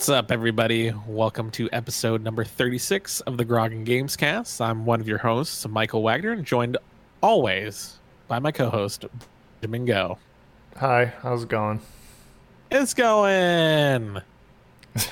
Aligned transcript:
What's 0.00 0.08
up, 0.08 0.32
everybody? 0.32 0.94
Welcome 1.06 1.50
to 1.50 1.68
episode 1.74 2.22
number 2.22 2.42
36 2.42 3.20
of 3.20 3.36
the 3.36 3.44
Grog 3.44 3.72
and 3.72 3.84
Games 3.84 4.16
Cast. 4.16 4.58
I'm 4.58 4.86
one 4.86 4.98
of 4.98 5.06
your 5.06 5.18
hosts, 5.18 5.68
Michael 5.68 6.02
Wagner, 6.02 6.32
and 6.32 6.42
joined 6.42 6.78
always 7.22 7.98
by 8.26 8.38
my 8.38 8.50
co 8.50 8.70
host, 8.70 9.04
Benjamin 9.60 9.84
Go. 9.84 10.16
Hi, 10.78 11.12
how's 11.20 11.42
it 11.42 11.50
going? 11.50 11.82
It's 12.70 12.94
going. 12.94 14.22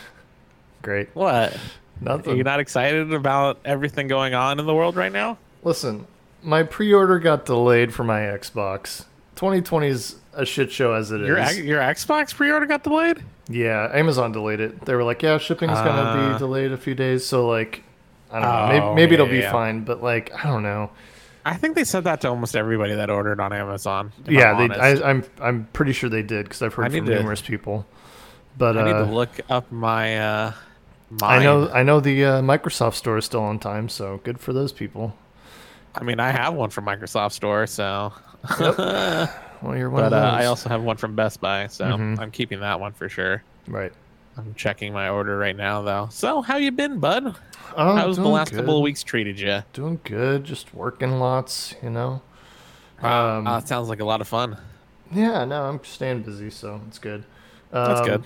Great. 0.81 1.11
What? 1.13 1.55
Nothing. 2.01 2.33
Are 2.33 2.37
you 2.37 2.45
not 2.45 2.59
excited 2.59 3.13
about 3.13 3.59
everything 3.67 4.09
going 4.09 4.33
on 4.33 4.59
in 4.59 4.65
the 4.65 4.75
world 4.75 4.97
right 4.97 5.13
now? 5.13 5.37
Listen, 5.63 6.07
my 6.43 6.63
pre-order 6.63 7.19
got 7.19 7.45
delayed 7.45 7.93
for 7.93 8.05
my 8.05 8.21
Xbox. 8.21 9.05
2020 9.39 9.87
is 9.87 10.17
a 10.35 10.45
shit 10.45 10.71
show 10.73 10.93
as 10.95 11.13
it 11.13 11.21
is. 11.21 11.29
Your, 11.29 11.39
your 11.65 11.81
Xbox 11.81 12.35
pre 12.35 12.51
order 12.51 12.67
got 12.67 12.83
delayed? 12.83 13.23
yeah, 13.49 13.89
Amazon 13.95 14.33
delayed 14.33 14.59
it. 14.61 14.85
They 14.85 14.95
were 14.95 15.05
like, 15.05 15.23
"Yeah, 15.23 15.39
shipping's 15.39 15.73
gonna 15.79 15.91
Ah. 16.03 16.33
be 16.33 16.39
delayed 16.39 16.73
a 16.73 16.77
few 16.77 16.95
days." 16.97 17.25
So 17.25 17.47
like, 17.49 17.83
I 18.33 18.41
don't 18.41 18.43
know. 18.43 18.57
Oh, 18.59 18.69
Maybe, 18.69 18.95
maybe 18.97 19.15
it'll 19.15 19.27
be 19.29 19.39
yeah. 19.39 19.53
fine, 19.53 19.85
but 19.85 20.03
like, 20.03 20.33
I 20.35 20.49
don't 20.49 20.63
know. 20.65 20.91
I 21.47 21.55
think 21.57 21.77
they 21.77 21.85
said 21.85 22.05
that 22.05 22.21
to 22.23 22.29
almost 22.29 22.57
everybody 22.57 22.95
that 22.97 23.09
ordered 23.11 23.41
on 23.41 23.53
Amazon. 23.53 24.13
yeah, 24.27 24.53
I'm 24.53 24.69
they. 24.69 24.75
I, 24.75 25.09
I'm 25.11 25.25
I'm 25.41 25.69
pretty 25.73 25.93
sure 25.93 26.11
they 26.11 26.23
did 26.23 26.45
because 26.45 26.61
I've 26.61 26.75
heard 26.75 26.91
need 26.93 26.99
from 26.99 27.07
to- 27.07 27.15
numerous 27.15 27.41
people. 27.41 27.87
But 28.59 28.77
I 28.77 28.85
need 28.87 28.91
uh, 28.91 29.07
to 29.07 29.13
look 29.13 29.31
up 29.49 29.71
my. 29.71 30.19
Uh, 30.19 30.53
I 31.23 31.43
know 31.43 31.71
I 31.71 31.85
know 31.85 32.01
the 32.01 32.25
uh, 32.25 32.43
Microsoft 32.43 32.95
store 32.95 33.17
is 33.19 33.25
still 33.25 33.43
on 33.45 33.61
time, 33.61 33.89
so 33.89 34.21
good 34.25 34.41
for 34.41 34.53
those 34.53 34.73
people. 34.73 35.15
I 35.95 36.03
mean, 36.03 36.19
I 36.21 36.33
have 36.33 36.55
one 36.55 36.71
from 36.71 36.85
Microsoft 36.87 37.33
Store, 37.33 37.67
so. 37.69 38.13
Well, 39.61 39.77
you're 39.77 39.91
one 39.91 40.03
but 40.05 40.13
of 40.13 40.23
uh. 40.23 40.27
I 40.27 40.45
also 40.47 40.69
have 40.69 40.83
one 40.83 40.97
from 40.99 41.17
Best 41.17 41.41
Buy, 41.41 41.67
so 41.67 41.85
Mhm. 41.87 42.21
I'm 42.21 42.31
keeping 42.31 42.61
that 42.61 42.79
one 42.79 42.93
for 42.93 43.09
sure. 43.09 43.43
right. 43.67 43.93
I'm 44.37 44.55
checking 44.55 44.93
my 44.93 45.09
order 45.09 45.37
right 45.37 45.57
now, 45.57 45.83
though. 45.83 46.07
So, 46.13 46.43
how 46.43 46.59
you 46.59 46.71
been, 46.71 47.01
bud? 47.01 47.35
Oh, 47.77 47.97
How's 47.97 48.17
the 48.19 48.29
last 48.29 48.53
couple 48.53 48.77
of 48.77 48.83
weeks 48.85 49.03
treated 49.03 49.41
you? 49.41 49.65
Doing 49.73 49.99
good, 50.05 50.45
just 50.45 50.73
working 50.73 51.19
lots, 51.19 51.75
you 51.83 51.91
know. 51.91 52.23
Um, 53.03 53.49
uh, 53.49 53.59
that 53.59 53.67
sounds 53.67 53.89
like 53.89 53.99
a 53.99 54.05
lot 54.05 54.21
of 54.21 54.29
fun. 54.29 54.57
Yeah, 55.13 55.45
no, 55.45 55.63
I'm 55.65 55.83
staying 55.83 56.23
busy, 56.23 56.51
so 56.51 56.81
it's 56.87 57.01
good. 57.01 57.25
That's 57.73 58.01
Um, 58.03 58.07
good. 58.07 58.25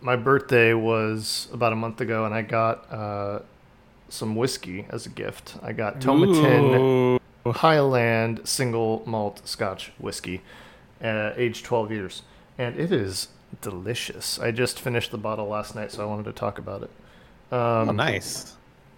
My 0.00 0.16
birthday 0.16 0.74
was 0.74 1.46
about 1.52 1.72
a 1.72 1.76
month 1.76 2.00
ago, 2.00 2.24
and 2.24 2.34
I 2.34 2.42
got 2.42 2.92
uh, 2.92 3.38
some 4.08 4.34
whiskey 4.34 4.84
as 4.90 5.06
a 5.06 5.10
gift. 5.10 5.54
I 5.62 5.72
got 5.72 6.00
Tomatin 6.00 6.80
Ooh. 6.80 7.20
Highland 7.52 8.48
single 8.48 9.02
malt 9.06 9.42
Scotch 9.46 9.92
whiskey, 9.98 10.42
uh, 11.02 11.32
aged 11.36 11.64
12 11.64 11.90
years, 11.92 12.22
and 12.58 12.78
it 12.78 12.90
is 12.92 13.28
delicious. 13.60 14.38
I 14.38 14.50
just 14.50 14.80
finished 14.80 15.10
the 15.10 15.18
bottle 15.18 15.46
last 15.48 15.74
night, 15.74 15.92
so 15.92 16.02
I 16.02 16.06
wanted 16.06 16.24
to 16.24 16.32
talk 16.32 16.58
about 16.58 16.82
it. 16.82 16.90
Um, 17.52 17.88
Oh, 17.88 17.92
nice. 17.92 18.56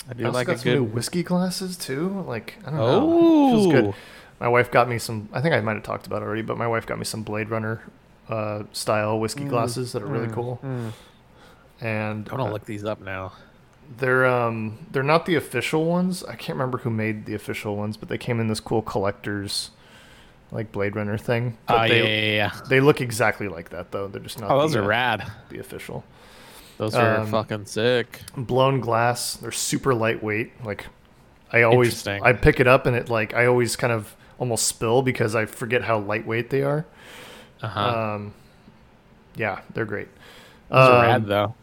I 0.09 0.13
I 0.13 0.15
do 0.15 0.27
also 0.27 0.39
like 0.39 0.47
got 0.47 0.57
a 0.57 0.59
some 0.59 0.73
new 0.73 0.85
whiskey 0.85 1.23
glasses 1.23 1.77
too. 1.77 2.25
Like 2.27 2.55
I 2.67 2.71
don't 2.71 2.85
know, 2.85 3.47
it 3.47 3.51
feels 3.51 3.67
good. 3.67 3.85
Oh, 3.87 3.95
My 4.39 4.49
wife 4.49 4.71
got 4.71 4.89
me 4.89 4.99
some. 4.99 5.29
I 5.33 5.41
think 5.41 5.55
I 5.55 5.61
might 5.61 5.75
have 5.75 5.83
talked 5.83 6.07
about 6.07 6.23
it 6.23 6.27
already, 6.27 6.43
but 6.43 6.57
my 6.57 6.67
wife 6.69 6.87
got 6.87 6.99
me 6.99 7.05
some 7.05 7.23
Blade 7.23 7.49
Runner 7.51 7.83
uh, 8.29 8.63
style 8.73 9.19
whiskey 9.19 9.45
Mm, 9.45 9.49
glasses 9.51 9.93
that 9.93 10.03
are 10.03 10.07
really 10.07 10.29
mm, 10.29 10.33
cool. 10.35 10.61
mm. 10.63 10.93
And 11.81 12.29
I'm 12.31 12.37
gonna 12.37 12.47
uh, 12.47 12.53
look 12.53 12.65
these 12.65 12.85
up 12.85 13.01
now. 13.01 13.33
They're 13.99 14.27
um 14.27 14.79
they're 14.91 15.03
not 15.03 15.27
the 15.27 15.35
official 15.37 15.85
ones. 15.85 16.25
I 16.25 16.35
can't 16.35 16.57
remember 16.59 16.79
who 16.79 16.91
made 16.91 17.27
the 17.27 17.35
official 17.35 17.77
ones, 17.77 17.97
but 17.97 18.09
they 18.09 18.19
came 18.19 18.41
in 18.41 18.49
this 18.49 18.61
cool 18.61 18.83
collector's 18.83 19.71
like 20.53 20.73
Blade 20.73 20.95
Runner 20.97 21.19
thing. 21.19 21.59
Oh, 21.69 21.83
yeah, 21.83 21.89
they, 21.89 21.99
yeah, 21.99 22.05
yeah, 22.07 22.35
yeah. 22.55 22.61
they 22.69 22.81
look 22.81 23.01
exactly 23.01 23.49
like 23.49 23.71
that 23.71 23.93
though. 23.93 24.09
They're 24.09 24.23
just 24.23 24.41
not. 24.41 24.51
Oh, 24.51 24.61
those 24.61 24.73
the, 24.73 24.81
are 24.81 24.85
uh, 24.85 24.87
rad. 24.87 25.33
The 25.49 25.59
official 25.59 26.05
Those 26.79 26.95
are 26.95 27.21
um, 27.21 27.27
fucking 27.31 27.67
sick. 27.67 28.21
blown 28.37 28.81
glass. 28.81 29.35
They're 29.35 29.53
super 29.53 29.95
lightweight. 29.95 30.65
Like 30.65 30.87
I 31.53 31.63
always 31.63 32.07
I 32.07 32.33
pick 32.33 32.61
it 32.61 32.67
up 32.67 32.87
and 32.87 32.97
it 32.97 33.09
like 33.09 33.35
I 33.35 33.47
always 33.47 33.77
kind 33.77 33.93
of 33.93 34.15
almost 34.39 34.67
spill 34.67 35.03
because 35.03 35.35
I 35.35 35.47
forget 35.47 35.83
how 35.85 35.99
lightweight 35.99 36.51
they 36.51 36.63
are. 36.63 36.87
Uh 37.63 37.69
huh. 37.69 38.15
Um, 38.15 38.35
yeah, 39.37 39.61
they're 39.75 39.85
great. 39.85 40.09
Those 40.69 40.89
are 40.89 40.97
Um, 40.97 41.03
rad, 41.03 41.27
though. 41.27 41.55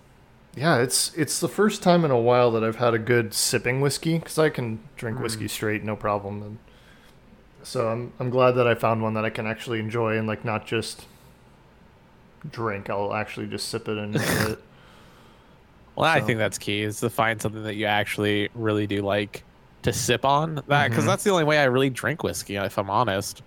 Yeah, 0.55 0.77
it's 0.77 1.13
it's 1.15 1.39
the 1.39 1.47
first 1.47 1.81
time 1.81 2.05
in 2.05 2.11
a 2.11 2.19
while 2.19 2.51
that 2.51 2.63
I've 2.63 2.75
had 2.75 2.93
a 2.93 2.99
good 2.99 3.33
sipping 3.33 3.81
whiskey 3.81 4.19
because 4.19 4.37
I 4.37 4.49
can 4.49 4.79
drink 4.97 5.17
Mm. 5.17 5.23
whiskey 5.23 5.47
straight, 5.47 5.83
no 5.83 5.95
problem. 5.95 6.43
And 6.43 6.57
so 7.63 7.87
I'm 7.89 8.13
I'm 8.19 8.29
glad 8.29 8.51
that 8.51 8.67
I 8.67 8.75
found 8.75 9.01
one 9.01 9.13
that 9.15 9.25
I 9.25 9.29
can 9.31 9.47
actually 9.47 9.79
enjoy 9.79 10.17
and 10.17 10.27
like 10.27 10.45
not 10.45 10.67
just 10.67 11.05
drink. 12.51 12.89
I'll 12.89 13.13
actually 13.13 13.47
just 13.47 13.69
sip 13.69 13.87
it 13.87 13.97
and 13.97 14.15
enjoy 14.15 14.51
it. 14.51 14.59
Well, 15.95 16.09
I 16.09 16.21
think 16.21 16.37
that's 16.39 16.57
key 16.57 16.81
is 16.81 16.99
to 17.01 17.09
find 17.09 17.41
something 17.41 17.63
that 17.63 17.75
you 17.75 17.85
actually 17.85 18.49
really 18.55 18.85
do 18.87 19.01
like 19.01 19.43
to 19.83 19.93
sip 19.93 20.23
on 20.25 20.55
that 20.67 20.89
because 20.89 21.03
Mhm. 21.03 21.07
that's 21.07 21.23
the 21.23 21.29
only 21.31 21.43
way 21.43 21.57
I 21.59 21.65
really 21.65 21.89
drink 21.89 22.23
whiskey. 22.23 22.55
If 22.57 22.77
I'm 22.77 22.89
honest, 22.89 23.41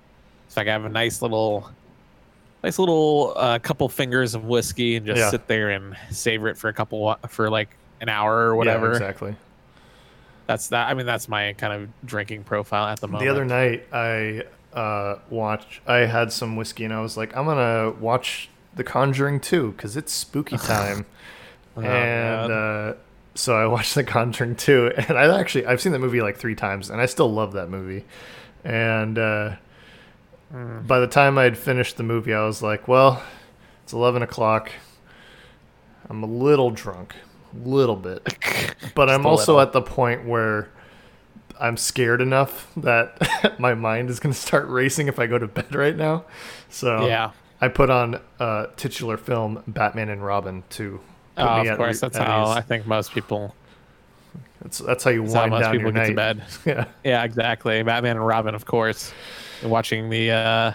it's 0.46 0.56
like 0.56 0.68
I 0.68 0.72
have 0.72 0.84
a 0.84 0.88
nice 0.88 1.22
little, 1.22 1.70
nice 2.66 2.78
little 2.80 3.32
uh, 3.36 3.58
couple 3.60 3.88
fingers 3.88 4.34
of 4.34 4.44
whiskey 4.44 4.96
and 4.96 5.06
just 5.06 5.18
Yeah. 5.18 5.30
sit 5.30 5.46
there 5.46 5.70
and 5.70 5.96
savor 6.10 6.48
it 6.48 6.56
for 6.58 6.68
a 6.68 6.72
couple 6.72 7.14
for 7.28 7.48
like 7.48 7.68
an 8.00 8.08
hour 8.08 8.36
or 8.48 8.56
whatever. 8.56 8.86
Yeah, 8.88 8.92
exactly. 8.92 9.36
That's 10.48 10.68
that. 10.68 10.88
I 10.88 10.94
mean, 10.94 11.06
that's 11.06 11.28
my 11.28 11.52
kind 11.54 11.72
of 11.72 11.88
drinking 12.04 12.44
profile 12.44 12.86
at 12.86 13.00
the 13.00 13.06
moment. 13.08 13.24
The 13.24 13.30
other 13.30 13.44
night 13.44 13.86
I 13.92 14.42
uh 14.72 15.18
watched 15.30 15.80
I 15.86 15.98
had 15.98 16.32
some 16.32 16.56
whiskey 16.56 16.84
and 16.84 16.92
I 16.92 17.00
was 17.00 17.16
like 17.16 17.34
I'm 17.36 17.46
gonna 17.46 17.92
watch 18.00 18.48
The 18.74 18.84
Conjuring 18.84 19.40
2 19.40 19.72
because 19.72 19.96
it's 19.96 20.12
spooky 20.12 20.56
time. 20.74 21.06
Oh, 21.76 21.82
and 21.82 22.52
uh, 22.52 22.94
so 23.34 23.54
I 23.56 23.66
watched 23.66 23.94
The 23.94 24.02
Conjuring 24.04 24.56
2, 24.56 24.92
and 25.08 25.16
I 25.18 25.38
actually 25.38 25.66
I've 25.66 25.80
seen 25.80 25.92
that 25.92 25.98
movie 26.00 26.20
like 26.20 26.36
three 26.36 26.54
times, 26.56 26.90
and 26.90 27.00
I 27.00 27.06
still 27.06 27.30
love 27.32 27.52
that 27.52 27.68
movie. 27.70 28.04
And 28.64 29.18
uh, 29.18 29.56
Mm. 30.54 30.86
by 30.86 31.00
the 31.00 31.06
time 31.08 31.38
I 31.38 31.44
had 31.44 31.58
finished 31.58 31.96
the 31.96 32.02
movie, 32.02 32.32
I 32.32 32.44
was 32.46 32.62
like, 32.62 32.86
well, 32.88 33.22
it's 33.82 33.92
eleven 33.92 34.22
o'clock. 34.22 34.70
I'm 36.08 36.22
a 36.22 36.26
little 36.26 36.70
drunk, 36.70 37.14
a 37.54 37.68
little 37.68 37.96
bit, 37.96 38.22
but 38.94 39.10
I'm 39.10 39.26
also 39.26 39.54
little. 39.56 39.60
at 39.60 39.72
the 39.72 39.82
point 39.82 40.24
where 40.24 40.70
I'm 41.58 41.76
scared 41.76 42.20
enough 42.20 42.70
that 42.76 43.58
my 43.58 43.74
mind 43.74 44.10
is 44.10 44.20
going 44.20 44.32
to 44.32 44.38
start 44.38 44.68
racing 44.68 45.08
if 45.08 45.18
I 45.18 45.26
go 45.26 45.38
to 45.38 45.48
bed 45.48 45.74
right 45.74 45.96
now. 45.96 46.24
So 46.68 47.06
yeah. 47.06 47.32
I 47.60 47.68
put 47.68 47.90
on 47.90 48.20
uh, 48.38 48.66
titular 48.76 49.16
film 49.16 49.62
Batman 49.66 50.10
and 50.10 50.24
Robin 50.24 50.62
to 50.70 51.00
Oh, 51.38 51.60
of 51.68 51.76
course. 51.76 51.96
re- 51.96 52.08
That's 52.08 52.16
at 52.18 52.26
how 52.26 52.50
ease. 52.50 52.56
I 52.56 52.60
think 52.62 52.86
most 52.86 53.12
people. 53.12 53.54
That's 54.66 54.78
that's 54.78 55.04
how 55.04 55.10
you 55.10 55.22
That's 55.22 55.34
how 55.34 55.40
wind 55.42 55.50
most 55.52 55.60
down 55.62 55.72
people 55.72 55.92
your 55.92 55.92
get 55.92 56.06
to 56.08 56.14
night. 56.14 56.36
bed. 56.38 56.42
Yeah, 56.66 56.84
Yeah, 57.04 57.22
exactly. 57.24 57.82
Batman 57.84 58.16
and 58.16 58.26
Robin, 58.26 58.54
of 58.56 58.64
course. 58.66 59.12
And 59.62 59.70
Watching 59.70 60.10
the 60.10 60.30
uh 60.32 60.72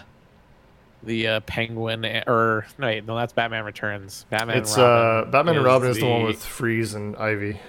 the 1.04 1.28
uh 1.28 1.40
Penguin 1.42 2.06
or 2.28 2.66
no, 2.78 2.88
wait, 2.88 3.06
no, 3.06 3.16
that's 3.18 3.34
Batman 3.34 3.66
Returns. 3.66 4.26
Batman 4.30 4.58
it's 4.60 4.74
and 4.76 4.84
Robin. 4.84 5.28
uh 5.28 5.32
Batman 5.32 5.56
and 5.58 5.66
Robin 5.66 5.90
is 5.92 5.98
the 6.00 6.06
one 6.08 6.22
the- 6.22 6.28
with 6.28 6.44
Freeze 6.44 6.94
and 6.94 7.16
Ivy. 7.18 7.60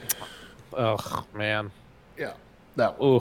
Oh 0.75 1.27
man. 1.35 1.71
Yeah, 2.17 2.35
that 2.77 2.97
Ooh, 3.03 3.21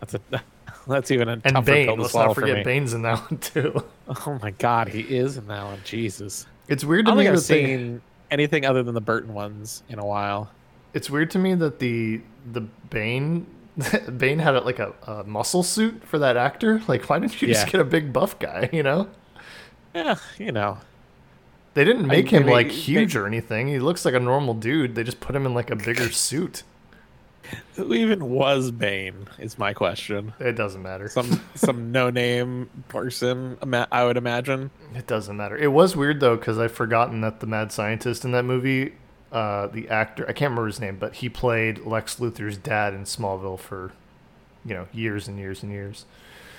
that's 0.00 0.14
a 0.14 0.20
that's 0.88 1.10
even 1.12 1.28
a 1.28 1.32
and 1.32 1.42
tougher 1.44 1.64
pill 1.66 1.74
Bane. 1.74 1.86
to 1.96 2.02
Let's 2.02 2.10
swallow 2.12 2.26
not 2.28 2.34
for 2.34 2.40
forget 2.40 2.56
me. 2.58 2.64
Bane's 2.64 2.92
in 2.92 3.02
that 3.02 3.18
one 3.20 3.38
too. 3.38 3.84
Oh 4.26 4.38
my 4.42 4.50
god, 4.50 4.88
he 4.88 5.00
is 5.00 5.36
in 5.38 5.46
that 5.46 5.64
one. 5.64 5.78
Jesus. 5.84 6.44
It's 6.68 6.84
weird 6.84 7.06
I 7.06 7.10
don't 7.10 7.18
me. 7.18 7.24
Think 7.24 7.34
I've 7.36 7.40
that 7.42 7.48
they, 7.54 7.64
seen 7.66 8.02
anything 8.30 8.66
other 8.66 8.82
than 8.82 8.94
the 8.94 9.00
Burton 9.00 9.32
ones 9.32 9.82
in 9.88 9.98
a 9.98 10.04
while. 10.04 10.50
It's 10.94 11.08
weird 11.10 11.30
to 11.32 11.38
me 11.38 11.54
that 11.54 11.78
the 11.78 12.20
the 12.50 12.62
Bane 12.90 13.46
Bane 14.16 14.38
had 14.38 14.50
like 14.64 14.78
a, 14.78 14.92
a 15.06 15.24
muscle 15.24 15.62
suit 15.62 16.04
for 16.04 16.18
that 16.18 16.36
actor. 16.36 16.82
Like, 16.88 17.08
why 17.08 17.18
didn't 17.18 17.40
you 17.40 17.48
Yeah. 17.48 17.54
just 17.54 17.68
get 17.72 17.80
a 17.80 17.84
big 17.84 18.12
buff 18.12 18.38
guy? 18.38 18.68
You 18.72 18.82
know, 18.82 19.08
Yeah, 19.94 20.16
you 20.38 20.52
know. 20.52 20.78
they 21.74 21.84
didn't 21.84 22.06
make 22.06 22.28
him 22.30 22.42
maybe- 22.42 22.52
like 22.52 22.70
huge 22.70 23.16
or 23.16 23.26
anything. 23.26 23.68
He 23.68 23.78
looks 23.78 24.04
like 24.04 24.14
a 24.14 24.20
normal 24.20 24.54
dude. 24.54 24.94
They 24.94 25.04
just 25.04 25.20
put 25.20 25.34
him 25.34 25.46
in 25.46 25.54
like 25.54 25.70
a 25.70 25.76
bigger 25.76 26.10
suit. 26.12 26.64
Who 27.74 27.92
even 27.92 28.26
was 28.30 28.70
Bane? 28.70 29.26
Is 29.38 29.58
my 29.58 29.72
question. 29.74 30.32
It 30.38 30.52
doesn't 30.52 30.82
matter. 30.82 31.08
Some 31.08 31.40
some 31.54 31.90
no 31.92 32.08
name 32.10 32.68
person, 32.88 33.56
I 33.90 34.04
would 34.04 34.16
imagine. 34.16 34.70
It 34.94 35.06
doesn't 35.06 35.36
matter. 35.36 35.56
It 35.56 35.72
was 35.72 35.96
weird 35.96 36.20
though 36.20 36.36
because 36.36 36.58
I've 36.58 36.72
forgotten 36.72 37.20
that 37.22 37.40
the 37.40 37.46
mad 37.46 37.72
scientist 37.72 38.24
in 38.24 38.30
that 38.32 38.44
movie, 38.44 38.94
uh, 39.32 39.66
the 39.68 39.88
actor 39.88 40.24
I 40.24 40.32
can't 40.32 40.50
remember 40.50 40.66
his 40.66 40.78
name, 40.80 40.96
but 40.98 41.14
he 41.16 41.28
played 41.28 41.78
Lex 41.86 42.16
Luthor's 42.16 42.56
dad 42.58 42.94
in 42.94 43.04
Smallville 43.04 43.58
for, 43.58 43.92
you 44.64 44.74
know, 44.74 44.86
years 44.92 45.26
and 45.26 45.38
years 45.38 45.62
and 45.62 45.72
years. 45.72 46.04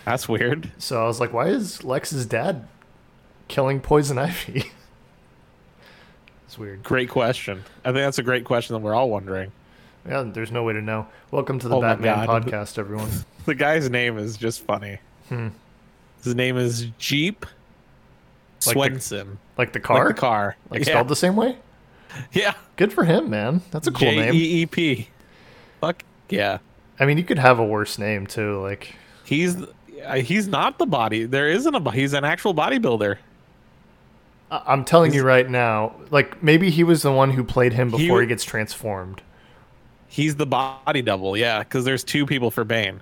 That's 0.05 0.27
weird. 0.27 0.71
So 0.79 1.01
I 1.03 1.07
was 1.07 1.19
like, 1.19 1.31
why 1.31 1.47
is 1.47 1.83
Lex's 1.83 2.25
dad 2.25 2.67
killing 3.47 3.79
Poison 3.79 4.17
Ivy? 4.17 4.71
it's 6.45 6.57
weird. 6.57 6.83
Great 6.83 7.09
question. 7.09 7.63
I 7.85 7.89
think 7.89 7.97
that's 7.97 8.19
a 8.19 8.23
great 8.23 8.43
question 8.45 8.73
that 8.73 8.79
we're 8.81 8.93
all 8.95 9.09
wondering. 9.09 9.51
Yeah, 10.07 10.23
there's 10.23 10.51
no 10.51 10.63
way 10.63 10.73
to 10.73 10.81
know. 10.81 11.07
Welcome 11.31 11.59
to 11.59 11.69
the 11.69 11.77
Oh 11.77 11.81
Batman 11.81 12.27
podcast, 12.27 12.77
everyone. 12.77 13.09
The 13.45 13.55
guy's 13.55 13.89
name 13.89 14.17
is 14.17 14.37
just 14.37 14.61
funny. 14.61 14.99
Hmm. 15.27 15.49
His 16.23 16.33
name 16.33 16.55
is 16.55 16.87
Jeep 16.97 17.45
Like 17.45 17.51
the- 18.63 18.71
Swenson. 18.71 19.37
Like 19.57 19.73
the 19.73 19.81
car, 19.81 20.05
Like 20.05 20.15
the 20.15 20.19
car. 20.21 20.55
like 20.69 20.79
yeah. 20.79 20.85
spelled 20.93 21.09
the 21.09 21.15
same 21.17 21.35
way. 21.35 21.57
Yeah. 22.31 22.53
Good 22.75 22.91
for 22.93 23.03
him, 23.03 23.29
man. 23.29 23.61
That's 23.71 23.87
a 23.87 23.91
cool 23.91 24.09
J 24.09 24.15
name. 24.17 24.33
E 24.33 24.61
E 24.61 24.65
P. 24.65 25.07
Fuck 25.81 26.03
yeah. 26.29 26.59
I 26.99 27.05
mean, 27.05 27.17
you 27.17 27.23
could 27.23 27.39
have 27.39 27.59
a 27.59 27.65
worse 27.65 27.97
name 27.97 28.27
too. 28.27 28.61
Like, 28.61 28.95
He's 29.25 29.57
uh, 30.05 30.15
he's 30.15 30.47
not 30.47 30.77
the 30.79 30.85
body. 30.85 31.25
There 31.25 31.49
isn't 31.49 31.73
a. 31.73 31.91
He's 31.91 32.13
an 32.13 32.23
actual 32.25 32.53
bodybuilder. 32.53 33.17
I'm 34.51 34.85
telling 34.85 35.13
you 35.13 35.23
right 35.23 35.49
now, 35.49 35.95
like 36.11 36.43
maybe 36.43 36.69
he 36.69 36.83
was 36.83 37.01
the 37.01 37.11
one 37.11 37.31
who 37.31 37.43
played 37.43 37.73
him 37.73 37.87
before 37.89 37.99
he, 37.99 38.07
w- 38.09 38.27
gets 38.27 38.43
transformed. 38.43 39.21
He's 40.07 40.35
the 40.35 40.45
body 40.45 41.01
double. 41.01 41.35
Yeah, 41.35 41.59
because 41.59 41.85
there's 41.85 42.03
two 42.03 42.25
people 42.27 42.51
for 42.51 42.63
Bane. 42.63 43.01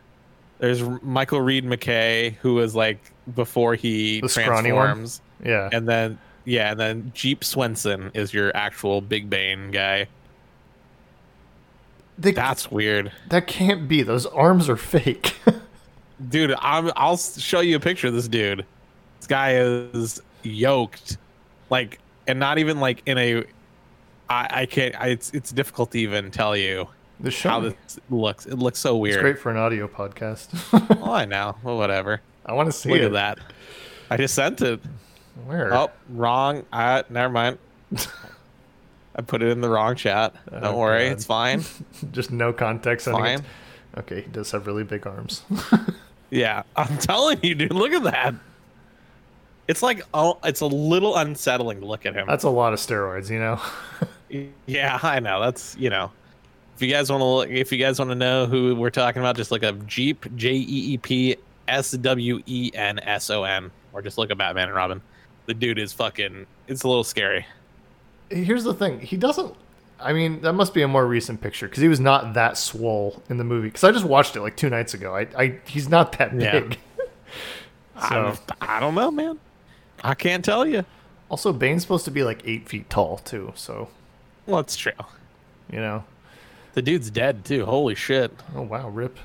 There's 0.59 0.81
Michael 1.01 1.41
Reid 1.41 1.65
MacKay, 1.65 2.37
who 2.41 2.53
was 2.53 2.73
like 2.75 2.99
before 3.35 3.75
he 3.75 4.21
The 4.21 4.29
transforms, 4.29 5.21
Yeah. 5.43 5.69
and 5.73 5.89
then 5.89 6.19
yeah, 6.45 6.71
and 6.71 6.79
then 6.79 7.11
Jeep 7.15 7.43
Swenson 7.43 8.11
is 8.13 8.33
your 8.33 8.55
actual 8.55 9.01
Big 9.01 9.29
Bane 9.29 9.71
guy. 9.71 10.07
They, 12.17 12.31
That's 12.31 12.69
weird, 12.69 13.11
that 13.29 13.47
can't 13.47 13.87
be. 13.87 14.03
Those 14.03 14.25
arms 14.27 14.69
are 14.69 14.77
fake. 14.77 15.35
dude. 16.29 16.53
I'm, 16.59 16.91
I'll 16.95 17.17
show 17.17 17.61
you 17.61 17.75
a 17.77 17.79
picture 17.79 18.07
of 18.07 18.13
this 18.13 18.27
dude. 18.27 18.65
This 19.19 19.27
guy 19.27 19.55
is 19.55 20.21
yoked, 20.43 21.17
like, 21.69 21.99
and 22.27 22.39
not 22.39 22.57
even 22.59 22.79
like 22.79 23.01
in 23.07 23.17
a. 23.17 23.43
I, 24.29 24.47
I 24.61 24.65
can't. 24.67 24.93
I, 24.99 25.07
it's 25.07 25.31
it's 25.31 25.51
difficult 25.51 25.91
to 25.91 25.99
even 25.99 26.29
tell 26.31 26.55
you 26.55 26.87
the 27.19 27.31
show. 27.31 27.49
how 27.49 27.59
this 27.61 27.99
looks. 28.11 28.45
It 28.45 28.55
looks 28.59 28.77
so 28.79 28.95
It's 28.97 29.01
weird. 29.13 29.21
great 29.21 29.39
for 29.39 29.49
an 29.49 29.57
audio 29.57 29.87
podcast. 29.87 30.49
Well, 31.01 31.11
I 31.13 31.25
know. 31.25 31.55
Well, 31.63 31.77
whatever. 31.77 32.21
I 32.45 32.53
want 32.53 32.67
to 32.67 32.71
see 32.71 32.89
Look 32.89 32.99
it. 32.99 33.05
at 33.05 33.13
that. 33.13 33.39
I 34.11 34.17
just 34.17 34.35
sent 34.35 34.61
it. 34.61 34.79
Where? 35.45 35.73
Oh, 35.73 35.91
wrong. 36.09 36.65
Uh, 36.71 37.03
never 37.09 37.31
mind. 37.31 37.57
I 39.15 39.21
put 39.21 39.41
it 39.41 39.49
in 39.49 39.61
the 39.61 39.69
wrong 39.69 39.95
chat. 39.95 40.33
Don't 40.49 40.63
Oh, 40.63 40.77
worry, 40.77 41.05
God. 41.07 41.11
it's 41.13 41.25
fine. 41.25 41.63
Just 42.11 42.31
no 42.31 42.53
context. 42.53 43.05
sending 43.05 43.25
it. 43.25 43.41
Okay, 43.97 44.21
he 44.21 44.29
does 44.29 44.51
have 44.51 44.67
really 44.67 44.83
big 44.83 45.05
arms. 45.07 45.43
Yeah, 46.33 46.63
I'm 46.77 46.97
telling 46.97 47.39
you, 47.43 47.53
dude. 47.55 47.73
Look 47.73 47.91
at 47.91 48.03
that. 48.03 48.33
It's 49.67 49.83
like 49.83 50.01
oh, 50.13 50.37
it's 50.45 50.61
a 50.61 50.65
little 50.65 51.17
unsettling 51.17 51.81
to 51.81 51.85
look 51.85 52.05
at 52.05 52.13
him. 52.13 52.25
That's 52.25 52.45
a 52.45 52.49
lot 52.49 52.71
of 52.71 52.79
steroids, 52.79 53.29
you 53.29 53.37
know. 53.37 53.59
yeah, 54.65 54.97
I 55.03 55.19
know. 55.19 55.41
That's 55.41 55.75
you 55.77 55.89
know. 55.89 56.09
If 56.77 56.81
you 56.81 56.87
guys 56.87 57.09
want 57.11 57.19
to 57.19 57.25
look, 57.25 57.49
if 57.49 57.73
you 57.73 57.77
guys 57.77 57.99
want 57.99 58.11
to 58.11 58.15
know 58.15 58.45
who 58.45 58.77
we're 58.77 58.91
talking 58.91 59.21
about, 59.21 59.35
just 59.35 59.51
look 59.51 59.61
up 59.65 59.85
Jeep 59.87 60.25
J 60.37 60.53
E 60.53 60.93
E 60.93 60.97
P 60.99 61.35
S 61.67 61.91
W 61.91 62.41
E 62.45 62.71
N 62.75 62.99
S 62.99 63.29
O 63.29 63.43
N, 63.43 63.69
or 63.91 64.01
just 64.01 64.17
look 64.17 64.31
up 64.31 64.37
Batman 64.37 64.69
and 64.69 64.75
Robin. 64.77 65.01
The 65.51 65.55
dude 65.55 65.79
is 65.79 65.91
fucking. 65.91 66.45
It's 66.69 66.83
a 66.83 66.87
little 66.87 67.03
scary. 67.03 67.45
Here's 68.29 68.63
the 68.63 68.73
thing. 68.73 69.01
He 69.01 69.17
doesn't. 69.17 69.53
I 69.99 70.13
mean, 70.13 70.39
that 70.43 70.53
must 70.53 70.73
be 70.73 70.81
a 70.81 70.87
more 70.87 71.05
recent 71.05 71.41
picture 71.41 71.67
because 71.67 71.81
he 71.81 71.89
was 71.89 71.99
not 71.99 72.35
that 72.35 72.57
swole 72.57 73.21
in 73.27 73.35
the 73.35 73.43
movie. 73.43 73.67
Because 73.67 73.83
I 73.83 73.91
just 73.91 74.05
watched 74.05 74.37
it 74.37 74.41
like 74.41 74.55
two 74.55 74.69
nights 74.69 74.93
ago. 74.93 75.13
I, 75.13 75.27
I 75.37 75.59
he's 75.67 75.89
not 75.89 76.13
that 76.19 76.37
big. 76.37 76.79
I, 77.97 78.07
so 78.33 78.41
I 78.61 78.79
don't 78.79 78.95
know, 78.95 79.11
man. 79.11 79.39
I 80.05 80.13
can't 80.13 80.45
tell 80.45 80.65
you. 80.65 80.85
also, 81.29 81.51
Bane's 81.51 81.81
supposed 81.81 82.05
to 82.05 82.11
be 82.11 82.23
like 82.23 82.41
eight 82.45 82.69
feet 82.69 82.89
tall 82.89 83.17
too. 83.17 83.51
So 83.57 83.89
Well, 84.45 84.61
it's 84.61 84.77
true. 84.77 84.93
you 85.69 85.79
know. 85.81 86.05
The 86.75 86.81
dude's 86.81 87.11
dead 87.11 87.43
too. 87.43 87.65
Holy 87.65 87.95
shit! 87.95 88.31
Oh 88.55 88.61
wow, 88.61 88.87
rip. 88.87 89.17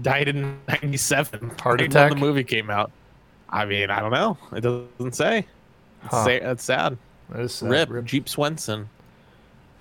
Died 0.00 0.28
in 0.28 0.58
'97. 0.68 1.50
Heart 1.60 1.82
attack? 1.82 2.12
When 2.12 2.20
the 2.20 2.26
movie 2.26 2.44
came 2.44 2.70
out. 2.70 2.90
I 3.50 3.66
mean, 3.66 3.90
I 3.90 4.00
don't 4.00 4.10
know. 4.10 4.38
It 4.52 4.62
doesn't 4.62 5.14
say. 5.14 5.46
Huh. 6.10 6.24
sa- 6.24 6.30
it's 6.30 6.64
sad. 6.64 6.98
That 7.30 7.40
is 7.40 7.54
sad. 7.54 7.70
Rip, 7.70 7.90
Rip. 7.90 8.04
Jeep 8.04 8.28
Swenson. 8.28 8.88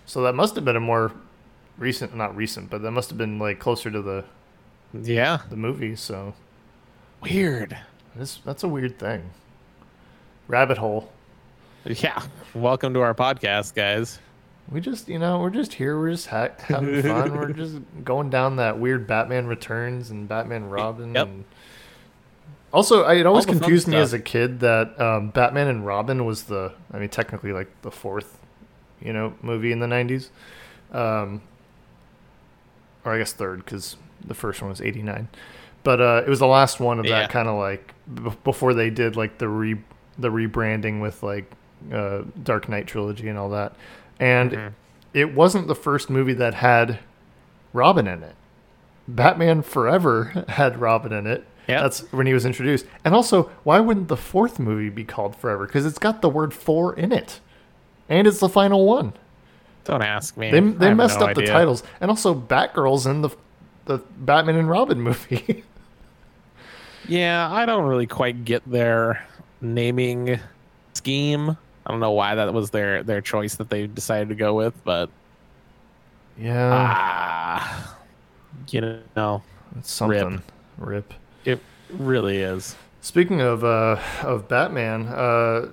So 0.05 0.21
that 0.23 0.33
must 0.35 0.55
have 0.55 0.65
been 0.65 0.75
a 0.75 0.79
more 0.81 1.11
recent, 1.77 2.15
not 2.15 2.35
recent, 2.35 2.69
but 2.69 2.81
that 2.81 2.91
must 2.91 3.09
have 3.09 3.17
been 3.17 3.39
like 3.39 3.59
closer 3.59 3.89
to 3.91 4.01
the 4.01 4.23
Yeah. 4.93 5.39
the 5.49 5.55
movie. 5.55 5.95
So 5.95 6.33
Weird. 7.21 7.77
that's 8.15 8.37
that's 8.45 8.63
a 8.63 8.67
weird 8.67 8.97
thing. 8.99 9.29
Rabbit 10.47 10.77
hole. 10.77 11.11
Yeah. 11.85 12.21
Welcome 12.53 12.93
to 12.95 13.01
our 13.01 13.13
podcast, 13.13 13.73
guys. 13.75 14.19
We 14.71 14.81
just, 14.81 15.07
you 15.07 15.19
know, 15.19 15.39
we're 15.39 15.51
just 15.51 15.73
here. 15.73 15.99
We're 15.99 16.09
just 16.11 16.27
ha- 16.27 16.49
having 16.59 17.01
fun. 17.03 17.35
we're 17.37 17.51
just 17.53 17.77
going 18.03 18.31
down 18.31 18.55
that 18.55 18.79
weird 18.79 19.05
Batman 19.05 19.45
Returns 19.45 20.09
and 20.09 20.27
Batman 20.27 20.69
Robin. 20.69 21.13
Yep. 21.13 21.27
And 21.27 21.45
also, 22.75 23.03
I, 23.03 23.15
it 23.15 23.25
always 23.25 23.45
All 23.45 23.53
the 23.53 23.59
fun 23.59 23.61
confused 23.61 23.87
me 23.87 23.93
stuff. 23.93 24.03
as 24.03 24.13
a 24.13 24.19
kid 24.19 24.59
that 24.59 24.99
um, 25.01 25.29
Batman 25.29 25.67
and 25.67 25.85
Robin 25.85 26.25
was 26.25 26.43
the, 26.43 26.73
I 26.93 26.99
mean, 26.99 27.09
technically 27.09 27.51
like 27.53 27.69
the 27.81 27.91
fourth, 27.91 28.39
you 29.01 29.13
know, 29.13 29.33
movie 29.41 29.71
in 29.71 29.79
the 29.79 29.87
'90s, 29.87 30.29
um, 30.91 31.41
or 33.03 33.13
I 33.13 33.17
guess 33.19 33.33
third 33.33 33.63
because 33.63 33.95
the 34.25 34.33
first 34.33 34.61
one 34.61 34.69
was 34.69 34.81
'89. 34.81 35.27
But 35.83 36.01
uh, 36.01 36.23
it 36.25 36.29
was 36.29 36.39
the 36.39 36.47
last 36.47 36.79
one 36.79 36.99
of 36.99 37.05
Yeah. 37.05 37.19
that 37.21 37.29
kind 37.29 37.47
of 37.47 37.55
like 37.57 37.93
b- 38.13 38.31
before 38.43 38.73
they 38.73 38.89
did 38.89 39.15
like 39.15 39.37
the 39.37 39.47
re 39.47 39.77
the 40.17 40.29
rebranding 40.29 41.01
with 41.01 41.21
like 41.23 41.51
uh, 41.93 42.21
Dark 42.43 42.67
Knight 42.69 42.87
trilogy 42.87 43.27
and 43.27 43.37
all 43.37 43.49
that. 43.49 43.73
And 44.19 44.51
Mhm. 44.51 44.71
it 45.13 45.33
wasn't 45.35 45.67
the 45.67 45.75
first 45.75 46.09
movie 46.09 46.33
that 46.33 46.55
had 46.55 46.99
Robin 47.73 48.07
in 48.07 48.23
it. 48.23 48.35
Batman 49.07 49.61
Forever 49.61 50.45
had 50.49 50.79
Robin 50.81 51.11
in 51.13 51.27
it. 51.27 51.45
Yep. 51.67 51.81
That's 51.81 52.13
when 52.13 52.27
he 52.27 52.33
was 52.33 52.45
introduced. 52.45 52.85
And 53.03 53.15
also, 53.15 53.43
why 53.63 53.79
wouldn't 53.79 54.07
the 54.07 54.17
fourth 54.17 54.59
movie 54.59 54.89
be 54.89 55.03
called 55.03 55.35
Forever? 55.35 55.65
Because 55.65 55.85
it's 55.85 55.97
got 55.97 56.21
the 56.21 56.29
word 56.29 56.53
four 56.53 56.95
in 56.95 57.11
it, 57.11 57.39
and 58.07 58.27
it's 58.27 58.39
the 58.39 58.49
final 58.49 58.85
one. 58.85 59.13
Don't 59.83 60.01
ask 60.01 60.35
me. 60.37 60.51
They 60.51 60.59
they 60.59 60.93
messed 60.93 61.19
no 61.19 61.27
up 61.27 61.35
the 61.35 61.45
titles, 61.45 61.83
and 62.01 62.09
also 62.09 62.33
Batgirl's 62.33 63.05
in 63.05 63.21
the 63.21 63.29
the 63.85 63.99
Batman 64.17 64.55
and 64.55 64.69
Robin 64.69 65.01
movie. 65.01 65.63
Yeah, 67.07 67.51
I 67.51 67.65
don't 67.65 67.85
really 67.85 68.07
quite 68.07 68.45
get 68.45 68.67
their 68.69 69.25
naming 69.61 70.39
scheme. 70.95 71.51
I 71.85 71.91
don't 71.91 71.99
know 71.99 72.11
why 72.11 72.35
that 72.35 72.51
was 72.53 72.71
their 72.71 73.03
their 73.03 73.21
choice 73.21 73.55
that 73.55 73.69
they 73.69 73.85
decided 73.85 74.29
to 74.29 74.35
go 74.35 74.55
with, 74.55 74.73
but 74.83 75.09
yeah, 76.37 76.71
ah, 76.73 77.97
you 78.69 79.01
know, 79.15 79.43
it's 79.77 79.91
something. 79.91 80.41
Rip. 80.77 81.13
It 81.45 81.59
really 81.89 82.37
is. 82.37 82.75
Speaking 83.01 83.41
of 83.41 83.63
uh, 83.63 83.99
of 84.23 84.47
Batman, 84.47 85.07
uh, 85.07 85.69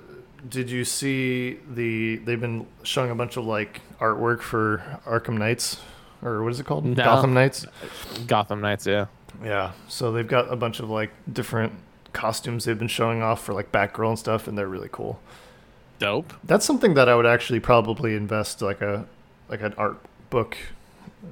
did 0.49 0.71
you 0.71 0.85
see 0.85 1.59
the? 1.69 2.17
They've 2.17 2.41
been 2.41 2.67
showing 2.83 3.11
a 3.11 3.15
bunch 3.15 3.37
of 3.37 3.45
like 3.45 3.81
artwork 4.01 4.41
for 4.41 5.01
Arkham 5.07 5.39
Knights, 5.39 5.81
or 6.23 6.43
what 6.43 6.53
is 6.53 6.61
it 6.61 6.67
called? 6.67 6.85
No. 6.85 7.03
Gotham 7.03 7.35
Knights. 7.35 7.67
Gotham 8.27 8.61
Knights, 8.61 8.87
yeah. 8.87 9.07
Yeah. 9.43 9.73
So 9.89 10.13
they've 10.13 10.29
got 10.29 10.53
a 10.53 10.57
bunch 10.57 10.81
of 10.81 10.91
like 10.91 11.11
different 11.33 11.73
costumes 12.13 12.65
they've 12.65 12.79
been 12.79 12.89
showing 12.89 13.23
off 13.23 13.43
for 13.43 13.55
like 13.55 13.73
Batgirl 13.73 14.11
and 14.11 14.19
stuff, 14.19 14.47
and 14.47 14.57
they're 14.59 14.69
really 14.69 14.91
cool. 14.93 15.21
Dope. 15.99 16.35
That's 16.45 16.67
something 16.67 16.95
that 16.95 17.09
I 17.09 17.15
would 17.15 17.27
actually 17.27 17.61
probably 17.61 18.15
invest 18.15 18.61
like 18.61 18.81
a 18.83 19.07
like 19.49 19.63
an 19.63 19.75
art 19.79 19.99
book. 20.31 20.57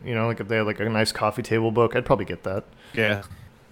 You 0.05 0.15
know, 0.15 0.29
like 0.29 0.41
if 0.41 0.49
they 0.49 0.57
had 0.57 0.67
like 0.67 0.81
a 0.81 0.89
nice 0.89 1.13
coffee 1.13 1.43
table 1.43 1.73
book, 1.73 1.97
I'd 1.97 2.05
probably 2.07 2.25
get 2.25 2.45
that. 2.45 2.65
Yeah. 2.95 3.23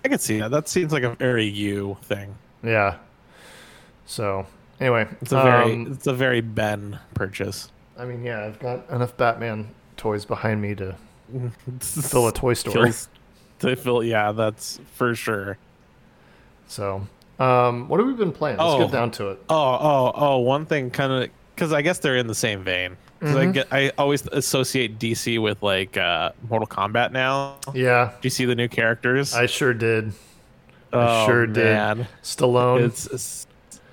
I 0.08 0.12
can 0.12 0.18
see 0.20 0.38
that. 0.40 0.50
That 0.50 0.68
seems 0.70 0.90
like 0.90 1.02
a 1.02 1.10
very 1.16 1.44
you 1.44 1.98
thing. 2.02 2.34
Yeah. 2.62 2.96
So 4.06 4.46
anyway, 4.80 5.06
It's 5.20 5.32
a 5.32 5.42
very 5.42 5.72
um, 5.74 5.92
it's 5.92 6.06
a 6.06 6.14
very 6.14 6.40
Ben 6.40 6.98
purchase. 7.12 7.70
I 7.98 8.06
mean, 8.06 8.24
yeah, 8.24 8.42
I've 8.46 8.58
got 8.58 8.88
enough 8.88 9.14
Batman 9.18 9.68
toys 9.98 10.24
behind 10.24 10.62
me 10.62 10.74
to 10.76 10.96
fill 11.80 12.26
a 12.26 12.32
toy 12.32 12.54
store. 12.54 12.72
Kills- 12.72 13.08
to 13.58 13.76
fill 13.76 14.02
yeah, 14.02 14.32
that's 14.32 14.80
for 14.94 15.14
sure. 15.14 15.58
So, 16.68 17.06
um, 17.38 17.86
what 17.88 18.00
have 18.00 18.06
we 18.06 18.14
been 18.14 18.32
playing? 18.32 18.56
Let's 18.56 18.70
Oh. 18.74 18.78
get 18.78 18.92
down 18.92 19.10
to 19.12 19.28
it. 19.32 19.42
Oh, 19.50 19.54
oh, 19.80 20.12
oh! 20.14 20.38
One 20.38 20.64
thing, 20.64 20.90
kind 20.90 21.12
of, 21.12 21.30
because 21.54 21.72
I 21.74 21.82
guess 21.82 21.98
they're 21.98 22.16
in 22.16 22.28
the 22.28 22.34
same 22.34 22.62
vein. 22.64 22.96
'Cause 23.20 23.34
I 23.36 23.46
get, 23.46 23.66
I 23.72 23.90
always 23.98 24.26
associate 24.28 24.98
DC 24.98 25.40
with 25.42 25.62
like 25.62 25.96
uh, 25.96 26.32
Mortal 26.48 26.68
Kombat. 26.68 27.10
Now, 27.12 27.56
Yeah. 27.74 28.12
do 28.20 28.26
you 28.26 28.30
see 28.30 28.44
the 28.44 28.54
new 28.54 28.68
characters? 28.68 29.34
I 29.34 29.46
sure 29.46 29.74
did. 29.74 30.12
oh, 30.92 31.26
sure 31.26 31.46
did. 31.46 31.64
man. 31.64 32.06
Stallone, 32.22 32.82
It's, 32.86 33.06
it's 33.08 33.46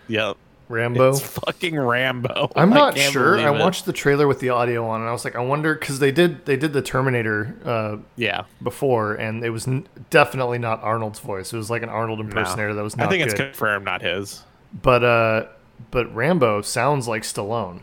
yeah, 0.07 0.33
Rambo. 0.69 1.09
it's 1.09 1.21
fucking 1.21 1.77
Rambo. 1.79 2.51
I'm 2.55 2.69
not 2.69 2.95
can't 2.95 3.11
sure. 3.11 3.37
I 3.39 3.45
believe 3.45 3.59
it. 3.59 3.63
watched 3.63 3.85
the 3.85 3.93
trailer 3.93 4.27
with 4.27 4.39
the 4.39 4.49
audio 4.49 4.87
on, 4.87 5.01
and 5.01 5.09
I 5.09 5.11
was 5.11 5.25
like, 5.25 5.35
I 5.35 5.41
wonder 5.41 5.73
because 5.73 5.97
they 5.99 6.11
did 6.11 6.45
they 6.45 6.55
did 6.55 6.73
the 6.73 6.81
Terminator 6.83 7.55
uh, 7.65 7.97
Yeah, 8.15 8.43
before, 8.61 9.15
and 9.15 9.43
it 9.43 9.49
was 9.49 9.67
n- 9.67 9.87
definitely 10.11 10.59
not 10.59 10.83
Arnold's 10.83 11.19
voice. 11.19 11.51
It 11.51 11.57
was 11.57 11.69
like 11.71 11.81
an 11.81 11.89
Arnold 11.89 12.19
impersonator 12.19 12.73
that 12.75 12.83
was 12.83 12.95
not 12.95 13.07
I 13.07 13.09
think 13.09 13.23
it's 13.23 13.33
good. 13.33 13.47
confirmed, 13.53 13.85
not 13.85 14.01
his. 14.03 14.43
But 14.79 15.03
uh, 15.03 15.45
but 15.91 16.13
Rambo 16.15 16.61
sounds 16.61 17.07
like 17.07 17.23
Stallone. 17.23 17.81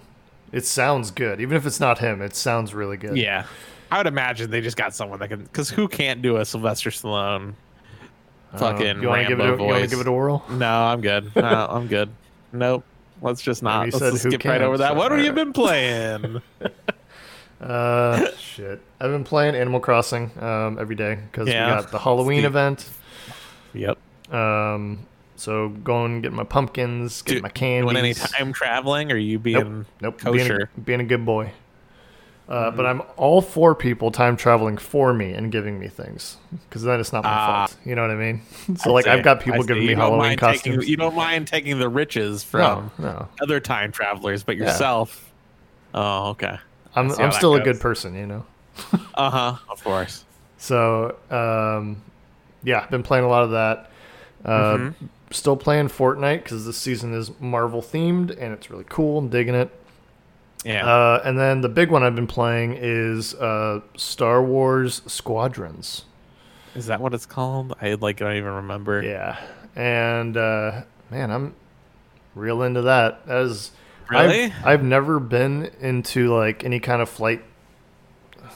It 0.53 0.67
sounds 0.67 1.11
good, 1.11 1.41
even 1.41 1.57
if 1.57 1.65
it's 1.67 1.81
not 1.81 1.99
him. 1.99 2.21
It 2.23 2.37
sounds 2.37 2.75
really 2.75 2.97
good. 2.99 3.17
Yeah, 3.17 3.47
I 3.91 3.97
would 3.99 4.07
imagine 4.07 4.51
they 4.51 4.61
just 4.61 4.77
got 4.77 4.95
someone 4.95 5.19
that 5.21 5.29
can. 5.29 5.43
Because 5.45 5.71
who 5.71 5.89
can't 5.89 6.21
do 6.23 6.37
a 6.37 6.45
Sylvester 6.45 6.91
Stallone? 6.91 7.55
Uh, 8.53 8.59
Fucking 8.59 9.01
you 9.03 9.09
wanna 9.09 9.23
Rambo 9.23 9.29
give 9.29 9.41
it 9.41 9.47
a, 9.47 9.63
You 9.63 9.69
want 9.69 9.85
to 9.85 9.89
give 9.91 10.01
it 10.01 10.07
a 10.07 10.13
whirl? 10.13 10.45
No, 10.51 10.71
I'm 10.85 11.01
good. 11.01 11.35
No, 11.35 11.43
I'm 11.71 11.87
good. 11.87 12.11
Nope. 12.53 12.85
let's 13.23 13.41
just 13.41 13.63
not. 13.63 13.87
you 13.87 13.93
Let's 13.93 13.99
said 13.99 14.13
just 14.13 14.25
skip 14.25 14.45
right 14.45 14.61
over 14.61 14.77
that. 14.77 14.91
so- 14.91 14.95
what 14.95 15.11
have 15.11 15.21
you 15.25 15.33
been 15.33 15.53
playing? 15.55 16.43
Uh, 17.61 18.27
shit. 18.39 18.81
I've 19.01 19.13
been 19.13 19.23
playing 19.23 19.55
Animal 19.55 19.79
Crossing 19.79 20.33
um, 20.43 20.79
every 20.81 20.97
day 20.97 21.17
because 21.31 21.47
Yeah. 21.49 21.77
we 21.77 21.83
got 21.83 21.93
the 21.93 21.99
Halloween 22.01 22.39
Steve. 22.41 22.45
event. 22.47 22.91
yep. 23.73 23.99
Um, 24.33 25.07
so 25.37 25.69
going 25.71 26.21
get 26.23 26.33
my 26.33 26.45
pumpkins, 26.45 27.23
get 27.23 27.35
Do- 27.37 27.43
my 27.43 27.49
candies. 27.49 27.85
Doing 27.93 27.97
any 28.05 28.15
time 28.15 28.53
traveling? 28.53 29.11
Or 29.11 29.15
are 29.17 29.19
you 29.19 29.39
being 29.39 29.87
Nope, 30.01 30.23
being 30.23 30.39
kosher? 30.39 30.71
a, 30.77 30.81
being 30.81 31.01
a 31.01 31.05
good 31.05 31.25
boy. 31.25 31.53
Uh, 32.49 32.67
Mm-hmm. 32.67 32.77
But 32.77 32.87
I'm 32.87 33.03
all 33.17 33.41
for 33.41 33.75
people 33.75 34.11
time 34.11 34.37
traveling 34.37 34.77
for 34.77 35.15
me 35.15 35.33
and 35.33 35.51
giving 35.51 35.79
me 35.79 35.89
things 35.89 36.37
because 36.69 36.83
then 36.83 37.01
it's 37.01 37.13
not 37.13 37.23
my 37.25 37.31
Ah. 37.31 37.67
fault. 37.67 37.77
You 37.85 37.95
know 37.95 38.03
what 38.03 38.11
I 38.11 38.17
mean? 38.17 38.43
so 38.77 38.91
I 38.91 38.93
like 38.95 39.05
see. 39.05 39.11
I've 39.11 39.23
got 39.25 39.41
people 39.41 39.63
giving 39.63 39.87
me 39.87 39.95
Halloween 39.95 40.19
mind 40.19 40.41
taking- 40.41 40.73
costumes. 40.73 40.89
you 40.89 40.97
don't 40.97 41.15
mind 41.15 41.47
taking 41.47 41.79
the 41.79 41.89
riches 41.89 42.43
from 42.45 42.91
no. 42.99 43.29
other 43.41 43.59
time 43.61 43.91
travelers, 43.93 44.43
but 44.43 44.57
Yeah. 44.57 44.65
yourself. 44.67 45.31
Oh, 45.95 46.31
okay. 46.31 46.59
I'm 46.95 47.11
I'm 47.13 47.33
still 47.33 47.55
a 47.55 47.61
good 47.61 47.81
person, 47.81 48.15
you 48.15 48.27
know. 48.27 48.45
Uh 49.15 49.31
huh. 49.31 49.57
Of 49.71 49.83
course. 49.85 50.25
So 50.59 51.17
um, 51.31 52.03
yeah, 52.65 52.87
been 52.89 53.03
playing 53.03 53.25
a 53.25 53.29
lot 53.29 53.45
of 53.45 53.51
that. 53.53 53.91
Uh, 54.45 54.77
Mhm. 54.77 54.95
Still 55.33 55.57
playing 55.57 55.89
Fortnite 55.89 56.45
because 56.45 56.67
this 56.67 56.77
season 56.77 57.15
is 57.15 57.31
Marvel 57.41 57.83
themed 57.83 58.31
and 58.31 58.53
it's 58.53 58.71
really 58.71 58.85
cool. 58.89 59.19
I'm 59.19 59.29
digging 59.29 59.55
it. 59.55 59.71
Yeah. 60.65 60.87
Uh, 60.87 61.23
and 61.25 61.39
then 61.39 61.61
the 61.61 61.69
big 61.69 61.91
one 61.91 62.03
I've 62.03 62.15
been 62.15 62.27
playing 62.27 62.77
is 62.79 63.35
uh, 63.35 63.81
Star 63.97 64.43
Wars 64.43 65.03
Squadrons. 65.07 66.05
Is 66.75 66.87
that 66.87 67.01
what 67.01 67.15
it's 67.15 67.27
called? 67.27 67.75
I 67.81 67.95
like 67.95 68.19
don't 68.19 68.37
even 68.37 68.53
remember. 68.53 69.03
Yeah, 69.03 69.39
and 69.75 70.37
uh, 70.37 70.83
man, 71.11 71.31
I'm 71.31 71.55
real 72.35 72.63
into 72.63 72.83
that. 72.83 73.23
Is 73.27 73.73
Really? 74.13 74.45
I've, 74.45 74.67
I've 74.67 74.83
never 74.85 75.19
been 75.19 75.71
into 75.81 76.35
like 76.35 76.65
any 76.65 76.81
kind 76.81 77.01
of 77.01 77.09
flight. 77.09 77.43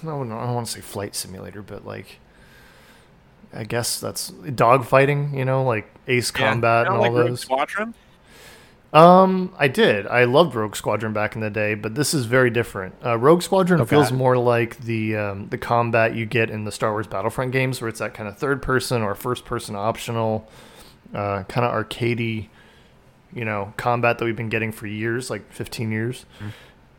No, 0.02 0.22
no, 0.22 0.38
I 0.38 0.44
don't 0.44 0.54
want 0.54 0.66
to 0.66 0.72
say 0.72 0.80
flight 0.80 1.14
simulator, 1.14 1.62
but 1.62 1.86
like, 1.86 2.18
I 3.52 3.64
guess 3.64 4.00
that's 4.00 4.30
dogfighting. 4.30 5.36
You 5.36 5.44
know, 5.44 5.64
like 5.64 5.86
Ace 6.08 6.32
Yeah. 6.34 6.48
Combat 6.50 6.86
and 6.86 6.96
all 6.96 7.02
like 7.02 7.12
Rogue 7.12 7.28
those. 7.30 7.40
Squadron. 7.40 7.94
Um, 8.92 9.52
I 9.58 9.68
did. 9.68 10.06
I 10.06 10.24
loved 10.24 10.54
Rogue 10.54 10.74
Squadron 10.76 11.12
back 11.12 11.34
in 11.34 11.40
the 11.42 11.50
day, 11.50 11.74
but 11.74 11.94
this 11.96 12.14
is 12.14 12.24
very 12.24 12.48
different. 12.50 12.94
Uh, 13.04 13.18
Rogue 13.18 13.42
Squadron 13.42 13.80
Okay. 13.82 13.90
feels 13.90 14.10
more 14.12 14.38
like 14.38 14.78
the 14.78 15.16
um, 15.16 15.48
the 15.48 15.58
combat 15.58 16.14
you 16.14 16.24
get 16.24 16.48
in 16.50 16.64
the 16.64 16.72
Star 16.72 16.92
Wars 16.92 17.06
Battlefront 17.06 17.52
games, 17.52 17.80
where 17.80 17.88
it's 17.88 17.98
that 17.98 18.14
kind 18.14 18.28
of 18.28 18.38
third 18.38 18.62
person 18.62 19.02
or 19.02 19.14
first 19.14 19.44
person 19.44 19.74
optional, 19.76 20.48
uh, 21.12 21.42
kind 21.44 21.66
of 21.66 21.72
arcadey, 21.72 22.46
you 23.34 23.44
know, 23.44 23.74
combat 23.76 24.18
that 24.18 24.24
we've 24.24 24.36
been 24.36 24.48
getting 24.48 24.72
for 24.72 24.86
years, 24.86 25.28
like 25.30 25.52
fifteen 25.52 25.90
years. 25.92 26.24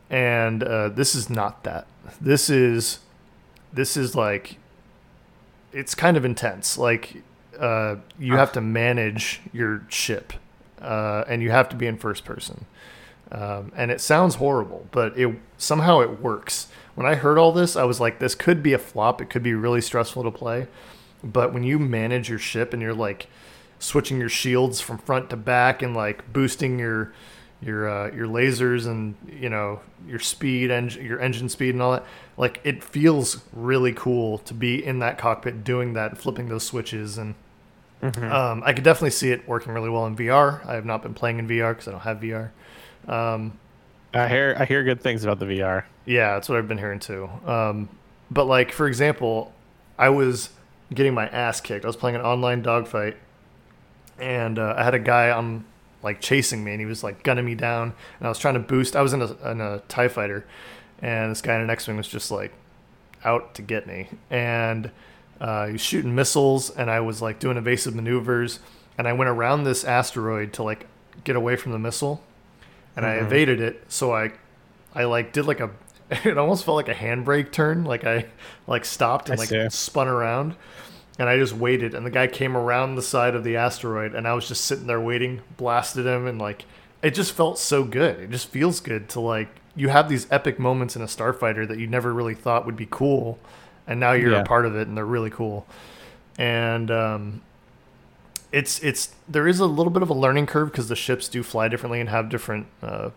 And 0.09 0.63
uh, 0.63 0.89
this 0.89 1.15
is 1.15 1.29
not 1.29 1.63
that. 1.63 1.87
This 2.21 2.49
is 2.49 2.99
this 3.73 3.97
is 3.97 4.13
like 4.13 4.57
it's 5.71 5.95
kind 5.95 6.17
of 6.17 6.25
intense. 6.25 6.77
Like 6.77 7.23
uh, 7.59 7.97
you 8.19 8.35
have 8.35 8.51
to 8.53 8.61
manage 8.61 9.41
your 9.53 9.83
ship, 9.89 10.33
uh, 10.81 11.23
and 11.27 11.41
you 11.41 11.51
have 11.51 11.69
to 11.69 11.75
be 11.75 11.87
in 11.87 11.97
first 11.97 12.25
person. 12.25 12.65
Um, 13.31 13.71
and 13.75 13.91
it 13.91 13.99
sounds 13.99 14.35
horrible, 14.35 14.87
but 14.91 15.17
it 15.17 15.35
somehow 15.57 15.99
it 15.99 16.21
works. 16.21 16.67
When 16.95 17.05
I 17.05 17.15
heard 17.15 17.37
all 17.37 17.51
this, 17.51 17.75
I 17.75 17.83
was 17.83 17.99
like, 17.99 18.19
"This 18.19 18.35
could 18.35 18.63
be 18.63 18.73
a 18.73 18.79
flop. 18.79 19.21
It 19.21 19.29
could 19.29 19.43
be 19.43 19.53
really 19.53 19.81
stressful 19.81 20.23
to 20.23 20.31
play." 20.31 20.67
But 21.23 21.53
when 21.53 21.63
you 21.63 21.79
manage 21.79 22.29
your 22.29 22.39
ship 22.39 22.73
and 22.73 22.81
you're 22.81 22.93
like 22.93 23.27
switching 23.79 24.19
your 24.19 24.29
shields 24.29 24.81
from 24.81 24.97
front 24.97 25.29
to 25.29 25.35
back 25.37 25.81
and 25.81 25.95
like 25.95 26.31
boosting 26.31 26.79
your 26.79 27.11
your 27.61 27.89
uh, 27.89 28.11
your 28.11 28.27
lasers 28.27 28.85
and 28.85 29.15
you 29.27 29.49
know 29.49 29.79
your 30.07 30.19
speed 30.19 30.69
and 30.69 30.93
your 30.95 31.19
engine 31.19 31.49
speed 31.49 31.73
and 31.73 31.81
all 31.81 31.91
that 31.91 32.05
like 32.37 32.59
it 32.63 32.83
feels 32.83 33.43
really 33.51 33.93
cool 33.93 34.37
to 34.39 34.53
be 34.53 34.83
in 34.83 34.99
that 34.99 35.17
cockpit 35.17 35.63
doing 35.63 35.93
that 35.93 36.17
flipping 36.17 36.49
those 36.49 36.63
switches 36.63 37.17
and 37.17 37.33
um, 38.31 38.61
i 38.63 38.73
could 38.73 38.83
definitely 38.83 39.09
see 39.09 39.31
it 39.31 39.47
working 39.47 39.73
really 39.73 39.89
well 39.89 40.05
in 40.05 40.15
vr 40.15 40.63
i 40.67 40.75
have 40.75 40.85
not 40.85 41.01
been 41.01 41.15
playing 41.15 41.39
in 41.39 41.47
vr 41.47 41.71
because 41.71 41.87
i 41.87 41.91
don't 41.91 42.01
have 42.01 42.19
vr 42.19 42.51
um, 43.07 43.57
I 44.13 44.27
hear 44.27 44.55
I 44.57 44.65
hear 44.65 44.83
good 44.83 45.01
things 45.01 45.23
about 45.23 45.39
the 45.39 45.45
VR. 45.45 45.83
yeah, 46.05 46.33
that's 46.33 46.49
what 46.49 46.57
I've 46.57 46.67
been 46.67 46.77
hearing 46.77 46.99
too. 46.99 47.29
Um, 47.45 47.89
but 48.31 48.45
like 48.45 48.71
for 48.71 48.87
example, 48.87 49.53
I 49.97 50.09
was 50.09 50.49
getting 50.93 51.13
my 51.13 51.27
ass 51.27 51.61
kicked. 51.61 51.85
I 51.85 51.87
was 51.87 51.95
playing 51.95 52.15
an 52.15 52.21
online 52.21 52.61
dogfight, 52.61 53.17
and 54.19 54.59
uh, 54.59 54.75
I 54.77 54.83
had 54.83 54.93
a 54.93 54.99
guy 54.99 55.31
on 55.31 55.65
like 56.03 56.21
chasing 56.21 56.63
me, 56.63 56.71
and 56.71 56.79
he 56.79 56.85
was 56.85 57.03
like 57.03 57.23
gunning 57.23 57.45
me 57.45 57.55
down, 57.55 57.93
and 58.19 58.27
I 58.27 58.29
was 58.29 58.39
trying 58.39 58.55
to 58.55 58.59
boost. 58.59 58.95
I 58.95 59.01
was 59.01 59.13
in 59.13 59.21
a, 59.21 59.51
in 59.51 59.61
a 59.61 59.79
Tie 59.87 60.07
Fighter, 60.07 60.45
and 61.01 61.31
this 61.31 61.41
guy 61.41 61.55
in 61.55 61.61
the 61.61 61.67
next 61.67 61.87
wing 61.87 61.97
was 61.97 62.07
just 62.07 62.31
like 62.31 62.53
out 63.23 63.55
to 63.55 63.61
get 63.61 63.87
me, 63.87 64.09
and 64.29 64.91
uh, 65.41 65.67
he 65.67 65.73
was 65.73 65.81
shooting 65.81 66.15
missiles, 66.15 66.69
and 66.69 66.89
I 66.89 66.99
was 66.99 67.21
like 67.21 67.39
doing 67.39 67.57
evasive 67.57 67.95
maneuvers, 67.95 68.59
and 68.97 69.07
I 69.07 69.13
went 69.13 69.29
around 69.29 69.63
this 69.63 69.83
asteroid 69.83 70.53
to 70.53 70.63
like 70.63 70.85
get 71.23 71.35
away 71.35 71.55
from 71.55 71.71
the 71.71 71.79
missile, 71.79 72.21
and 72.95 73.05
I 73.05 73.15
evaded 73.15 73.59
it. 73.59 73.83
So 73.87 74.13
I 74.13 74.31
I 74.93 75.05
like 75.05 75.33
did 75.33 75.45
like 75.45 75.59
a 75.59 75.71
it 76.11 76.37
almost 76.37 76.63
felt 76.63 76.75
like 76.75 76.89
a 76.89 76.95
handbrake 76.95 77.51
turn. 77.51 77.83
Like 77.83 78.05
I 78.05 78.27
like 78.65 78.85
stopped 78.85 79.29
and 79.29 79.39
I 79.39 79.41
like 79.41 79.49
see. 79.49 79.69
spun 79.69 80.07
around 80.07 80.55
and 81.19 81.27
I 81.29 81.37
just 81.37 81.53
waited 81.53 81.93
and 81.93 82.05
the 82.05 82.09
guy 82.11 82.27
came 82.27 82.55
around 82.55 82.95
the 82.95 83.01
side 83.01 83.33
of 83.35 83.43
the 83.43 83.55
asteroid 83.55 84.13
and 84.13 84.27
I 84.27 84.33
was 84.33 84.47
just 84.47 84.65
sitting 84.65 84.87
there 84.87 85.01
waiting, 85.01 85.41
blasted 85.57 86.05
him 86.05 86.27
and 86.27 86.39
like 86.39 86.65
it 87.01 87.11
just 87.11 87.31
felt 87.33 87.57
so 87.59 87.83
good. 87.83 88.19
It 88.19 88.31
just 88.31 88.49
feels 88.49 88.79
good 88.79 89.09
to 89.09 89.19
like 89.19 89.49
you 89.75 89.89
have 89.89 90.09
these 90.09 90.27
epic 90.31 90.57
moments 90.59 90.95
in 90.95 91.01
a 91.01 91.05
starfighter 91.05 91.67
that 91.67 91.77
you 91.79 91.87
never 91.87 92.13
really 92.13 92.33
thought 92.35 92.65
would 92.65 92.75
be 92.77 92.87
cool 92.89 93.37
and 93.85 93.99
now 93.99 94.11
you're 94.13 94.31
Yeah. 94.31 94.41
a 94.41 94.45
part 94.45 94.65
of 94.65 94.75
it 94.75 94.87
and 94.87 94.97
they're 94.97 95.05
really 95.05 95.29
cool. 95.29 95.65
And 96.37 96.89
um 96.91 97.41
it's 98.51 98.79
it's 98.79 99.13
there 99.27 99.47
is 99.47 99.59
a 99.59 99.65
little 99.65 99.91
bit 99.91 100.01
of 100.01 100.09
a 100.09 100.13
learning 100.13 100.45
curve 100.45 100.71
because 100.71 100.87
the 100.87 100.95
ships 100.95 101.27
do 101.27 101.43
fly 101.43 101.67
differently 101.67 101.99
and 101.99 102.09
have 102.09 102.29
different 102.29 102.65
uh, 102.81 103.09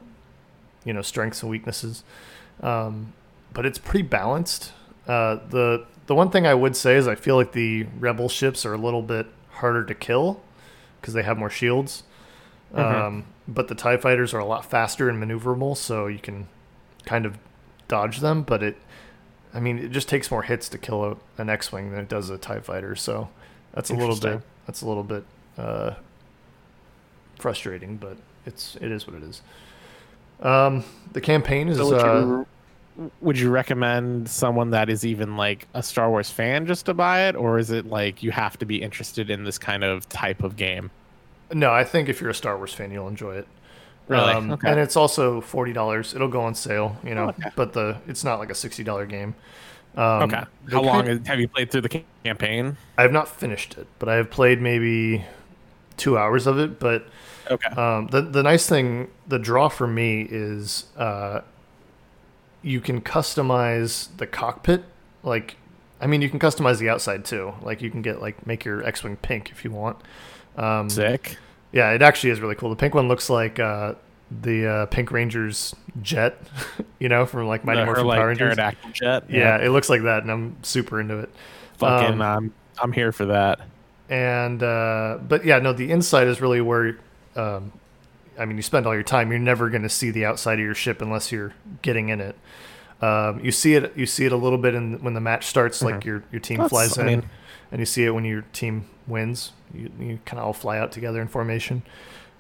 you 0.85 0.93
know 0.93 1.03
strengths 1.03 1.41
and 1.43 1.51
weaknesses 1.51 2.03
um, 2.63 3.13
but 3.53 3.65
it's 3.65 3.79
pretty 3.79 4.03
balanced 4.03 4.73
uh, 5.07 5.37
the 5.51 5.85
the 6.11 6.15
one 6.17 6.29
thing 6.29 6.45
i 6.45 6.53
would 6.53 6.75
say 6.75 6.97
is 6.97 7.07
i 7.07 7.15
feel 7.15 7.37
like 7.37 7.53
the 7.53 7.85
rebel 8.01 8.29
ships 8.29 8.67
are 8.67 8.75
a 8.75 8.77
little 8.77 9.01
bit 9.01 9.29
harder 9.51 9.85
to 9.85 9.95
kill 9.95 10.41
because 11.01 11.15
they 11.15 11.23
have 11.23 11.39
more 11.39 11.49
shields. 11.49 12.03
Um, 12.75 13.27
but 13.47 13.69
the 13.69 13.77
tie 13.77 13.97
fighters 13.97 14.35
are 14.35 14.41
a 14.41 14.45
lot 14.45 14.65
faster 14.65 15.09
and 15.09 15.23
maneuverable 15.23 15.77
so 15.77 16.09
you 16.09 16.19
can 16.19 16.49
kind 17.05 17.27
of 17.27 17.39
dodge 17.87 18.19
them 18.19 18.43
but 18.43 18.61
it 18.61 18.77
i 19.55 19.61
mean 19.61 19.79
it 19.79 19.93
just 19.93 20.09
takes 20.09 20.33
more 20.33 20.43
hits 20.43 20.69
to 20.69 20.79
kill 20.79 21.05
a, 21.05 21.17
an 21.39 21.49
x-wing 21.49 21.91
than 21.93 22.01
it 22.01 22.09
does 22.09 22.29
a 22.29 22.39
tie 22.39 22.59
fighter 22.59 22.97
so 22.97 23.29
that's 23.73 23.91
a 23.91 23.95
little 23.95 24.17
bit 24.17 24.41
that's 24.67 24.83
a 24.83 24.89
little 24.89 25.05
bit 25.05 25.25
uh, 25.59 25.95
frustrating 27.39 27.97
but 27.97 28.17
it's 28.47 28.77
it 28.81 28.91
is 28.91 29.07
what 29.07 29.15
it 29.15 29.23
is. 29.23 29.43
Um, 30.41 30.83
the 31.13 31.21
campaign 31.21 31.69
is 31.69 31.79
uh, 31.81 32.45
would 33.21 33.39
you 33.39 33.51
recommend 33.51 34.29
someone 34.29 34.71
that 34.71 34.91
is 34.91 35.05
even 35.07 35.37
like 35.37 35.67
a 35.75 35.83
Star 35.83 36.11
Wars 36.11 36.31
fan 36.31 36.67
just 36.67 36.87
to 36.87 36.95
buy 36.95 37.29
it, 37.29 37.37
or 37.37 37.59
is 37.59 37.71
it 37.71 37.87
like 37.87 38.23
you 38.23 38.31
have 38.31 38.59
to 38.59 38.67
be 38.67 38.83
interested 38.83 39.31
in 39.31 39.45
this 39.45 39.59
kind 39.59 39.85
of 39.85 40.09
type 40.09 40.43
of 40.43 40.57
game? 40.57 40.91
No, 41.53 41.73
I 41.73 41.85
think 41.85 42.09
if 42.09 42.21
you're 42.21 42.31
a 42.31 42.35
Star 42.35 42.57
Wars 42.57 42.73
fan, 42.73 42.91
you'll 42.91 43.09
enjoy 43.09 43.37
it. 43.37 43.49
Really? 44.09 44.33
Um, 44.33 44.51
Okay. 44.51 44.69
And 44.71 44.79
it's 44.81 44.97
also 44.97 45.41
forty 45.41 45.73
dollars. 45.73 46.15
It'll 46.15 46.29
go 46.29 46.43
on 46.43 46.55
sale, 46.55 46.97
you 47.05 47.15
know. 47.15 47.29
Okay. 47.29 47.51
But 47.57 47.73
the 47.73 47.97
it's 48.07 48.25
not 48.25 48.39
like 48.39 48.51
a 48.51 48.55
sixty 48.55 48.83
dollar 48.85 49.07
game. 49.07 49.35
Um, 49.97 50.23
okay. 50.25 50.45
How 50.71 50.83
long 50.83 51.07
is, 51.09 51.27
have 51.27 51.41
you 51.41 51.49
played 51.49 51.71
through 51.71 51.81
the 51.83 52.05
campaign? 52.25 52.77
I 52.99 53.03
have 53.03 53.13
not 53.13 53.29
finished 53.29 53.77
it, 53.79 53.87
but 53.99 54.09
I 54.09 54.17
have 54.17 54.31
played 54.31 54.61
maybe 54.61 55.25
two 55.97 56.17
hours 56.19 56.47
of 56.47 56.59
it. 56.59 56.79
But 56.79 57.07
Okay. 57.51 57.69
um, 57.75 58.07
the 58.09 58.23
the 58.23 58.43
nice 58.43 58.69
thing, 58.69 59.09
the 59.27 59.39
draw 59.39 59.69
for 59.69 59.87
me 59.87 60.27
is 60.31 60.85
uh, 60.97 61.41
you 62.63 62.81
can 62.81 63.01
customize 63.01 64.09
the 64.17 64.27
cockpit. 64.27 64.85
Like, 65.23 65.57
I 66.01 66.07
mean, 66.07 66.23
you 66.23 66.29
can 66.31 66.39
customize 66.39 66.79
the 66.79 66.89
outside 66.89 67.25
too. 67.25 67.53
Like, 67.63 67.83
you 67.83 67.91
can 67.91 68.03
get 68.03 68.21
like 68.21 68.47
make 68.47 68.65
your 68.65 68.85
X-wing 68.85 69.17
pink 69.17 69.51
if 69.51 69.65
you 69.65 69.71
want. 69.71 69.99
Um, 70.57 70.89
Sick. 70.91 71.37
Yeah, 71.73 71.93
it 71.93 72.03
actually 72.03 72.31
is 72.31 72.41
really 72.41 72.55
cool. 72.57 72.71
The 72.71 72.77
pink 72.77 72.95
one 72.95 73.07
looks 73.09 73.31
like 73.31 73.61
uh, 73.61 73.95
the 74.43 74.67
uh, 74.67 74.87
Pink 74.87 75.13
Ranger's 75.13 75.75
jet, 76.03 76.37
you 76.99 77.09
know, 77.09 77.27
from 77.27 77.47
like 77.47 77.65
Mighty 77.65 77.81
The- 77.81 77.87
Morphin 77.87 78.05
or 78.05 78.07
like 78.09 78.19
Power 78.19 78.29
Rangers. 78.29 78.57
jet. 78.93 79.25
Yeah, 79.29 79.59
it 79.59 79.71
looks 79.71 79.89
like 79.89 80.03
that, 80.03 80.23
and 80.23 80.31
I'm 80.31 80.57
super 80.63 81.01
into 81.01 81.19
it. 81.21 81.31
Fucking, 81.79 82.15
um, 82.15 82.23
um, 82.23 82.55
I'm 82.83 82.93
here 82.93 83.13
for 83.13 83.27
that. 83.27 83.61
And 84.09 84.63
uh, 84.63 85.19
but 85.27 85.45
yeah, 85.45 85.61
no, 85.61 85.73
the 85.73 85.91
inside 85.91 86.27
is 86.27 86.41
really 86.41 86.61
where, 86.61 86.99
um, 87.37 87.73
I 88.41 88.47
mean, 88.47 88.57
you 88.57 88.63
spend 88.63 88.87
all 88.87 88.95
your 88.95 89.03
time. 89.03 89.31
You're 89.31 89.39
never 89.39 89.69
going 89.71 89.83
to 89.83 89.89
see 89.89 90.11
the 90.11 90.25
outside 90.25 90.55
of 90.59 90.65
your 90.65 90.75
ship 90.75 91.03
unless 91.03 91.31
you're 91.31 91.53
getting 91.83 92.09
in 92.09 92.21
it. 92.21 92.37
Um, 93.03 93.41
you 93.45 93.53
see 93.53 93.75
it. 93.75 93.93
You 93.97 94.07
see 94.07 94.25
it 94.27 94.33
a 94.33 94.37
little 94.37 94.59
bit 94.59 94.75
in 94.75 95.03
when 95.03 95.15
the 95.15 95.21
match 95.21 95.47
starts. 95.47 95.83
Like 95.83 96.05
your 96.05 96.23
your 96.33 96.41
team 96.41 96.59
Mm-hmm. 96.59 96.63
That's- 96.75 96.95
flies 96.95 96.99
I 96.99 97.03
in, 97.03 97.07
mean- 97.21 97.31
and 97.71 97.79
you 97.81 97.87
see 97.87 98.05
it 98.05 98.11
when 98.11 98.25
your 98.25 98.43
team 98.53 98.87
wins. 99.07 99.53
You 99.73 99.91
you 100.01 100.19
kind 100.25 100.41
of 100.41 100.47
all 100.47 100.53
fly 100.53 100.79
out 100.79 100.91
together 100.93 101.21
in 101.23 101.29
formation. 101.29 101.83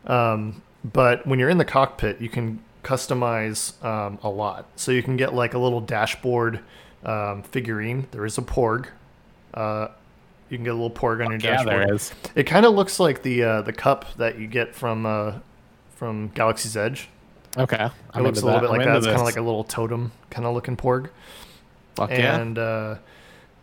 Um, 0.07 0.62
but 0.85 1.26
when 1.26 1.38
you're 1.38 1.50
in 1.50 1.59
the 1.59 1.64
cockpit, 1.64 2.21
you 2.21 2.28
can 2.28 2.61
customize 2.83 3.83
um, 3.85 4.19
a 4.23 4.28
lot. 4.30 4.66
So 4.76 4.92
you 4.92 5.02
can 5.02 5.16
get 5.16 5.35
like 5.35 5.54
a 5.54 5.59
little 5.59 5.80
dashboard 5.80 6.61
um, 7.04 7.42
figurine. 7.42 8.07
There 8.11 8.25
is 8.25 8.38
a 8.38 8.42
Porg. 8.42 8.87
Uh, 9.54 9.88
you 10.49 10.57
can 10.57 10.64
get 10.64 10.71
a 10.71 10.75
little 10.75 10.90
Porg 10.90 11.25
on 11.25 11.30
your 11.30 11.40
Yeah, 11.40 11.57
dashboard. 11.59 11.88
there 11.88 11.95
is. 11.95 12.12
It 12.35 12.45
kind 12.45 12.66
of 12.66 12.75
looks 12.75 12.99
like 12.99 13.23
the 13.23 13.42
uh, 13.45 13.62
the 13.62 13.73
cup 13.73 14.07
that 14.16 14.38
you 14.38 14.47
get 14.47 14.75
from 14.75 15.07
uh, 15.07 15.35
from 16.00 16.28
Galaxy's 16.28 16.78
Edge. 16.78 17.11
Okay. 17.59 17.85
It 17.85 17.92
I'm 18.14 18.23
looks 18.23 18.40
a 18.40 18.47
little 18.47 18.59
that. 18.59 18.66
bit 18.66 18.71
like 18.71 18.80
I'm 18.80 18.87
that. 18.88 18.97
It's 18.97 19.07
kind 19.07 19.19
of 19.19 19.25
like 19.26 19.37
a 19.37 19.42
little 19.42 19.64
totem 19.64 20.12
kind 20.30 20.47
of 20.47 20.54
looking 20.54 20.75
Porg. 20.78 21.11
Fuck 21.95 22.09
yeah. 22.09 22.40
And 22.40 22.59
uh, 22.59 22.95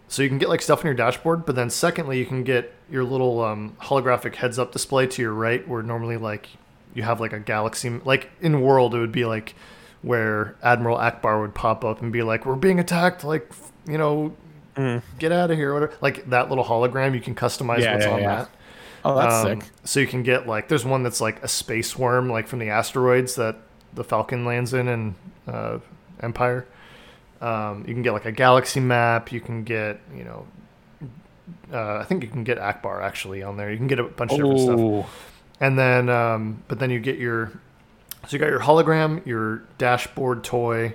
so 0.07 0.21
you 0.21 0.29
can 0.29 0.37
get 0.37 0.47
like 0.47 0.61
stuff 0.61 0.81
on 0.81 0.85
your 0.85 0.93
dashboard, 0.93 1.47
but 1.47 1.55
then 1.55 1.71
secondly, 1.71 2.19
you 2.19 2.27
can 2.27 2.43
get 2.43 2.71
your 2.91 3.03
little 3.03 3.41
um, 3.43 3.75
holographic 3.81 4.35
heads 4.35 4.59
up 4.59 4.71
display 4.71 5.07
to 5.07 5.21
your 5.23 5.33
right, 5.33 5.67
where 5.67 5.81
normally 5.81 6.17
like 6.17 6.49
you 6.93 7.01
have 7.01 7.19
like 7.19 7.33
a 7.33 7.39
galaxy, 7.39 7.89
like 8.05 8.29
in 8.39 8.61
World, 8.61 8.93
it 8.93 8.99
would 8.99 9.11
be 9.11 9.25
like 9.25 9.55
where 10.03 10.55
Admiral 10.61 10.97
Ackbar 10.99 11.41
would 11.41 11.55
pop 11.55 11.83
up 11.83 12.03
and 12.03 12.13
be 12.13 12.21
like, 12.21 12.45
"We're 12.45 12.55
being 12.55 12.79
attacked!" 12.79 13.23
Like 13.23 13.51
you 13.87 13.97
know, 13.97 14.35
Mm. 14.75 15.01
get 15.17 15.31
out 15.31 15.49
of 15.49 15.57
here, 15.57 15.73
whatever. 15.73 15.93
Like 16.01 16.29
that 16.29 16.49
little 16.49 16.63
hologram, 16.63 17.15
you 17.15 17.19
can 17.19 17.33
customize 17.33 17.79
Yeah, 17.79 17.93
what's 17.93 18.05
yeah, 18.05 18.11
on 18.13 18.21
yeah. 18.21 18.35
that. 18.35 18.49
Oh, 19.11 19.15
that's 19.17 19.35
Um, 19.45 19.61
sick. 19.61 19.69
So 19.83 19.99
you 19.99 20.07
can 20.07 20.23
get 20.23 20.47
like 20.47 20.67
there's 20.67 20.85
one 20.85 21.03
that's 21.03 21.21
like 21.21 21.41
a 21.43 21.47
space 21.47 21.97
worm, 21.97 22.29
like 22.29 22.47
from 22.47 22.59
the 22.59 22.69
asteroids 22.69 23.35
that 23.35 23.55
the 23.93 24.03
Falcon 24.03 24.45
lands 24.45 24.73
in 24.73 24.87
in 24.87 25.15
uh, 25.47 25.79
Empire. 26.21 26.65
Um, 27.41 27.85
you 27.87 27.93
can 27.93 28.03
get 28.03 28.13
like 28.13 28.25
a 28.25 28.31
galaxy 28.31 28.79
map. 28.79 29.31
You 29.31 29.39
can 29.41 29.63
get 29.63 29.99
you 30.15 30.23
know, 30.23 30.45
uh, 31.71 31.97
I 31.97 32.03
think 32.03 32.23
you 32.23 32.29
can 32.29 32.43
get 32.43 32.57
Ackbar 32.59 33.01
actually 33.01 33.43
on 33.43 33.57
there. 33.57 33.71
You 33.71 33.77
can 33.77 33.87
get 33.87 33.99
a 33.99 34.03
bunch 34.03 34.31
of 34.31 34.39
different 34.39 34.59
stuff. 34.59 34.79
Oh, 34.79 35.05
And 35.59 35.77
then, 35.77 36.09
um, 36.09 36.63
but 36.67 36.79
then 36.79 36.89
you 36.91 36.99
get 36.99 37.17
your, 37.17 37.51
so 38.27 38.29
you 38.35 38.39
got 38.39 38.49
your 38.49 38.59
hologram, 38.59 39.25
your 39.25 39.63
dashboard 39.77 40.43
toy, 40.43 40.93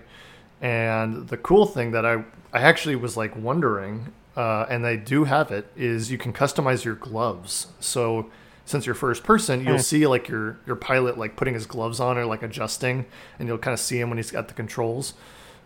and 0.61 1.29
the 1.29 1.37
cool 1.37 1.67
thing 1.67 1.93
that 1.93 2.05
I 2.07 2.25
I 2.53 2.61
actually 2.63 2.97
was 2.97 3.17
like 3.17 3.35
wondering, 3.37 4.13
uh, 4.37 4.67
and 4.69 4.85
they 4.85 4.97
do 4.97 5.25
have 5.25 5.51
it, 5.51 5.71
is 5.77 6.11
you 6.11 6.19
can 6.19 6.33
customize 6.33 6.85
your 6.85 6.95
gloves. 6.95 7.69
So 7.81 8.31
since 8.65 8.87
you're 8.87 8.95
first 8.95 9.25
person, 9.25 9.65
you'll 9.65 9.79
see 9.79 10.07
like 10.07 10.29
your 10.29 10.59
your 10.67 10.77
pilot 10.77 11.19
like 11.19 11.37
putting 11.37 11.55
his 11.55 11.67
gloves 11.67 12.01
on 12.01 12.17
or 12.17 12.25
like 12.25 12.43
adjusting, 12.43 13.07
and 13.39 13.49
you'll 13.49 13.59
kind 13.59 13.75
of 13.75 13.81
see 13.81 14.01
him 14.01 14.09
when 14.09 14.19
he's 14.19 14.31
got 14.31 14.49
the 14.49 14.55
controls. 14.55 15.15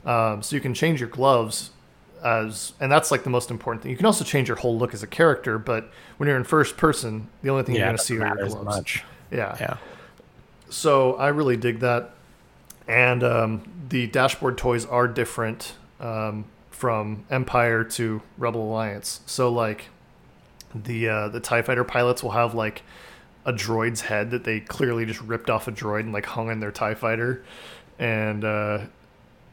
Um, 0.04 0.42
so 0.42 0.56
you 0.56 0.62
can 0.62 0.72
change 0.74 1.00
your 1.00 1.08
gloves 1.08 1.70
as, 2.24 2.72
and 2.80 2.90
that's 2.90 3.10
like 3.10 3.24
the 3.24 3.30
most 3.30 3.50
important 3.50 3.82
thing. 3.82 3.90
You 3.90 3.96
can 3.96 4.06
also 4.06 4.24
change 4.24 4.48
your 4.48 4.56
whole 4.56 4.78
look 4.78 4.94
as 4.94 5.02
a 5.02 5.06
character, 5.06 5.58
but 5.58 5.90
when 6.16 6.28
you're 6.28 6.36
in 6.36 6.44
first 6.44 6.76
person, 6.76 7.28
the 7.42 7.50
only 7.50 7.64
thing 7.64 7.74
yeah, 7.74 7.80
you're 7.80 7.88
going 7.88 7.96
to 7.98 8.02
see 8.02 8.18
are 8.18 8.38
your 8.38 8.48
gloves. 8.48 8.64
much. 8.64 9.04
Yeah. 9.30 9.56
Yeah. 9.60 9.76
So 10.70 11.14
I 11.14 11.28
really 11.28 11.56
dig 11.56 11.80
that. 11.80 12.12
And 12.88 13.24
um, 13.24 13.62
the 13.88 14.06
dashboard 14.06 14.56
toys 14.58 14.86
are 14.86 15.08
different 15.08 15.74
um, 16.00 16.44
from 16.76 17.24
Empire 17.30 17.84
to 17.84 18.20
Rebel 18.36 18.62
Alliance. 18.62 19.20
So 19.24 19.50
like 19.50 19.88
the 20.74 21.08
uh, 21.08 21.28
the 21.28 21.40
Tie 21.40 21.62
Fighter 21.62 21.84
pilots 21.84 22.22
will 22.22 22.32
have 22.32 22.54
like 22.54 22.82
a 23.46 23.52
droid's 23.52 24.02
head 24.02 24.30
that 24.32 24.44
they 24.44 24.60
clearly 24.60 25.06
just 25.06 25.22
ripped 25.22 25.48
off 25.48 25.68
a 25.68 25.72
droid 25.72 26.00
and 26.00 26.12
like 26.12 26.26
hung 26.26 26.50
in 26.50 26.60
their 26.60 26.70
Tie 26.72 26.94
Fighter, 26.94 27.42
and 27.98 28.44
uh, 28.44 28.80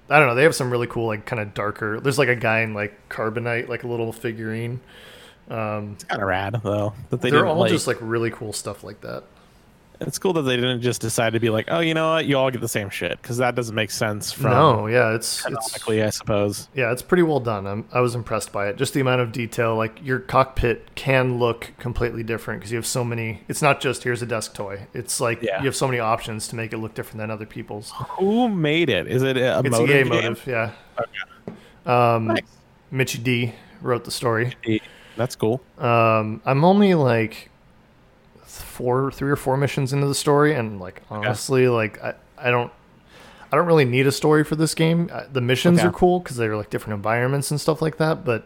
I 0.09 0.19
don't 0.19 0.27
know. 0.27 0.35
They 0.35 0.43
have 0.43 0.53
some 0.55 0.69
really 0.69 0.87
cool 0.87 1.07
like 1.07 1.25
kind 1.25 1.41
of 1.41 1.53
darker. 1.53 2.01
There's 2.01 2.19
like 2.19 2.27
a 2.27 2.35
guy 2.35 2.59
in 2.59 2.73
like 2.73 3.07
carbonite, 3.07 3.69
like 3.69 3.83
a 3.83 3.87
little 3.87 4.11
figurine. 4.11 4.81
Um, 5.49 5.93
It's 5.93 6.03
kind 6.03 6.21
of 6.21 6.27
rad 6.27 6.59
though 6.61 6.93
that 7.09 7.21
they 7.21 7.31
are 7.31 7.45
all 7.45 7.57
like. 7.57 7.71
just 7.71 7.87
like 7.87 7.97
really 8.01 8.31
cool 8.31 8.51
stuff 8.51 8.83
like 8.83 8.99
that. 9.01 9.23
It's 9.99 10.19
cool 10.19 10.33
that 10.33 10.41
they 10.41 10.55
didn't 10.55 10.81
just 10.81 10.99
decide 11.01 11.33
to 11.33 11.39
be 11.39 11.49
like, 11.49 11.67
oh, 11.69 11.79
you 11.79 11.93
know 11.93 12.11
what, 12.13 12.25
you 12.25 12.37
all 12.37 12.51
get 12.51 12.59
the 12.61 12.67
same 12.67 12.89
shit 12.89 13.21
because 13.21 13.37
that 13.37 13.55
doesn't 13.55 13.75
make 13.75 13.89
sense 13.91 14.31
from 14.31 14.51
no, 14.51 14.87
yeah, 14.87 15.13
it's 15.15 15.45
it's 15.45 15.71
canonically, 15.71 16.03
I 16.03 16.09
suppose. 16.09 16.67
Yeah, 16.73 16.91
it's 16.91 17.01
pretty 17.01 17.23
well 17.23 17.39
done. 17.39 17.65
I'm, 17.65 17.85
I 17.93 18.01
was 18.01 18.13
impressed 18.15 18.51
by 18.51 18.67
it. 18.67 18.75
Just 18.77 18.93
the 18.93 18.99
amount 18.99 19.21
of 19.21 19.31
detail. 19.31 19.75
Like 19.75 20.03
your 20.03 20.19
cockpit 20.19 20.93
can 20.95 21.39
look 21.39 21.71
completely 21.79 22.23
different 22.23 22.59
because 22.59 22.71
you 22.71 22.77
have 22.77 22.85
so 22.85 23.03
many. 23.05 23.41
It's 23.47 23.61
not 23.61 23.79
just 23.79 24.03
here's 24.03 24.21
a 24.21 24.25
desk 24.25 24.53
toy. 24.55 24.87
It's 24.93 25.21
like 25.21 25.41
Yeah. 25.41 25.59
you 25.59 25.65
have 25.65 25.75
so 25.75 25.87
many 25.87 25.99
options 25.99 26.47
to 26.49 26.55
make 26.55 26.73
it 26.73 26.77
look 26.79 26.95
different 26.95 27.19
than 27.19 27.31
other 27.31 27.45
people's. 27.45 27.91
Who 28.19 28.49
made 28.49 28.89
it? 28.89 29.07
Is 29.07 29.21
it 29.23 29.37
a 29.37 29.59
It's 29.59 29.69
motive 29.69 29.89
EA 29.89 29.93
game? 29.93 30.09
motive, 30.09 30.43
yeah. 30.45 30.71
Um, 31.85 32.27
Nice. 32.91 33.13
D 33.13 33.53
wrote 33.81 34.05
the 34.05 34.11
story. 34.11 34.53
That's 35.17 35.35
cool. 35.35 35.61
Um, 35.77 36.41
I'm 36.45 36.63
only 36.63 36.93
like 36.95 37.49
four, 38.61 39.11
three 39.11 39.29
or 39.31 39.35
four 39.35 39.57
missions 39.57 39.93
into 39.93 40.07
the 40.07 40.15
story, 40.15 40.53
and 40.55 40.79
like 40.79 41.01
honestly, 41.09 41.67
like 41.67 42.01
I, 42.03 42.13
I 42.37 42.51
don't, 42.51 42.71
I 43.51 43.55
don't 43.55 43.65
really 43.67 43.85
need 43.85 44.07
a 44.07 44.11
story 44.11 44.43
for 44.43 44.55
this 44.55 44.73
game. 44.75 45.09
Uh, 45.11 45.23
The 45.31 45.41
missions 45.41 45.79
Okay. 45.79 45.87
are 45.87 45.91
cool 45.91 46.19
because 46.19 46.37
they're 46.37 46.57
like 46.57 46.69
different 46.69 46.95
environments 46.95 47.51
and 47.51 47.59
stuff 47.61 47.81
like 47.81 47.97
that. 47.97 48.25
But 48.25 48.45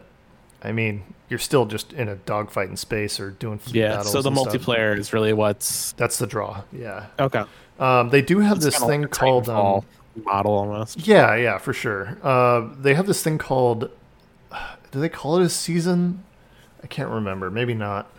I 0.62 0.72
mean, 0.72 1.02
you're 1.28 1.38
still 1.38 1.66
just 1.66 1.92
in 1.92 2.08
a 2.08 2.16
dogfight 2.16 2.68
in 2.68 2.76
space 2.76 3.20
or 3.20 3.30
doing 3.30 3.60
Yeah. 3.66 3.88
battles 3.96 4.12
So 4.12 4.22
the 4.22 4.30
and 4.30 4.38
stuff. 4.38 4.52
multiplayer 4.54 4.96
is 4.98 5.12
really 5.12 5.32
what's 5.32 5.92
That's 5.92 6.18
the 6.18 6.26
draw. 6.26 6.62
Yeah. 6.72 7.06
okay. 7.18 7.44
Um, 7.78 8.10
they 8.10 8.22
do 8.22 8.40
have 8.40 8.56
It's 8.56 8.64
this 8.66 8.78
thing 8.78 9.02
like 9.02 9.10
called. 9.10 9.48
Um, 9.48 9.82
model 10.24 10.50
almost. 10.52 11.06
yeah, 11.06 11.36
yeah, 11.36 11.58
for 11.58 11.72
sure. 11.72 12.18
Uh, 12.24 12.68
they 12.80 12.94
have 12.94 13.06
this 13.06 13.22
thing 13.22 13.38
called. 13.38 13.88
Do 14.90 15.00
they 15.00 15.08
call 15.08 15.36
it 15.38 15.44
a 15.44 15.48
season? 15.48 16.24
I 16.82 16.86
can't 16.88 17.08
remember. 17.10 17.50
Maybe 17.50 17.74
not. 17.74 18.10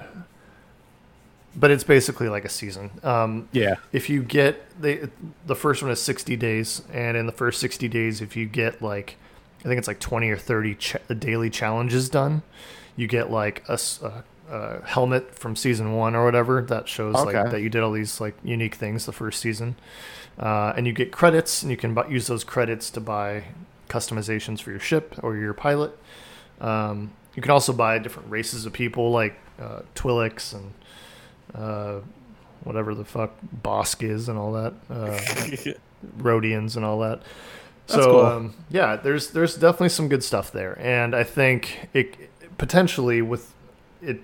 But 1.59 1.71
it's 1.71 1.83
basically 1.83 2.29
like 2.29 2.45
a 2.45 2.49
season. 2.49 2.91
Um, 3.03 3.49
Yeah. 3.51 3.75
if 3.91 4.09
you 4.09 4.23
get 4.23 4.63
the 4.81 5.09
the 5.45 5.55
first 5.55 5.81
one 5.83 5.91
is 5.91 6.01
60 6.01 6.35
days, 6.37 6.81
and 6.93 7.17
in 7.17 7.25
the 7.25 7.31
first 7.33 7.59
60 7.59 7.87
days, 7.89 8.21
if 8.21 8.35
you 8.37 8.45
get 8.45 8.81
like, 8.81 9.17
I 9.59 9.63
think 9.63 9.77
it's 9.77 9.87
like 9.87 9.99
20 9.99 10.29
or 10.29 10.37
30 10.37 10.75
ch- 10.75 10.95
daily 11.17 11.49
challenges 11.49 12.07
done, 12.09 12.43
you 12.95 13.07
get 13.07 13.29
like 13.29 13.63
a 13.67 13.77
helmet 14.85 15.35
from 15.35 15.55
season 15.55 15.93
one 15.93 16.15
or 16.15 16.23
whatever 16.25 16.61
that 16.61 16.87
shows 16.87 17.13
like 17.13 17.35
that 17.51 17.61
you 17.61 17.69
did 17.69 17.83
all 17.83 17.91
these 17.91 18.19
like 18.21 18.35
unique 18.43 18.75
things 18.75 19.05
the 19.05 19.11
first 19.11 19.39
season, 19.41 19.75
uh, 20.39 20.73
and 20.77 20.87
you 20.87 20.93
get 20.93 21.11
credits, 21.11 21.61
and 21.61 21.69
you 21.71 21.77
can 21.77 21.93
bu- 21.93 22.09
use 22.09 22.27
those 22.27 22.43
credits 22.43 22.89
to 22.91 22.99
buy 23.01 23.43
customizations 23.89 24.61
for 24.61 24.71
your 24.71 24.79
ship 24.79 25.15
or 25.21 25.35
your 25.35 25.53
pilot. 25.53 25.97
Um, 26.61 27.11
you 27.35 27.41
can 27.41 27.51
also 27.51 27.73
buy 27.73 27.99
different 27.99 28.29
races 28.31 28.65
of 28.65 28.73
people 28.73 29.11
like 29.11 29.35
uh, 29.61 29.81
Twi'leks 29.95 30.53
and 30.53 30.73
uh, 31.55 31.99
whatever 32.63 32.93
the 32.95 33.05
fuck 33.05 33.31
Bossk 33.63 34.03
is 34.07 34.29
and 34.29 34.37
all 34.37 34.51
that, 34.53 34.73
uh, 34.89 35.73
Rodians 36.17 36.75
and 36.75 36.85
all 36.85 36.99
that. 36.99 37.21
That's 37.87 38.03
so 38.03 38.11
cool. 38.11 38.25
um, 38.25 38.53
yeah, 38.69 38.95
there's 38.95 39.31
there's 39.31 39.55
definitely 39.55 39.89
some 39.89 40.09
good 40.09 40.23
stuff 40.23 40.51
there, 40.51 40.77
and 40.79 41.15
I 41.15 41.23
think 41.23 41.89
it 41.93 42.15
potentially 42.57 43.21
with 43.21 43.53
it 44.01 44.21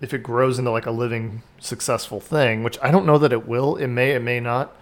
if 0.00 0.14
it 0.14 0.22
grows 0.22 0.58
into 0.58 0.70
like 0.70 0.86
a 0.86 0.90
living 0.90 1.42
successful 1.60 2.20
thing, 2.20 2.62
which 2.62 2.78
I 2.82 2.90
don't 2.90 3.04
know 3.04 3.18
that 3.18 3.32
it 3.32 3.46
will. 3.46 3.76
It 3.76 3.88
may, 3.88 4.12
it 4.12 4.22
may 4.22 4.38
not. 4.40 4.74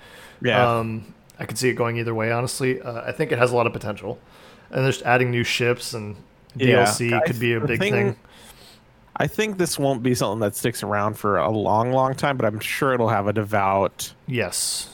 yeah. 0.42 0.78
Um, 0.78 1.14
I 1.38 1.44
could 1.46 1.58
see 1.58 1.68
it 1.68 1.74
going 1.74 1.98
either 1.98 2.14
way. 2.14 2.30
Honestly, 2.30 2.80
uh, 2.80 3.02
I 3.02 3.12
think 3.12 3.32
it 3.32 3.38
has 3.38 3.50
a 3.50 3.56
lot 3.56 3.66
of 3.66 3.72
potential, 3.72 4.18
and 4.70 4.86
just 4.86 5.02
adding 5.02 5.30
new 5.30 5.42
ships 5.44 5.92
and 5.94 6.16
DLC 6.56 7.12
I- 7.12 7.26
could 7.26 7.38
be 7.40 7.54
a 7.54 7.60
big 7.60 7.78
thing- 7.80 7.92
thing. 7.92 8.16
I 9.16 9.26
think 9.26 9.58
this 9.58 9.78
won't 9.78 10.02
be 10.02 10.14
something 10.14 10.40
that 10.40 10.54
sticks 10.54 10.82
around 10.82 11.14
for 11.18 11.38
a 11.38 11.50
long, 11.50 11.92
long 11.92 12.14
time, 12.14 12.36
but 12.36 12.44
I'm 12.46 12.60
sure 12.60 12.92
it'll 12.94 13.08
have 13.08 13.26
a 13.26 13.32
devout 13.32 14.12
Yes. 14.26 14.90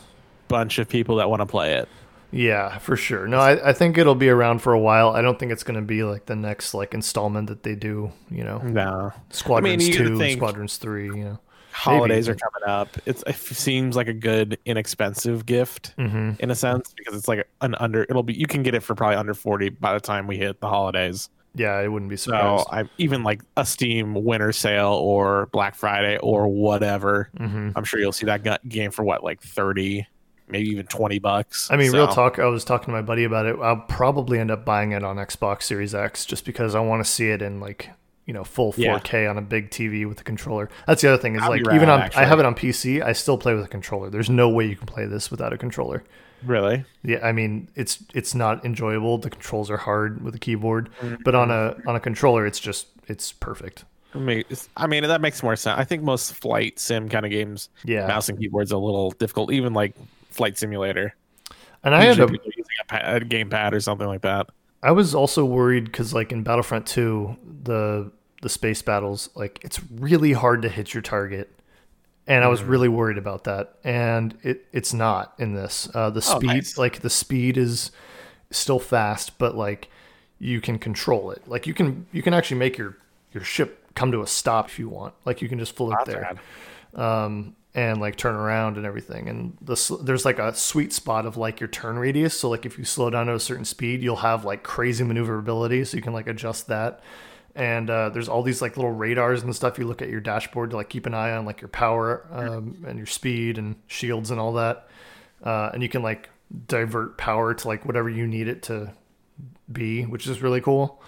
bunch 0.49 0.79
of 0.79 0.89
people 0.89 1.17
that 1.17 1.29
want 1.29 1.41
to 1.41 1.47
play 1.47 1.75
it. 1.75 1.89
Yeah, 2.31 2.79
for 2.79 2.97
sure. 2.97 3.27
No, 3.27 3.39
I, 3.39 3.71
I 3.71 3.73
think 3.75 3.99
it'll 3.99 4.15
be 4.15 4.31
around 4.31 4.61
for 4.61 4.73
a 4.73 4.79
while. 4.79 5.11
I 5.11 5.21
don't 5.23 5.39
think 5.39 5.53
it's 5.53 5.65
going 5.65 5.75
to 5.79 5.83
be 5.87 6.03
like 6.05 6.27
the 6.27 6.37
next 6.37 6.73
like 6.73 6.95
installment 6.95 7.49
that 7.49 7.63
they 7.63 7.75
do. 7.75 8.11
You 8.31 8.45
know, 8.45 8.59
No. 8.59 9.13
Squadrons 9.31 9.87
you 9.87 9.99
gotta 9.99 10.17
two, 10.17 10.31
Squadrons 10.37 10.77
three. 10.79 11.07
You 11.07 11.25
know. 11.25 11.39
Holidays 11.73 12.29
Maybe. 12.29 12.37
are 12.37 12.39
coming 12.51 12.69
up. 12.69 12.89
It's, 13.07 13.25
it 13.27 13.35
seems 13.37 13.97
like 13.97 14.07
a 14.07 14.13
good, 14.15 14.59
inexpensive 14.67 15.47
gift 15.47 15.95
hmm 15.97 16.33
in 16.39 16.51
a 16.51 16.55
sense 16.55 16.95
because 16.97 17.15
it's 17.19 17.29
like 17.29 17.49
an 17.63 17.75
under. 17.77 18.03
It'll 18.05 18.23
be 18.23 18.35
you 18.35 18.47
can 18.47 18.63
get 18.63 18.75
it 18.75 18.81
for 18.83 18.95
probably 18.95 19.17
under 19.17 19.35
forty 19.35 19.69
by 19.71 19.93
the 19.95 20.01
time 20.01 20.27
we 20.27 20.37
hit 20.37 20.61
the 20.61 20.69
holidays. 20.69 21.29
Yeah, 21.55 21.73
I 21.73 21.87
wouldn't 21.89 22.09
be 22.09 22.17
So 22.17 22.31
surprised. 22.33 22.69
I 22.73 22.85
even 22.99 23.23
like 23.23 23.43
a 23.57 23.67
Steam 23.67 24.25
winter 24.25 24.53
sale 24.53 24.93
or 24.93 25.47
Black 25.53 25.75
Friday 25.75 26.17
or 26.19 26.49
whatever. 26.49 27.31
hmm 27.37 27.71
I'm 27.77 27.85
sure 27.85 28.01
you'll 28.01 28.13
see 28.13 28.27
that 28.27 28.67
game 28.69 28.91
for 28.91 29.03
what 29.05 29.23
like 29.23 29.43
thirty, 29.43 30.07
maybe 30.49 30.69
even 30.71 30.87
twenty 30.87 31.19
bucks. 31.19 31.71
I 31.71 31.77
mean, 31.77 31.93
real 31.93 32.09
talk. 32.09 32.39
I 32.39 32.47
was 32.47 32.65
talking 32.65 32.87
to 32.87 32.93
my 32.93 33.03
buddy 33.03 33.25
about 33.25 33.47
it. 33.47 33.57
I'll 33.61 33.85
probably 33.89 34.39
end 34.39 34.51
up 34.51 34.65
buying 34.65 34.93
it 34.93 35.05
on 35.05 35.17
Xbox 35.17 35.65
Series 35.65 35.95
X 35.95 36.25
just 36.25 36.45
because 36.45 36.75
I 36.75 36.81
want 36.81 37.05
to 37.05 37.11
see 37.11 37.29
it 37.29 37.43
in 37.43 37.61
like 37.61 37.91
you 38.27 38.33
know 38.35 38.45
full 38.45 38.73
4K 38.73 39.29
on 39.29 39.37
a 39.39 39.43
big 39.43 39.71
TV 39.71 40.07
with 40.09 40.21
a 40.21 40.25
controller. 40.25 40.69
That's 40.87 41.03
the 41.03 41.09
other 41.13 41.21
thing 41.21 41.35
is 41.37 41.43
like 41.43 41.65
be 41.65 41.75
even 41.75 41.89
on 41.89 42.11
I 42.15 42.25
have 42.25 42.39
it 42.39 42.47
on 42.47 42.55
PC. 42.55 43.03
I 43.03 43.13
still 43.13 43.39
play 43.39 43.55
with 43.55 43.65
a 43.65 43.69
controller. 43.69 44.11
There's 44.11 44.31
no 44.31 44.49
way 44.49 44.67
you 44.67 44.77
can 44.77 44.87
play 44.87 45.07
this 45.07 45.31
without 45.31 45.53
a 45.53 45.59
controller. 45.59 46.05
Really? 46.45 46.85
Yeah, 47.05 47.21
I 47.23 47.33
mean 47.33 47.69
it's 47.75 48.03
it's 48.15 48.35
not 48.35 48.65
enjoyable. 48.65 49.19
The 49.19 49.31
controls 49.31 49.71
are 49.71 49.77
hard 49.77 50.23
with 50.25 50.35
a 50.35 50.39
keyboard, 50.39 50.89
Mm-hmm. 51.01 51.23
but 51.25 51.35
on 51.35 51.51
a 51.51 51.77
on 51.87 51.95
a 51.97 52.01
controller, 52.01 52.47
it's 52.47 52.59
just 52.61 52.87
it's 53.09 53.33
perfect. 53.33 53.85
I 54.15 54.19
mean, 54.19 54.45
I 54.77 54.87
mean 54.87 55.05
that 55.05 55.21
makes 55.21 55.43
more 55.43 55.57
sense. 55.57 55.79
I 55.79 55.85
think 55.85 56.03
most 56.03 56.35
flight 56.35 56.79
sim 56.79 57.09
kind 57.09 57.25
of 57.25 57.31
games, 57.31 57.71
Yeah, 57.85 58.07
mouse 58.07 58.29
and 58.29 58.39
keyboard's 58.39 58.71
a 58.73 58.77
little 58.79 59.11
difficult. 59.13 59.53
Even 59.53 59.73
like 59.73 59.95
Flight 60.31 60.59
Simulator. 60.59 61.15
and 61.83 61.95
I 61.95 62.05
had 62.05 62.19
a, 62.19 62.23
using 62.31 62.63
a, 62.83 62.85
pa- 62.87 63.03
a 63.17 63.21
gamepad 63.21 63.73
or 63.73 63.81
something 63.81 64.07
like 64.07 64.21
that. 64.23 64.49
I 64.83 64.91
was 64.93 65.15
also 65.15 65.45
worried 65.45 65.85
because 65.85 66.13
like 66.13 66.33
in 66.33 66.43
Battlefront 66.43 66.87
2, 66.87 67.37
the 67.65 68.13
the 68.43 68.49
space 68.49 68.83
battles, 68.83 69.31
like 69.37 69.61
it's 69.63 69.81
really 69.93 70.33
hard 70.33 70.63
to 70.63 70.69
hit 70.69 70.93
your 70.93 71.03
target. 71.03 71.51
And 72.27 72.45
I 72.45 72.49
was 72.49 72.63
really 72.63 72.89
worried 72.89 73.19
about 73.19 73.45
that. 73.45 73.75
And 73.85 74.37
it, 74.43 74.67
it's 74.73 74.93
not 74.93 75.35
in 75.39 75.55
this. 75.55 75.89
Uh, 75.95 76.11
the 76.11 76.19
Oh, 76.19 76.39
speed 76.39 76.47
nice. 76.49 76.79
like 76.79 77.01
the 77.01 77.11
speed 77.11 77.57
is 77.57 77.91
still 78.51 78.79
fast, 78.81 79.39
but 79.39 79.57
like 79.57 79.89
you 80.39 80.61
can 80.61 80.79
control 80.79 81.31
it. 81.31 81.47
Like 81.47 81.67
you 81.67 81.75
can 81.75 82.07
you 82.13 82.23
can 82.23 82.35
actually 82.35 82.59
make 82.59 82.77
your 82.79 82.97
your 83.33 83.45
ship 83.45 83.95
come 83.95 84.11
to 84.13 84.23
a 84.23 84.27
stop 84.27 84.67
if 84.69 84.79
you 84.79 84.89
want. 84.89 85.15
Like 85.25 85.41
you 85.43 85.49
can 85.49 85.59
just 85.59 85.77
float 85.77 85.95
there 86.07 86.23
um, 86.95 87.55
and 87.75 88.01
like 88.01 88.17
turn 88.17 88.35
around 88.35 88.77
and 88.77 88.85
everything. 88.85 89.29
And 89.29 89.57
the 89.61 89.99
there's 90.03 90.25
like 90.25 90.39
a 90.39 90.55
sweet 90.55 90.93
spot 90.93 91.25
of 91.25 91.37
like 91.37 91.61
your 91.61 91.69
turn 91.69 91.99
radius. 91.99 92.39
So 92.39 92.51
like 92.51 92.67
if 92.67 92.79
you 92.79 92.85
slow 92.85 93.11
down 93.11 93.27
to 93.27 93.35
a 93.35 93.41
certain 93.41 93.65
speed, 93.65 94.03
you'll 94.03 94.17
have 94.17 94.45
like 94.45 94.63
crazy 94.63 95.05
maneuverability, 95.05 95.85
so 95.85 95.97
you 95.97 96.03
can 96.03 96.13
like 96.13 96.27
adjust 96.27 96.67
that. 96.69 97.03
And 97.55 97.91
uh, 97.91 98.09
there's 98.11 98.29
all 98.29 98.43
these 98.43 98.63
like 98.63 98.77
little 98.77 98.93
radars 98.93 99.43
and 99.43 99.55
stuff 99.55 99.79
you 99.79 99.87
look 99.87 100.01
at 100.01 100.09
your 100.09 100.21
dashboard 100.21 100.71
to 100.71 100.77
like 100.77 100.89
keep 100.89 101.07
an 101.07 101.15
eye 101.15 101.33
on 101.33 101.45
like 101.45 101.61
your 101.61 101.69
power 101.69 102.27
um, 102.31 102.85
and 102.87 102.97
your 102.97 103.07
speed 103.07 103.59
and 103.59 103.77
shields 103.87 104.31
and 104.31 104.41
all 104.41 104.55
that. 104.55 104.89
Uh, 105.43 105.71
and 105.75 105.83
you 105.83 105.89
can 105.89 106.03
like 106.03 106.31
divert 106.67 107.19
power 107.19 107.53
to 107.55 107.69
like 107.69 107.85
whatever 107.85 108.09
you 108.09 108.27
need 108.27 108.49
it 108.49 108.63
to 108.65 108.93
be, 109.71 110.05
which 110.05 110.27
is 110.27 110.41
really 110.43 110.61
cool. 110.61 111.03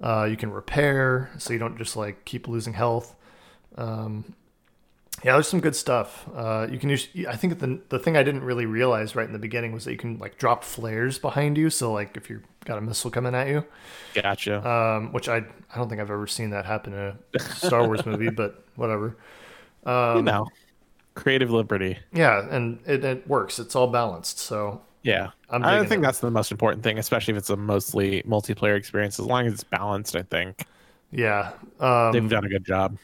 Uh, 0.00 0.26
you 0.28 0.36
can 0.36 0.50
repair, 0.50 1.30
so 1.38 1.52
you 1.52 1.58
don't 1.58 1.78
just 1.78 1.96
like 1.96 2.24
keep 2.24 2.48
losing 2.48 2.72
health. 2.72 3.14
Um, 3.76 4.34
yeah, 5.24 5.32
there's 5.32 5.48
some 5.48 5.60
good 5.60 5.74
stuff. 5.76 6.28
Uh, 6.34 6.68
you 6.70 6.78
can 6.78 6.90
use. 6.90 7.08
I 7.28 7.36
think 7.36 7.58
the 7.58 7.80
the 7.88 7.98
thing 7.98 8.16
I 8.16 8.22
didn't 8.22 8.44
really 8.44 8.66
realize 8.66 9.16
right 9.16 9.26
in 9.26 9.32
the 9.32 9.38
beginning 9.40 9.72
was 9.72 9.84
that 9.86 9.92
you 9.92 9.98
can 9.98 10.18
like 10.18 10.38
drop 10.38 10.62
flares 10.64 11.18
behind 11.18 11.58
you. 11.58 11.70
So 11.70 11.92
like 11.92 12.16
if 12.16 12.30
you've 12.30 12.44
got 12.66 12.78
a 12.78 12.82
missile 12.82 13.10
coming 13.10 13.34
at 13.34 13.48
you, 13.48 13.64
Gotcha. 14.14 14.66
um, 14.68 15.12
which 15.12 15.28
I 15.28 15.38
I 15.38 15.76
don't 15.76 15.88
think 15.88 16.00
I've 16.00 16.10
ever 16.10 16.26
seen 16.26 16.50
that 16.50 16.66
happen 16.66 16.92
in 16.92 17.00
a 17.00 17.18
Star 17.40 17.86
Wars 17.86 18.06
movie, 18.06 18.30
but 18.30 18.64
whatever. 18.76 19.16
Um, 19.84 20.16
you 20.18 20.22
know, 20.22 20.46
creative 21.14 21.50
liberty. 21.50 21.98
Yeah, 22.12 22.46
and 22.50 22.80
it, 22.86 23.04
it 23.04 23.28
works. 23.28 23.58
It's 23.58 23.76
all 23.76 23.88
balanced. 23.88 24.38
So 24.38 24.82
Yeah. 25.02 25.30
I 25.50 25.84
think 25.84 26.00
it. 26.00 26.02
that's 26.02 26.20
the 26.20 26.30
most 26.30 26.50
important 26.50 26.82
thing, 26.82 26.98
especially 26.98 27.32
if 27.32 27.38
it's 27.38 27.50
a 27.50 27.56
mostly 27.56 28.22
multiplayer 28.24 28.76
experience. 28.76 29.20
As 29.20 29.26
long 29.26 29.46
as 29.46 29.52
it's 29.54 29.64
balanced, 29.64 30.16
I 30.16 30.22
think 30.22 30.66
yeah, 31.12 31.52
um, 31.80 32.12
they've 32.12 32.28
done 32.28 32.44
a 32.44 32.48
good 32.48 32.64
job. 32.64 32.98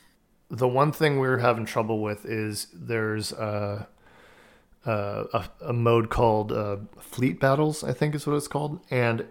The 0.51 0.69
one 0.69 0.91
thing 0.91 1.19
we're 1.19 1.39
having 1.39 1.65
trouble 1.65 2.01
with 2.01 2.27
is 2.27 2.67
there's 2.75 3.33
uh, 3.33 3.85
a, 4.85 5.45
a 5.63 5.73
mode 5.73 6.11
called 6.11 6.53
uh, 6.53 6.79
Fleet 6.99 7.39
Battles, 7.39 7.85
I 7.85 7.93
think 7.93 8.15
is 8.15 8.27
what 8.27 8.37
it's 8.37 8.49
called, 8.49 8.81
and 8.91 9.27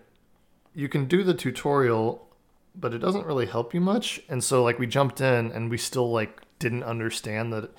you 0.74 0.88
can 0.88 1.06
do 1.06 1.24
the 1.24 1.34
tutorial, 1.34 2.28
but 2.74 2.94
it 2.94 3.00
doesn't 3.00 3.26
really 3.26 3.48
help 3.48 3.74
you 3.74 3.82
much. 3.82 4.22
And 4.30 4.44
so 4.44 4.64
like 4.64 4.80
we 4.80 4.88
jumped 4.88 5.20
in 5.20 5.52
and 5.52 5.70
we 5.70 5.78
still 5.78 6.10
like 6.10 6.42
didn't 6.60 6.84
understand 6.84 7.52
that 7.52 7.72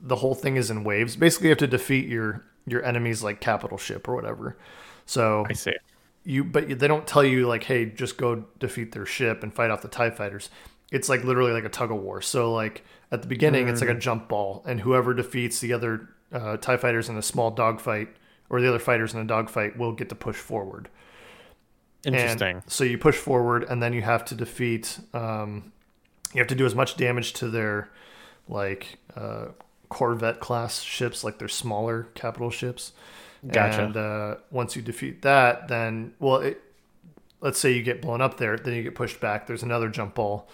the 0.00 0.16
whole 0.16 0.34
thing 0.34 0.56
is 0.56 0.70
in 0.70 0.84
waves. 0.84 1.16
Basically, 1.16 1.46
you 1.46 1.52
have 1.52 1.58
to 1.58 1.66
defeat 1.66 2.06
your 2.06 2.44
your 2.66 2.84
enemy's 2.84 3.22
like 3.22 3.40
capital 3.40 3.78
ship 3.78 4.06
or 4.08 4.14
whatever. 4.14 4.58
So 5.06 5.46
I 5.48 5.54
see. 5.54 5.72
you 6.24 6.44
but 6.44 6.78
they 6.78 6.88
don't 6.88 7.06
tell 7.06 7.24
you 7.24 7.46
like 7.46 7.64
hey 7.64 7.86
just 7.86 8.16
go 8.16 8.44
defeat 8.58 8.92
their 8.92 9.06
ship 9.06 9.42
and 9.42 9.54
fight 9.54 9.70
off 9.70 9.82
the 9.82 9.88
tie 9.88 10.10
fighters 10.10 10.50
it's 10.92 11.08
like 11.08 11.24
literally 11.24 11.52
like 11.52 11.64
a 11.64 11.68
tug 11.68 11.90
of 11.90 11.96
war 11.98 12.22
so 12.22 12.52
like 12.52 12.84
at 13.10 13.22
the 13.22 13.28
beginning 13.28 13.66
it's 13.68 13.80
like 13.80 13.90
a 13.90 13.94
jump 13.98 14.28
ball 14.28 14.62
and 14.66 14.80
whoever 14.80 15.12
defeats 15.14 15.58
the 15.58 15.72
other 15.72 16.08
uh, 16.32 16.56
tie 16.58 16.76
fighters 16.76 17.08
in 17.08 17.16
a 17.16 17.22
small 17.22 17.50
dogfight 17.50 18.08
or 18.48 18.60
the 18.60 18.68
other 18.68 18.78
fighters 18.78 19.12
in 19.14 19.20
a 19.20 19.24
dogfight 19.24 19.76
will 19.76 19.92
get 19.92 20.08
to 20.08 20.14
push 20.14 20.36
forward 20.36 20.88
And 22.04 22.14
Interesting. 22.14 22.62
so 22.66 22.84
you 22.84 22.98
push 22.98 23.16
forward 23.16 23.64
and 23.68 23.82
then 23.82 23.92
you 23.92 24.02
have 24.02 24.24
to 24.26 24.34
defeat 24.34 24.98
um, 25.14 25.72
you 26.32 26.38
have 26.38 26.48
to 26.48 26.54
do 26.54 26.66
as 26.66 26.74
much 26.74 26.96
damage 26.96 27.32
to 27.34 27.48
their 27.48 27.90
like 28.48 28.98
uh, 29.16 29.46
corvette 29.88 30.40
class 30.40 30.80
ships 30.80 31.22
like 31.24 31.38
their 31.38 31.48
smaller 31.48 32.08
capital 32.14 32.50
ships 32.50 32.92
Gotcha. 33.46 33.84
and 33.84 33.96
uh, 33.96 34.34
once 34.52 34.76
you 34.76 34.82
defeat 34.82 35.22
that, 35.22 35.66
then 35.66 36.14
well, 36.20 36.36
it, 36.36 36.61
let's 37.42 37.58
say 37.58 37.72
you 37.72 37.82
get 37.82 38.00
blown 38.00 38.22
up 38.22 38.38
there, 38.38 38.56
then 38.56 38.72
you 38.72 38.82
get 38.82 38.94
pushed 38.94 39.20
back. 39.20 39.46
There's 39.46 39.62
another 39.62 39.90
jump 39.90 40.14
ball, 40.14 40.48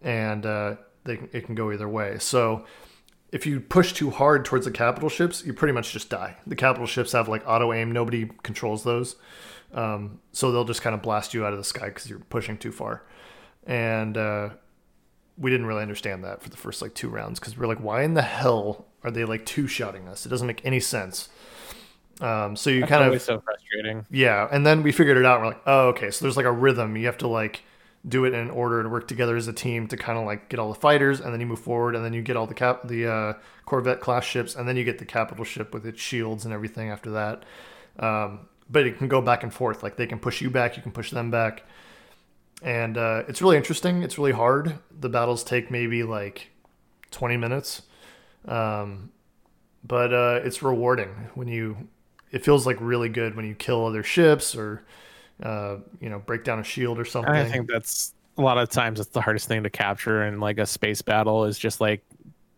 and 0.00 0.46
uh, 0.46 0.76
they 1.04 1.14
it 1.32 1.46
can 1.46 1.56
go 1.56 1.72
either 1.72 1.88
way. 1.88 2.18
So 2.20 2.64
if 3.32 3.46
you 3.46 3.58
push 3.58 3.92
too 3.92 4.10
hard 4.10 4.44
towards 4.44 4.66
the 4.66 4.70
capital 4.70 5.08
ships, 5.08 5.44
you 5.44 5.52
pretty 5.52 5.72
much 5.72 5.92
just 5.92 6.10
die. 6.10 6.36
The 6.46 6.56
capital 6.56 6.86
ships 6.86 7.12
have 7.12 7.28
like 7.28 7.42
auto 7.48 7.72
aim. 7.72 7.90
Nobody 7.90 8.30
controls 8.44 8.84
those, 8.84 9.16
um, 9.72 10.20
so 10.32 10.52
they'll 10.52 10.64
just 10.64 10.82
kind 10.82 10.94
of 10.94 11.02
blast 11.02 11.34
you 11.34 11.44
out 11.44 11.52
of 11.52 11.58
the 11.58 11.64
sky 11.64 11.86
because 11.86 12.08
you're 12.08 12.20
pushing 12.20 12.56
too 12.58 12.70
far. 12.70 13.02
And 13.66 14.16
uh, 14.16 14.50
we 15.38 15.50
didn't 15.50 15.66
really 15.66 15.82
understand 15.82 16.22
that 16.24 16.42
for 16.42 16.50
the 16.50 16.56
first 16.56 16.82
like 16.82 16.94
two 16.94 17.08
rounds 17.08 17.40
because 17.40 17.56
we're 17.56 17.66
like, 17.66 17.80
why 17.80 18.02
in 18.02 18.14
the 18.14 18.22
hell 18.22 18.86
are 19.02 19.10
they 19.10 19.24
like 19.24 19.46
two 19.46 19.66
shotting 19.66 20.06
us? 20.06 20.26
It 20.26 20.28
doesn't 20.28 20.46
make 20.46 20.64
any 20.66 20.80
sense. 20.80 21.30
Um, 22.20 22.54
so 22.54 22.70
you 22.70 22.80
That's 22.80 22.90
kind 22.90 23.14
of 23.14 23.22
so 23.22 23.40
frustrating. 23.40 24.04
yeah, 24.10 24.46
and 24.50 24.66
then 24.66 24.82
we 24.82 24.92
figured 24.92 25.16
it 25.16 25.24
out. 25.24 25.40
We're 25.40 25.48
like, 25.48 25.62
oh, 25.66 25.88
okay. 25.88 26.10
So 26.10 26.24
there's 26.24 26.36
like 26.36 26.46
a 26.46 26.52
rhythm. 26.52 26.96
You 26.96 27.06
have 27.06 27.18
to 27.18 27.28
like 27.28 27.62
do 28.06 28.24
it 28.24 28.32
in 28.32 28.50
order 28.50 28.82
to 28.82 28.88
work 28.88 29.06
together 29.08 29.36
as 29.36 29.46
a 29.46 29.52
team 29.52 29.86
to 29.88 29.96
kind 29.96 30.18
of 30.18 30.24
like 30.24 30.48
get 30.48 30.60
all 30.60 30.68
the 30.72 30.78
fighters, 30.78 31.20
and 31.20 31.32
then 31.32 31.40
you 31.40 31.46
move 31.46 31.60
forward, 31.60 31.94
and 31.96 32.04
then 32.04 32.12
you 32.12 32.22
get 32.22 32.36
all 32.36 32.46
the 32.46 32.54
cap 32.54 32.86
the 32.86 33.06
uh, 33.10 33.32
Corvette 33.64 34.00
class 34.00 34.24
ships, 34.24 34.54
and 34.54 34.68
then 34.68 34.76
you 34.76 34.84
get 34.84 34.98
the 34.98 35.04
capital 35.04 35.44
ship 35.44 35.72
with 35.72 35.86
its 35.86 36.00
shields 36.00 36.44
and 36.44 36.52
everything 36.52 36.90
after 36.90 37.10
that. 37.12 37.44
Um, 37.98 38.48
but 38.68 38.86
it 38.86 38.98
can 38.98 39.08
go 39.08 39.20
back 39.20 39.42
and 39.42 39.52
forth. 39.52 39.82
Like 39.82 39.96
they 39.96 40.06
can 40.06 40.18
push 40.18 40.40
you 40.40 40.50
back, 40.50 40.76
you 40.76 40.82
can 40.82 40.92
push 40.92 41.10
them 41.10 41.30
back, 41.30 41.62
and 42.62 42.98
uh, 42.98 43.24
it's 43.28 43.40
really 43.40 43.56
interesting. 43.56 44.02
It's 44.02 44.18
really 44.18 44.32
hard. 44.32 44.78
The 44.98 45.08
battles 45.08 45.42
take 45.42 45.70
maybe 45.70 46.02
like 46.02 46.50
20 47.10 47.36
minutes, 47.36 47.82
um, 48.46 49.10
but 49.84 50.12
uh, 50.12 50.40
it's 50.44 50.62
rewarding 50.62 51.30
when 51.34 51.48
you. 51.48 51.88
It 52.32 52.44
feels 52.44 52.66
like 52.66 52.76
really 52.80 53.08
good 53.08 53.34
when 53.34 53.44
you 53.44 53.54
kill 53.54 53.86
other 53.86 54.02
ships 54.02 54.54
or, 54.54 54.84
uh, 55.42 55.78
you 56.00 56.08
know, 56.08 56.18
break 56.20 56.44
down 56.44 56.60
a 56.60 56.64
shield 56.64 56.98
or 56.98 57.04
something. 57.04 57.32
I 57.34 57.44
think 57.44 57.68
that's 57.68 58.14
a 58.38 58.42
lot 58.42 58.58
of 58.58 58.68
times 58.70 59.00
it's 59.00 59.10
the 59.10 59.20
hardest 59.20 59.48
thing 59.48 59.62
to 59.64 59.70
capture 59.70 60.24
in 60.24 60.40
like 60.40 60.58
a 60.58 60.66
space 60.66 61.02
battle 61.02 61.44
is 61.44 61.58
just 61.58 61.80
like 61.80 62.02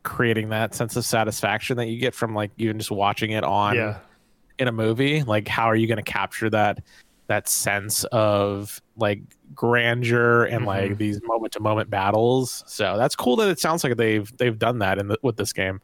creating 0.03 0.49
that 0.51 0.75
sense 0.75 0.97
of 0.97 1.05
satisfaction 1.05 1.77
that 1.77 1.87
you 1.87 1.99
get 1.99 2.15
from 2.15 2.35
like 2.35 2.51
even 2.59 2.79
just 2.79 2.91
watching 2.91 3.31
it 3.31 3.45
on 3.45 3.75
yeah, 3.77 3.99
in 4.59 4.69
a 4.69 4.73
movie 4.73 5.23
like 5.23 5.47
how 5.49 5.67
are 5.67 5.77
you 5.77 5.87
going 5.87 5.97
to 5.97 6.03
capture 6.03 6.51
that 6.51 6.83
that 7.29 7.49
sense 7.49 8.05
of 8.13 8.81
like 8.97 9.21
grandeur 9.55 10.45
and 10.45 10.65
like 10.67 10.93
Mhm. 10.93 10.99
these 10.99 11.21
moment 11.23 11.53
to 11.53 11.61
moment 11.61 11.89
battles 11.89 12.65
so 12.67 12.97
that's 12.97 13.15
cool 13.15 13.37
that 13.37 13.49
it 13.49 13.61
sounds 13.61 13.85
like 13.85 13.97
they've 13.97 14.37
they've 14.39 14.59
done 14.59 14.81
that 14.81 14.99
in 14.99 15.09
the, 15.09 15.19
with 15.23 15.37
this 15.37 15.53
game 15.53 15.81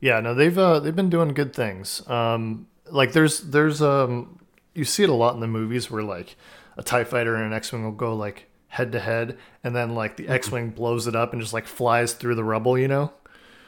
yeah. 0.00 0.20
No, 0.20 0.34
they've 0.34 0.56
uh, 0.56 0.80
they've 0.80 0.96
been 0.96 1.10
doing 1.10 1.34
good 1.34 1.54
things. 1.54 2.08
Um, 2.08 2.66
like 2.90 3.12
there's 3.12 3.40
there's 3.40 3.82
um, 3.82 4.38
you 4.74 4.84
see 4.84 5.02
it 5.02 5.08
a 5.08 5.14
lot 5.14 5.34
in 5.34 5.40
the 5.40 5.46
movies 5.46 5.90
where 5.90 6.02
like 6.02 6.36
a 6.76 6.82
Tie 6.82 7.04
Fighter 7.04 7.34
and 7.34 7.44
an 7.44 7.52
X-wing 7.52 7.84
will 7.84 7.92
go 7.92 8.14
like 8.14 8.46
head 8.68 8.92
to 8.92 9.00
head, 9.00 9.38
and 9.64 9.74
then 9.74 9.94
like 9.94 10.16
the 10.16 10.28
X-wing 10.28 10.70
blows 10.70 11.06
it 11.06 11.16
up 11.16 11.32
and 11.32 11.40
just 11.40 11.52
like 11.52 11.66
flies 11.66 12.12
through 12.14 12.34
the 12.34 12.44
rubble. 12.44 12.78
You 12.78 12.88
know. 12.88 13.12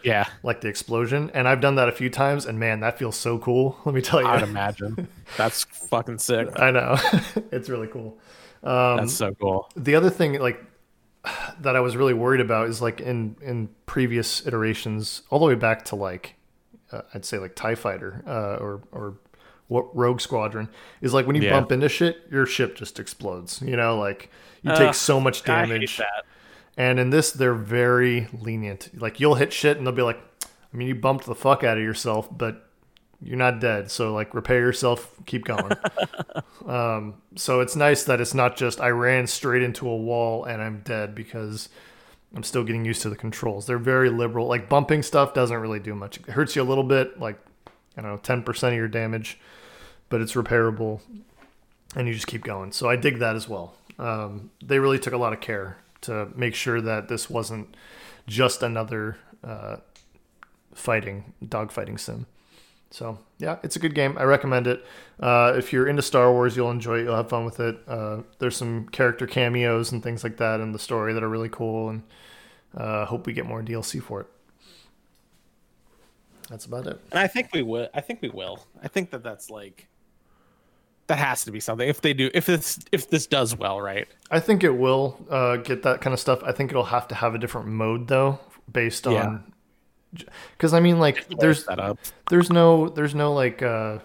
yeah 0.03 0.27
like 0.43 0.61
the 0.61 0.69
explosion. 0.69 1.31
And 1.35 1.47
I've 1.47 1.61
done 1.61 1.77
that 1.77 1.89
a 1.89 1.93
few 1.93 2.11
times, 2.11 2.47
and 2.47 2.59
man, 2.59 2.81
that 2.81 2.99
feels 2.99 3.17
so 3.17 3.39
cool. 3.39 3.79
Let 3.85 3.95
me 3.95 4.03
tell 4.03 4.21
you. 4.21 4.27
i'd 4.27 4.43
imagine 4.43 5.09
that's 5.37 5.65
fucking 5.65 6.19
sick 6.19 6.49
I 6.57 6.71
know. 6.71 6.97
it's 7.53 7.69
really 7.69 7.89
cool. 7.89 8.19
Um, 8.63 8.99
that's 8.99 9.15
so 9.15 9.35
cool 9.35 9.69
the 9.75 9.97
other 9.97 10.11
thing, 10.11 10.39
like 10.39 10.63
that, 11.61 11.77
I 11.77 11.81
was 11.81 11.97
really 11.97 12.15
worried 12.15 12.41
about 12.41 12.69
is 12.69 12.81
like 12.81 13.01
in 13.01 13.37
in 13.43 13.69
previous 13.87 14.47
iterations, 14.47 15.23
all 15.31 15.39
the 15.39 15.47
way 15.47 15.55
back 15.55 15.85
to 15.87 15.97
like 15.97 16.37
uh, 16.93 17.03
I'd 17.15 17.25
say 17.25 17.39
like 17.39 17.55
Tie 17.55 17.75
Fighter 17.75 18.23
uh, 18.27 18.57
or 18.63 18.83
or 18.93 19.15
what 19.69 19.95
Rogue 19.97 20.21
Squadron 20.21 20.69
is 21.01 21.15
like 21.15 21.27
when 21.27 21.35
you 21.37 21.43
Yeah. 21.43 21.51
bump 21.51 21.73
into 21.73 21.89
shit, 21.89 22.19
your 22.31 22.45
ship 22.47 22.77
just 22.77 22.99
explodes. 23.01 23.63
You 23.63 23.77
know, 23.77 23.99
like 23.99 24.31
you 24.63 24.71
Ugh, 24.71 24.79
take 24.79 24.95
so 24.95 25.19
much 25.21 25.43
damage. 25.45 26.01
And 26.77 26.99
in 26.99 27.11
this, 27.11 27.33
they're 27.33 27.55
very 27.55 28.29
lenient. 28.33 28.91
Like 29.01 29.21
you'll 29.21 29.35
hit 29.35 29.53
shit, 29.53 29.77
and 29.77 29.87
they'll 29.87 29.95
be 29.95 30.03
like, 30.03 30.21
"I 30.45 30.77
mean, 30.77 30.89
you 30.89 30.95
bumped 30.95 31.27
the 31.27 31.35
fuck 31.35 31.65
out 31.65 31.77
of 31.77 31.83
yourself, 31.83 32.29
but 32.37 32.67
you're 33.21 33.37
not 33.37 33.61
dead. 33.61 33.91
So 33.91 34.13
like, 34.15 34.35
repair 34.35 34.59
yourself, 34.61 35.15
keep 35.27 35.45
going." 35.45 35.73
um, 36.67 37.15
so 37.37 37.61
it's 37.61 37.77
nice 37.77 38.05
that 38.05 38.21
it's 38.21 38.35
not 38.35 38.57
just 38.57 38.81
I 38.81 38.89
ran 38.89 39.27
straight 39.27 39.63
into 39.63 39.89
a 39.89 39.97
wall 39.97 40.45
and 40.45 40.63
I'm 40.63 40.81
dead 40.81 41.15
because 41.15 41.69
I'm 42.35 42.43
still 42.43 42.65
getting 42.65 42.85
used 42.85 43.03
to 43.03 43.11
the 43.11 43.17
controls. 43.17 43.67
They're 43.67 43.79
very 43.79 44.09
liberal. 44.09 44.47
Like 44.47 44.69
bumping 44.69 45.03
stuff 45.03 45.35
doesn't 45.35 45.57
really 45.57 45.81
do 45.81 45.95
much. 45.95 46.17
It 46.19 46.31
hurts 46.31 46.57
you 46.57 46.63
a 46.63 46.65
little 46.65 46.85
bit, 46.85 47.21
like 47.21 47.39
I 47.97 48.01
don't 48.01 48.11
know, 48.11 48.17
ten 48.19 48.43
percent 48.43 48.73
of 48.73 48.79
your 48.79 48.89
damage, 48.89 49.39
but 50.09 50.21
it's 50.21 50.33
repairable, 50.33 51.01
and 51.95 52.09
you 52.09 52.15
just 52.15 52.27
keep 52.27 52.43
going. 52.43 52.73
So 52.73 52.89
I 52.89 52.97
dig 52.97 53.19
that 53.19 53.37
as 53.37 53.49
well. 53.49 53.75
Um, 53.99 54.51
they 54.65 54.79
really 54.79 54.99
took 54.99 55.13
a 55.13 55.19
lot 55.19 55.33
of 55.33 55.41
care 55.41 55.77
to 56.03 56.29
make 56.35 56.55
sure 56.55 56.81
that 56.81 57.09
this 57.09 57.29
wasn't 57.29 57.77
just 58.27 58.63
another 58.63 59.19
uh, 59.45 59.77
fighting 60.75 61.35
dogfighting 61.45 62.01
sim. 62.01 62.27
So 62.93 63.19
yeah, 63.39 63.57
it's 63.63 63.75
a 63.75 63.79
good 63.79 63.95
game. 63.95 64.17
I 64.19 64.25
recommend 64.25 64.67
it. 64.67 64.85
Uh, 65.19 65.55
if 65.57 65.73
you're 65.73 65.89
into 65.89 66.03
Star 66.03 66.31
Wars, 66.31 66.57
you'll 66.57 66.71
enjoy 66.71 66.99
it. 66.99 67.05
You'll 67.05 67.17
have 67.17 67.31
fun 67.31 67.45
with 67.47 67.59
it. 67.59 67.79
Uh, 67.89 68.19
there's 68.39 68.57
some 68.57 68.87
character 68.89 69.27
cameos 69.27 69.93
and 69.93 70.03
things 70.03 70.23
like 70.23 70.37
that 70.37 70.61
in 70.61 70.73
the 70.73 70.79
story 70.79 71.15
that 71.15 71.23
are 71.23 71.29
really 71.29 71.49
cool, 71.49 71.89
and 71.89 72.03
uh, 72.77 73.07
hope 73.07 73.27
we 73.27 73.33
get 73.33 73.47
more 73.47 73.63
DLC 73.63 74.03
for 74.03 74.21
it. 74.21 74.27
That's 76.51 76.67
about 76.67 76.87
it. 76.87 77.01
And 77.11 77.19
I 77.19 77.29
think 77.29 77.49
we 77.55 77.63
will. 77.63 77.89
I 77.95 78.03
think 78.03 78.21
we 78.21 78.29
will. 78.29 78.67
I 78.83 78.89
think 78.89 79.11
that 79.11 79.23
that's 79.23 79.49
like 79.49 79.89
that 81.07 81.19
has 81.19 81.45
to 81.45 81.51
be 81.51 81.61
something. 81.61 81.89
If 81.89 82.03
they 82.03 82.13
do, 82.13 82.31
if 82.35 82.45
this 82.45 82.79
if 82.93 83.09
this 83.09 83.27
does 83.27 83.57
well, 83.57 83.81
right? 83.81 84.07
I 84.31 84.39
think 84.39 84.63
it 84.65 84.77
will 84.77 85.19
uh, 85.31 85.57
get 85.57 85.83
that 85.85 86.03
kind 86.03 86.13
of 86.13 86.21
stuff. 86.21 86.43
I 86.45 86.53
think 86.53 86.71
it'll 86.71 86.85
have 86.85 87.09
to 87.09 87.15
have 87.15 87.35
a 87.35 87.39
different 87.39 87.69
mode 87.69 88.09
though, 88.09 88.39
based 88.71 89.07
Yeah. 89.15 89.39
Because 90.57 90.75
I 90.75 90.81
mean, 90.81 90.99
like, 90.99 91.27
there's 91.39 91.67
there's 92.31 92.51
no 92.51 92.89
there's 92.89 93.15
no 93.15 93.33
like 93.33 93.63
uh, 93.63 93.99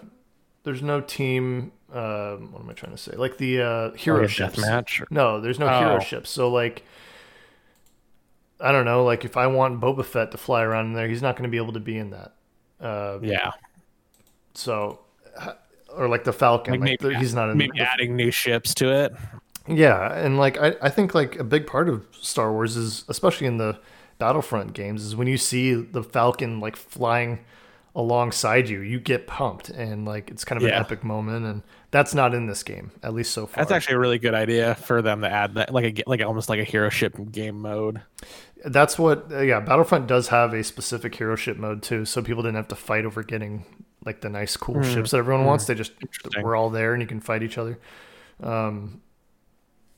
there's 0.64 0.82
no 0.82 1.00
team. 1.00 1.72
Uh, 1.92 2.36
what 2.36 2.60
am 2.62 2.68
I 2.68 2.72
trying 2.74 2.92
to 2.92 2.98
say? 2.98 3.12
Like 3.16 3.38
the 3.38 3.62
uh, 3.62 3.92
hero 3.94 4.20
Like 4.22 4.30
ships. 4.30 4.56
deathmatch 4.56 5.00
or- 5.00 5.06
No, 5.10 5.40
there's 5.40 5.58
no 5.58 5.68
hero 5.68 5.96
Oh. 5.96 6.00
ships. 6.00 6.28
So 6.30 6.50
like, 6.50 6.84
I 8.60 8.72
don't 8.72 8.84
know. 8.84 9.04
Like 9.04 9.24
if 9.24 9.36
I 9.36 9.46
want 9.46 9.80
Boba 9.80 10.04
Fett 10.04 10.30
to 10.32 10.36
fly 10.38 10.62
around 10.62 10.86
in 10.86 10.92
there, 10.94 11.08
he's 11.08 11.22
not 11.22 11.36
going 11.36 11.44
to 11.44 11.50
be 11.50 11.56
able 11.56 11.72
to 11.74 11.80
be 11.80 11.96
in 11.96 12.10
that. 12.10 12.32
Uh, 12.80 13.18
Yeah, 13.22 13.52
so, 14.54 15.00
or 15.96 16.08
like 16.08 16.24
the 16.24 16.32
Falcon, 16.32 16.74
like 16.74 16.80
like, 16.80 17.02
maybe 17.02 17.14
he's 17.16 17.34
not 17.34 17.50
in. 17.50 17.58
maybe 17.58 17.78
the- 17.78 17.84
adding 17.88 18.16
new 18.16 18.30
ships 18.30 18.74
to 18.74 18.90
it. 18.92 19.14
Yeah, 19.66 20.12
and 20.14 20.38
like 20.38 20.58
I, 20.60 20.74
I 20.82 20.88
think 20.90 21.14
like 21.14 21.36
a 21.38 21.44
big 21.44 21.66
part 21.66 21.88
of 21.88 22.06
Star 22.12 22.52
Wars 22.52 22.76
is 22.76 23.04
especially 23.08 23.46
in 23.46 23.58
the 23.58 23.78
Battlefront 24.18 24.72
games 24.72 25.04
is 25.04 25.14
when 25.14 25.28
you 25.28 25.38
see 25.38 25.74
the 25.74 26.02
Falcon 26.02 26.60
like 26.60 26.76
flying 26.76 27.40
alongside 27.94 28.68
you, 28.68 28.80
you 28.80 29.00
get 29.00 29.26
pumped 29.26 29.70
and 29.70 30.04
like 30.04 30.30
it's 30.30 30.44
kind 30.44 30.60
of 30.60 30.68
an 30.68 30.74
epic 30.74 31.02
moment 31.02 31.44
and 31.44 31.62
that's 31.90 32.14
not 32.14 32.34
in 32.34 32.46
this 32.46 32.62
game 32.62 32.90
at 33.02 33.14
least 33.14 33.32
so 33.32 33.46
far. 33.46 33.62
That's 33.62 33.72
actually 33.72 33.96
a 33.96 33.98
really 33.98 34.18
good 34.18 34.34
idea 34.34 34.74
for 34.76 35.02
them 35.02 35.22
to 35.22 35.28
add 35.28 35.54
that, 35.54 35.72
like 35.72 35.98
a 35.98 36.02
like 36.06 36.22
almost 36.22 36.48
like 36.48 36.60
a 36.60 36.64
hero 36.64 36.90
ship 36.90 37.16
game 37.32 37.60
mode. 37.60 38.00
That's 38.64 38.98
what 38.98 39.32
uh, 39.32 39.40
yeah, 39.40 39.60
Battlefront 39.60 40.06
does 40.06 40.28
have 40.28 40.52
a 40.52 40.62
specific 40.62 41.14
hero 41.14 41.34
ship 41.34 41.56
mode 41.56 41.82
too, 41.82 42.04
so 42.04 42.22
people 42.22 42.42
didn't 42.42 42.56
have 42.56 42.68
to 42.68 42.76
fight 42.76 43.04
over 43.04 43.22
getting 43.22 43.64
like 44.04 44.20
the 44.20 44.28
nice 44.28 44.56
cool 44.56 44.82
ships 44.82 45.10
that 45.10 45.18
everyone 45.18 45.44
wants. 45.44 45.66
They 45.66 45.74
just 45.74 45.92
we're 46.40 46.56
all 46.56 46.70
there 46.70 46.92
and 46.92 47.02
you 47.02 47.08
can 47.08 47.20
fight 47.20 47.42
each 47.42 47.58
other. 47.58 47.78
Um 48.42 49.00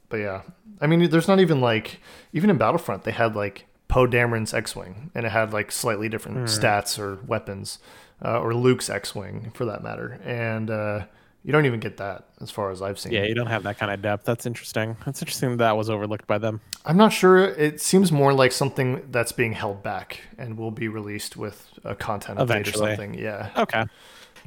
but 0.08 0.18
yeah. 0.18 0.42
I 0.80 0.86
mean 0.86 1.10
there's 1.10 1.28
not 1.28 1.40
even 1.40 1.60
like 1.60 2.00
even 2.32 2.50
in 2.50 2.56
Battlefront 2.56 3.04
they 3.04 3.12
had 3.12 3.36
like 3.36 3.66
Poe 3.90 4.06
Dameron's 4.06 4.54
X-wing 4.54 5.10
and 5.14 5.26
it 5.26 5.30
had 5.30 5.52
like 5.52 5.70
slightly 5.72 6.08
different 6.08 6.38
stats 6.48 6.98
or 6.98 7.18
weapons 7.26 7.78
uh, 8.24 8.40
or 8.40 8.54
Luke's 8.54 8.88
X-wing 8.88 9.50
for 9.54 9.64
that 9.66 9.82
matter. 9.82 10.20
And 10.24 10.70
uh 10.70 11.04
you 11.42 11.52
don't 11.52 11.64
even 11.64 11.80
get 11.80 11.96
that 11.96 12.26
as 12.42 12.50
far 12.50 12.70
as 12.70 12.82
I've 12.82 12.98
seen. 12.98 13.12
Yeah, 13.12 13.22
you 13.24 13.34
don't 13.34 13.46
have 13.46 13.62
that 13.62 13.78
kind 13.78 13.90
of 13.90 14.02
depth. 14.02 14.26
That's 14.26 14.44
interesting. 14.44 14.94
That's 15.06 15.22
interesting 15.22 15.48
that, 15.52 15.56
that 15.56 15.76
was 15.76 15.88
overlooked 15.88 16.26
by 16.26 16.36
them. 16.36 16.60
I'm 16.84 16.98
not 16.98 17.14
sure. 17.14 17.38
It 17.38 17.80
seems 17.80 18.12
more 18.12 18.34
like 18.34 18.52
something 18.52 19.00
that's 19.10 19.32
being 19.32 19.54
held 19.54 19.82
back 19.82 20.20
and 20.36 20.58
will 20.58 20.70
be 20.70 20.86
released 20.88 21.38
with 21.38 21.66
a 21.82 21.94
content 21.94 22.38
update 22.40 22.68
or 22.68 22.72
something. 22.72 23.14
Yeah, 23.14 23.48
Okay, 23.56 23.84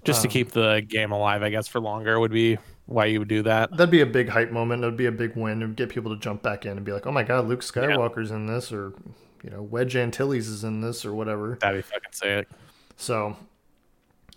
just 0.04 0.20
Um, 0.20 0.22
to 0.22 0.28
keep 0.28 0.52
the 0.52 0.86
game 0.88 1.12
alive, 1.12 1.42
I 1.42 1.50
guess, 1.50 1.68
for 1.68 1.80
longer 1.80 2.20
would 2.20 2.32
be 2.32 2.60
why 2.86 3.06
you 3.06 3.18
would 3.18 3.28
do 3.28 3.42
that. 3.42 3.72
that'd 3.72 3.90
be 3.90 4.02
a 4.02 4.06
big 4.06 4.30
hype 4.30 4.52
moment. 4.52 4.82
That'd 4.84 4.96
be 4.96 5.08
a 5.08 5.12
big 5.12 5.36
win. 5.36 5.64
It'd 5.64 5.76
get 5.76 5.90
people 5.90 6.14
to 6.14 6.20
jump 6.22 6.44
back 6.44 6.64
in 6.68 6.74
and 6.78 6.86
be 6.86 6.92
like, 6.92 7.08
"Oh 7.08 7.12
my 7.12 7.24
god, 7.24 7.48
Luke 7.48 7.62
Skywalker's 7.62 8.30
in 8.30 8.46
this," 8.46 8.72
or 8.72 8.94
you 9.44 9.50
know, 9.50 9.62
Wedge 9.62 9.96
Antilles 9.96 10.48
is 10.48 10.64
in 10.64 10.82
this, 10.82 11.06
or 11.06 11.14
whatever. 11.14 11.58
That'd 11.62 11.80
be 11.80 11.82
fucking 11.82 12.12
sick. 12.12 12.48
So, 12.98 13.36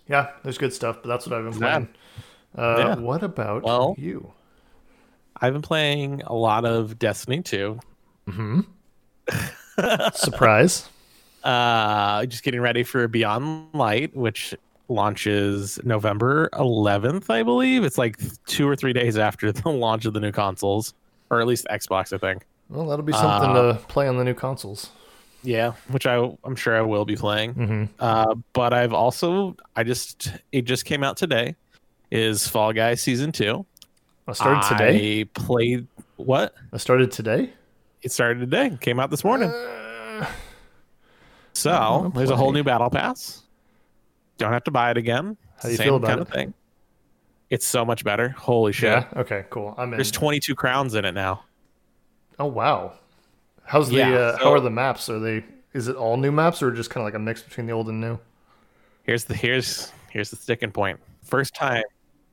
yeah, 0.07 0.31
there's 0.43 0.57
good 0.57 0.73
stuff. 0.73 0.97
But 1.01 1.09
that's 1.09 1.27
what 1.27 1.37
I've 1.39 1.45
been 1.51 1.61
Yeah. 1.61 1.69
playing. 1.79 1.87
Uh, 2.57 2.77
Yeah. 2.77 2.95
What 2.95 3.23
about 3.23 3.63
Well- 3.63 3.95
you? 3.97 4.31
I've 5.39 5.53
been 5.53 5.61
playing 5.61 6.23
a 6.25 6.33
lot 6.33 6.65
of 6.65 6.97
Destiny 6.97 7.41
2. 7.41 7.79
Surprise! 10.13 10.89
Uh, 11.43 12.25
just 12.25 12.43
getting 12.43 12.59
ready 12.61 12.83
for 12.83 13.07
Beyond 13.07 13.67
Light, 13.73 14.15
which 14.15 14.55
launches 14.89 15.79
November 15.83 16.49
11th, 16.53 17.29
I 17.29 17.43
believe. 17.43 17.83
It's 17.83 17.97
like 17.97 18.17
two 18.45 18.67
or 18.67 18.75
three 18.75 18.93
days 18.93 19.17
after 19.17 19.51
the 19.53 19.69
launch 19.69 20.05
of 20.05 20.13
the 20.13 20.19
new 20.19 20.31
consoles, 20.31 20.93
or 21.29 21.39
at 21.39 21.47
least 21.47 21.67
Xbox, 21.69 22.11
I 22.13 22.17
think. 22.17 22.45
Well, 22.69 22.87
that'll 22.87 23.05
be 23.05 23.13
something 23.13 23.51
Uh, 23.51 23.73
to 23.73 23.79
play 23.87 24.07
on 24.07 24.17
the 24.17 24.23
new 24.23 24.33
consoles. 24.33 24.89
Yeah, 25.47 25.73
which 25.87 26.05
I 26.05 26.29
I'm 26.43 26.55
sure 26.57 26.75
I 26.77 26.81
will 26.81 27.05
be 27.05 27.15
playing. 27.15 27.53
hmm 27.53 27.83
Uh, 27.99 28.35
but 28.51 28.73
I've 28.73 28.91
also 28.93 29.55
I 29.77 29.83
just 29.83 30.31
it 30.51 30.63
just 30.63 30.83
came 30.83 31.03
out 31.05 31.15
today. 31.15 31.55
Is 32.11 32.47
Fall 32.47 32.73
Guys 32.73 33.01
season 33.01 33.31
two? 33.31 33.65
I 34.27 34.33
started 34.33 34.67
today. 34.67 35.21
I 35.21 35.23
played 35.33 35.87
what? 36.17 36.53
I 36.73 36.77
started 36.77 37.11
today. 37.11 37.53
It 38.01 38.11
started 38.11 38.39
today. 38.41 38.77
Came 38.81 38.99
out 38.99 39.09
this 39.09 39.23
morning. 39.23 39.49
Uh, 39.49 40.25
So 41.53 42.11
there's 42.15 42.29
a 42.29 42.35
whole 42.35 42.51
new 42.51 42.63
battle 42.63 42.89
pass. 42.89 43.43
Don't 44.37 44.51
have 44.51 44.65
to 44.65 44.71
buy 44.71 44.91
it 44.91 44.97
again. 44.97 45.37
How 45.55 45.63
do 45.63 45.69
you 45.71 45.77
Same 45.77 45.85
feel 45.85 45.95
about 45.95 46.07
kind 46.09 46.19
it? 46.19 46.27
of 46.27 46.29
thing. 46.33 46.53
It's 47.49 47.65
so 47.65 47.85
much 47.85 48.03
better. 48.03 48.29
Holy 48.29 48.73
shit! 48.73 48.89
yeah. 48.91 49.05
Okay. 49.21 49.45
Cool. 49.49 49.73
I'm 49.77 49.93
in. 49.93 49.97
There's 49.97 50.11
22 50.11 50.53
crowns 50.55 50.93
in 50.93 51.05
it 51.05 51.13
now. 51.13 51.43
Oh 52.37 52.45
wow. 52.45 52.93
How's 53.67 53.89
the 53.89 53.97
Yeah, 53.97 54.09
uh, 54.15 54.37
how 54.37 54.51
are 54.53 54.59
the 54.59 54.69
maps? 54.69 55.09
Are 55.09 55.19
they 55.19 55.43
is 55.73 55.87
it 55.87 55.95
all 55.95 56.17
new 56.17 56.31
maps 56.31 56.63
or 56.63 56.71
just 56.71 56.89
kind 56.89 57.01
of 57.01 57.05
like 57.05 57.13
a 57.13 57.19
mix 57.19 57.41
between 57.43 57.67
the 57.67 57.73
old 57.73 57.89
and 57.89 58.01
new? 58.01 58.17
Here's 59.03 59.25
the 59.25 59.35
here's 59.35 59.91
here's 60.09 60.29
the 60.29 60.35
sticking 60.37 60.71
point. 60.71 60.99
First 61.23 61.53
time, 61.53 61.83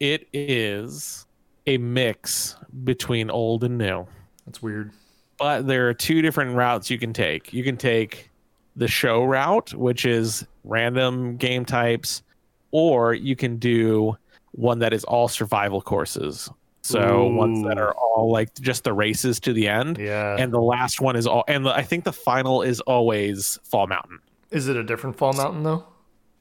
it 0.01 0.29
is 0.33 1.27
a 1.67 1.77
mix 1.79 2.57
between 2.85 3.31
old 3.31 3.65
and 3.65 3.77
new. 3.77 4.07
That's 4.47 4.63
weird. 4.63 4.93
but 5.39 5.67
there 5.67 5.89
are 5.89 5.95
two 5.95 6.23
different 6.23 6.55
routes 6.55 6.89
you 6.91 6.99
can 6.99 7.13
take. 7.13 7.53
You 7.53 7.65
can 7.65 7.77
take 7.77 8.31
the 8.77 8.89
show 8.89 9.25
route, 9.25 9.75
which 9.75 10.05
is 10.05 10.47
random 10.65 11.37
game 11.37 11.65
types, 11.65 12.23
or 12.71 13.15
you 13.15 13.35
can 13.35 13.57
do 13.57 14.17
one 14.53 14.79
that 14.79 14.93
is 14.93 15.03
all 15.05 15.27
survival 15.29 15.81
courses. 15.83 16.49
So 16.87 17.27
ones 17.29 17.65
that 17.67 17.79
are 17.79 17.95
all 17.95 18.31
like 18.31 18.53
just 18.61 18.85
the 18.85 18.93
races 18.93 19.41
to 19.41 19.53
the 19.55 19.69
end. 19.69 19.97
Yeah. 19.99 20.37
And 20.39 20.53
the 20.53 20.61
last 20.61 21.01
one 21.01 21.17
is 21.17 21.27
all, 21.27 21.43
and 21.49 21.65
the, 21.65 21.75
I 21.75 21.83
think 21.83 22.05
the 22.05 22.13
final 22.13 22.61
is 22.63 22.81
always 22.83 23.59
Fall 23.65 23.87
Mountain. 23.87 24.19
is 24.51 24.69
it 24.69 24.77
a 24.77 24.85
different 24.85 25.17
Fall 25.17 25.33
Mountain 25.33 25.63
though? 25.63 25.85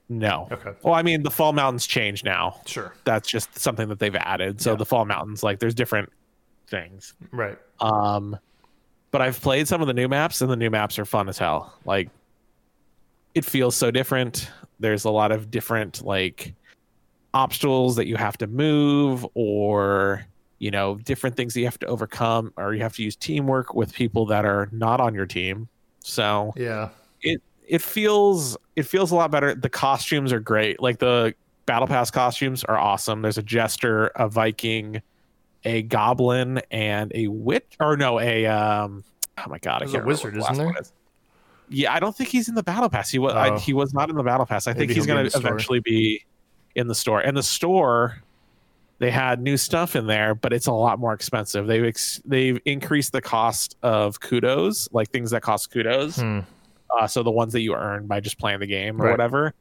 No. 0.10 0.50
Okay. 0.52 0.72
Well, 0.84 0.94
I 0.96 1.02
mean, 1.02 1.24
the 1.24 1.32
Fall 1.32 1.54
Mountains 1.54 1.88
change 1.88 2.26
now. 2.26 2.60
Sure. 2.66 2.94
That's 3.06 3.28
just 3.30 3.58
something 3.58 3.88
that 3.88 4.00
they've 4.00 4.16
added. 4.18 4.60
So 4.60 4.72
Yeah. 4.72 4.76
the 4.76 4.86
Fall 4.86 5.06
Mountains, 5.06 5.44
like, 5.44 5.60
there's 5.60 5.74
different 5.74 6.12
things. 6.68 7.14
Right. 7.32 7.58
Um, 7.80 8.38
but 9.12 9.22
I've 9.22 9.40
played 9.42 9.68
some 9.70 9.80
of 9.80 9.88
the 9.88 9.94
new 9.94 10.10
maps, 10.10 10.42
and 10.42 10.52
the 10.52 10.58
new 10.58 10.70
maps 10.70 11.00
are 11.00 11.06
fun 11.06 11.30
as 11.30 11.38
hell. 11.38 11.74
Like, 11.86 12.10
it 13.34 13.46
feels 13.46 13.76
so 13.78 13.92
different. 13.92 14.50
There's 14.80 15.06
a 15.06 15.10
lot 15.10 15.32
of 15.32 15.50
different 15.50 16.04
like 16.04 16.54
obstacles 17.34 17.96
that 17.96 18.06
you 18.06 18.18
have 18.18 18.38
to 18.40 18.48
move, 18.48 19.26
or 19.36 20.26
you 20.64 20.72
know, 20.72 20.96
different 20.96 21.36
things 21.36 21.54
that 21.54 21.60
you 21.60 21.66
have 21.66 21.78
to 21.80 21.86
overcome, 21.88 22.54
or 22.56 22.74
you 22.74 22.82
have 22.82 22.96
to 22.96 23.04
use 23.04 23.18
teamwork 23.18 23.74
with 23.74 23.94
people 23.94 24.26
that 24.28 24.46
are 24.46 24.70
not 24.72 25.02
on 25.02 25.14
your 25.14 25.26
team. 25.26 25.68
So 26.00 26.54
Yeah. 26.56 26.90
it 27.22 27.42
it 27.68 27.82
feels 27.82 28.56
it 28.78 28.84
feels 28.84 29.12
a 29.12 29.16
lot 29.16 29.30
better. 29.30 29.54
The 29.54 29.70
costumes 29.70 30.32
are 30.32 30.40
great. 30.40 30.82
Like 30.82 31.00
the 31.00 31.34
battle 31.66 31.88
pass 31.88 32.10
costumes 32.12 32.64
are 32.64 32.78
awesome. 32.78 33.22
There's 33.22 33.38
a 33.38 33.44
jester, 33.44 34.08
a 34.16 34.30
Viking, 34.30 35.02
a 35.66 35.82
goblin, 35.82 36.62
and 36.72 37.12
a 37.14 37.28
witch. 37.28 37.76
Or 37.82 37.98
no, 37.98 38.20
a 38.22 38.46
um. 38.46 39.04
Oh 39.38 39.50
my 39.50 39.58
god, 39.60 39.76
I 39.76 39.80
There's 39.80 39.92
can't 39.92 40.04
a 40.06 40.08
wizard, 40.08 40.38
isn't 40.38 40.56
there? 40.58 40.74
Yeah, 41.70 41.94
I 41.94 42.00
don't 42.00 42.16
think 42.16 42.30
he's 42.30 42.48
in 42.48 42.56
the 42.56 42.64
battle 42.64 42.90
pass. 42.90 43.10
He 43.10 43.20
was. 43.20 43.34
I, 43.34 43.50
Oh. 43.50 43.58
he 43.58 43.74
was 43.74 43.94
not 43.94 44.10
in 44.10 44.16
the 44.16 44.24
battle 44.24 44.46
pass. 44.46 44.68
I 44.68 44.74
think 44.74 44.92
he's 44.92 44.98
he'll 44.98 45.06
be 45.06 45.12
in 45.12 45.16
going 45.18 45.26
the 45.26 45.32
to 45.32 45.38
eventually 45.40 45.80
be 45.82 46.24
in 46.76 46.88
the 46.88 46.96
store. 46.96 47.20
And 47.20 47.36
the 47.36 47.44
store, 47.44 48.22
they 49.00 49.12
had 49.12 49.42
new 49.42 49.58
stuff 49.58 49.96
in 49.96 50.08
there, 50.08 50.34
but 50.36 50.54
it's 50.54 50.68
a 50.68 50.72
lot 50.72 51.00
more 51.00 51.14
expensive. 51.14 51.68
They've 51.68 51.84
ex- 51.86 52.22
they've 52.26 52.60
increased 52.66 53.12
the 53.12 53.22
cost 53.22 53.76
of 53.84 54.20
kudos, 54.20 54.88
like 54.94 55.10
things 55.12 55.32
that 55.32 55.42
cost 55.42 55.72
kudos 55.72 56.18
Hmm. 56.18 56.40
uh, 56.98 57.08
so 57.08 57.24
the 57.24 57.32
ones 57.32 57.54
that 57.54 57.62
you 57.62 57.76
earn 57.76 58.08
by 58.08 58.20
just 58.20 58.38
playing 58.40 58.60
the 58.60 58.68
game 58.68 59.02
or 59.02 59.06
Right. 59.06 59.12
whatever. 59.12 59.54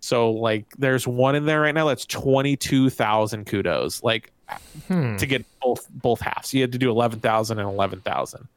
So 0.00 0.32
like, 0.32 0.66
there's 0.78 1.06
one 1.06 1.34
in 1.34 1.46
there 1.46 1.60
right 1.60 1.74
now 1.74 1.86
that's 1.88 2.04
twenty 2.06 2.56
two 2.56 2.90
thousand 2.90 3.46
kudos, 3.46 4.02
like 4.02 4.32
Hmm. 4.88 5.16
to 5.16 5.26
get 5.26 5.44
both 5.62 5.86
both 5.90 6.20
halves. 6.20 6.52
You 6.52 6.60
had 6.62 6.72
to 6.72 6.78
do 6.78 6.90
eleven 6.90 7.20
thousand 7.20 7.58
and 7.60 7.68
eleven 7.68 8.00
thousand. 8.00 8.48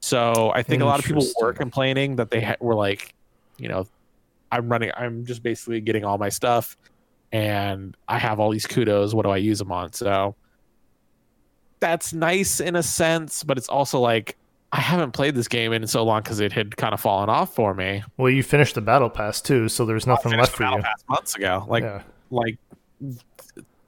So 0.00 0.50
I 0.54 0.62
think 0.62 0.82
a 0.82 0.84
lot 0.86 0.98
of 0.98 1.04
people 1.04 1.24
were 1.40 1.52
complaining 1.52 2.16
that 2.16 2.30
they 2.30 2.40
ha- 2.40 2.56
were 2.60 2.74
like, 2.74 3.14
you 3.58 3.68
know, 3.68 3.86
I'm 4.52 4.68
running, 4.68 4.90
I'm 4.96 5.24
just 5.26 5.42
basically 5.42 5.80
getting 5.80 6.04
all 6.04 6.18
my 6.18 6.28
stuff, 6.28 6.76
and 7.32 7.96
I 8.08 8.18
have 8.18 8.40
all 8.40 8.50
these 8.50 8.66
kudos. 8.66 9.14
What 9.14 9.24
do 9.24 9.30
I 9.30 9.36
use 9.38 9.58
them 9.58 9.72
on? 9.72 9.92
So 9.92 10.34
that's 11.80 12.12
nice 12.12 12.60
in 12.60 12.76
a 12.76 12.82
sense, 12.82 13.42
but 13.42 13.58
it's 13.58 13.68
also 13.68 14.00
like 14.00 14.36
I 14.72 14.80
haven't 14.80 15.12
played 15.12 15.34
this 15.34 15.48
game 15.48 15.72
in 15.72 15.86
so 15.86 16.04
long 16.04 16.22
because 16.22 16.40
it 16.40 16.52
had 16.52 16.76
kind 16.76 16.94
of 16.94 17.00
fallen 17.00 17.28
off 17.28 17.54
for 17.54 17.74
me. 17.74 18.04
Well, 18.16 18.30
you 18.30 18.42
finished 18.42 18.74
the 18.76 18.80
battle 18.80 19.10
pass 19.10 19.40
too, 19.40 19.68
so 19.68 19.84
there's 19.84 20.06
nothing 20.06 20.30
Finished 20.30 20.40
left 20.40 20.52
the 20.52 20.56
for 20.56 20.62
Battle 20.64 20.78
you. 20.78 20.84
Pass 20.84 21.04
months 21.08 21.34
ago, 21.34 21.64
like 21.68 21.82
yeah, 21.82 22.02
like 22.30 22.58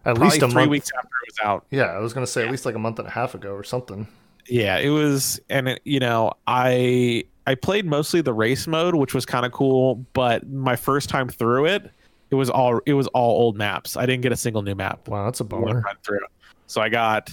at 0.04 0.18
least 0.18 0.38
a 0.38 0.48
three 0.48 0.54
month. 0.54 0.70
weeks 0.70 0.90
after 0.96 1.08
it 1.08 1.32
was 1.32 1.46
out. 1.46 1.66
Yeah, 1.70 1.84
I 1.84 1.98
was 1.98 2.12
gonna 2.12 2.26
say 2.26 2.44
at 2.44 2.50
least 2.50 2.66
like 2.66 2.74
a 2.74 2.80
month 2.80 2.98
and 2.98 3.06
a 3.06 3.10
half 3.10 3.34
ago 3.34 3.52
or 3.52 3.62
something. 3.62 4.08
Yeah, 4.48 4.78
it 4.78 4.88
was, 4.88 5.40
and 5.48 5.68
it, 5.68 5.80
you 5.84 6.00
know, 6.00 6.32
I 6.48 7.24
I 7.46 7.54
played 7.54 7.86
mostly 7.86 8.20
the 8.20 8.32
race 8.32 8.66
mode, 8.66 8.96
which 8.96 9.14
was 9.14 9.24
kind 9.24 9.46
of 9.46 9.52
cool. 9.52 10.04
But 10.14 10.48
my 10.50 10.74
first 10.74 11.08
time 11.08 11.28
through 11.28 11.66
it, 11.66 11.90
it 12.32 12.34
was 12.34 12.48
all 12.50 12.80
it 12.86 12.94
was 12.94 13.06
all 13.08 13.42
old 13.42 13.56
maps. 13.58 13.94
I 13.96 14.06
didn't 14.06 14.22
get 14.22 14.32
a 14.32 14.36
single 14.36 14.62
new 14.62 14.74
map. 14.74 15.06
Wow, 15.06 15.26
that's 15.26 15.40
a 15.40 15.44
bummer. 15.44 15.82
run 15.82 15.96
through. 16.02 16.18
So 16.66 16.80
I 16.80 16.88
got, 16.88 17.30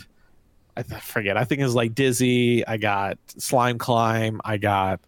I 0.75 0.83
forget. 0.83 1.37
I 1.37 1.45
think 1.45 1.61
it 1.61 1.63
was 1.63 1.73
like 1.73 1.95
Dizzy. 1.95 2.67
I 2.67 2.75
got 2.75 3.17
Slime 3.27 3.77
Climb. 3.77 4.41
I 4.43 4.57
got, 4.57 4.99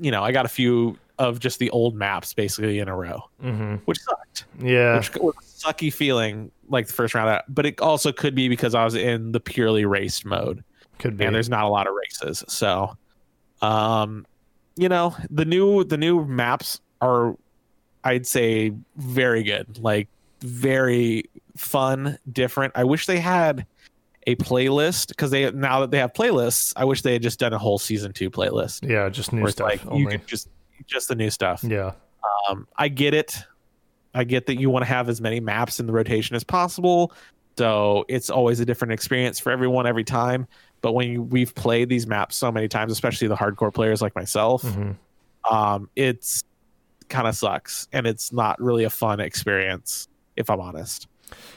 you 0.00 0.10
know, 0.10 0.24
I 0.24 0.32
got 0.32 0.46
a 0.46 0.48
few 0.48 0.96
of 1.18 1.38
just 1.38 1.58
the 1.58 1.68
old 1.70 1.94
maps 1.94 2.32
basically 2.32 2.78
in 2.78 2.88
a 2.88 2.96
row, 2.96 3.20
hmm 3.40 3.74
which 3.84 3.98
sucked. 4.00 4.46
Yeah, 4.58 4.96
Which 4.96 5.14
was 5.16 5.34
a 5.38 5.68
sucky 5.72 5.92
feeling 5.92 6.50
like 6.68 6.86
the 6.86 6.94
first 6.94 7.14
round. 7.14 7.28
Out. 7.28 7.44
But 7.48 7.66
it 7.66 7.80
also 7.82 8.10
could 8.12 8.34
be 8.34 8.48
because 8.48 8.74
I 8.74 8.82
was 8.82 8.94
in 8.94 9.32
the 9.32 9.40
purely 9.40 9.84
raced 9.84 10.24
mode 10.24 10.64
could 10.98 11.18
be. 11.18 11.26
and 11.26 11.34
there's 11.34 11.50
not 11.50 11.64
a 11.64 11.68
lot 11.68 11.86
of 11.86 11.92
races. 11.94 12.42
So, 12.48 12.96
um, 13.60 14.24
you 14.76 14.88
know, 14.88 15.14
the 15.28 15.44
new 15.44 15.84
the 15.84 15.98
new 15.98 16.24
maps 16.24 16.80
are, 17.02 17.36
I'd 18.04 18.26
say, 18.26 18.72
very 18.96 19.42
good. 19.42 19.78
Like 19.78 20.08
very 20.40 21.24
fun, 21.56 22.18
different. 22.30 22.72
I 22.76 22.84
wish 22.84 23.06
they 23.06 23.20
had 23.20 23.66
a 24.26 24.36
playlist 24.36 25.08
because 25.08 25.30
they 25.30 25.50
now 25.50 25.80
that 25.80 25.90
they 25.90 25.98
have 25.98 26.12
playlists, 26.12 26.72
I 26.76 26.84
wish 26.84 27.02
they 27.02 27.14
had 27.14 27.22
just 27.22 27.38
done 27.40 27.52
a 27.52 27.58
whole 27.58 27.78
season 27.78 28.12
two 28.12 28.30
playlist. 28.30 28.88
yeah, 28.88 29.08
just 29.08 29.32
new 29.32 29.46
stuff 29.48 29.68
like 29.68 29.84
you 29.84 29.90
only. 29.90 30.18
could 30.18 30.26
just 30.26 30.48
just 30.86 31.08
the 31.08 31.14
new 31.14 31.30
stuff. 31.30 31.62
Yeah, 31.64 31.92
Um, 32.48 32.66
I 32.76 32.88
get 32.88 33.14
it. 33.14 33.36
I 34.14 34.24
get 34.24 34.46
that 34.46 34.60
you 34.60 34.68
want 34.68 34.84
to 34.84 34.88
have 34.88 35.08
as 35.08 35.20
many 35.20 35.40
maps 35.40 35.80
in 35.80 35.86
the 35.86 35.92
rotation 35.92 36.36
as 36.36 36.44
possible. 36.44 37.12
So 37.56 38.04
it's 38.08 38.30
always 38.30 38.60
a 38.60 38.64
different 38.64 38.92
experience 38.92 39.38
for 39.38 39.52
everyone 39.52 39.86
every 39.86 40.04
time. 40.04 40.46
But 40.82 40.92
when 40.92 41.10
you, 41.10 41.22
we've 41.22 41.54
played 41.54 41.88
these 41.88 42.06
maps 42.06 42.36
so 42.36 42.50
many 42.50 42.66
times, 42.68 42.92
especially 42.92 43.28
the 43.28 43.36
hardcore 43.36 43.72
players 43.72 44.02
like 44.02 44.14
myself, 44.14 44.62
hmm 44.62 44.92
um, 45.50 45.88
it's 45.96 46.44
kind 47.12 47.28
of 47.28 47.36
sucks 47.36 47.86
and 47.92 48.06
it's 48.06 48.32
not 48.32 48.60
really 48.60 48.84
a 48.84 48.90
fun 48.90 49.20
experience, 49.20 50.08
if 50.36 50.50
I'm 50.50 50.60
honest. 50.60 51.06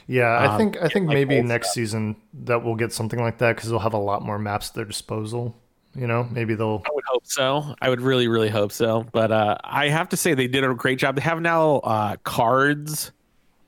yeah. 0.06 0.26
I 0.28 0.46
Um, 0.46 0.58
think 0.58 0.76
I 0.80 0.88
think 0.88 1.08
like 1.08 1.14
maybe 1.14 1.42
next 1.42 1.72
season 1.72 2.16
that 2.44 2.64
we'll 2.64 2.76
get 2.76 2.92
something 2.92 3.20
like 3.20 3.38
that 3.38 3.56
because 3.56 3.70
they'll 3.70 3.78
have 3.80 3.94
a 3.94 3.98
lot 3.98 4.22
more 4.22 4.38
maps 4.38 4.68
at 4.70 4.74
their 4.76 4.84
disposal. 4.84 5.56
You 5.94 6.06
know, 6.06 6.28
maybe 6.30 6.54
they'll. 6.54 6.82
I 6.86 6.90
would 6.94 7.04
hope 7.08 7.26
so. 7.26 7.74
I 7.80 7.88
would 7.88 8.02
really, 8.02 8.28
really 8.28 8.50
hope 8.50 8.70
so. 8.70 9.06
But 9.12 9.32
uh, 9.32 9.56
I 9.64 9.88
have 9.88 10.10
to 10.10 10.16
say 10.16 10.34
they 10.34 10.46
did 10.46 10.62
a 10.62 10.74
great 10.74 10.98
job. 10.98 11.16
They 11.16 11.22
have 11.22 11.40
now 11.40 11.76
uh, 11.76 12.16
cards 12.22 13.12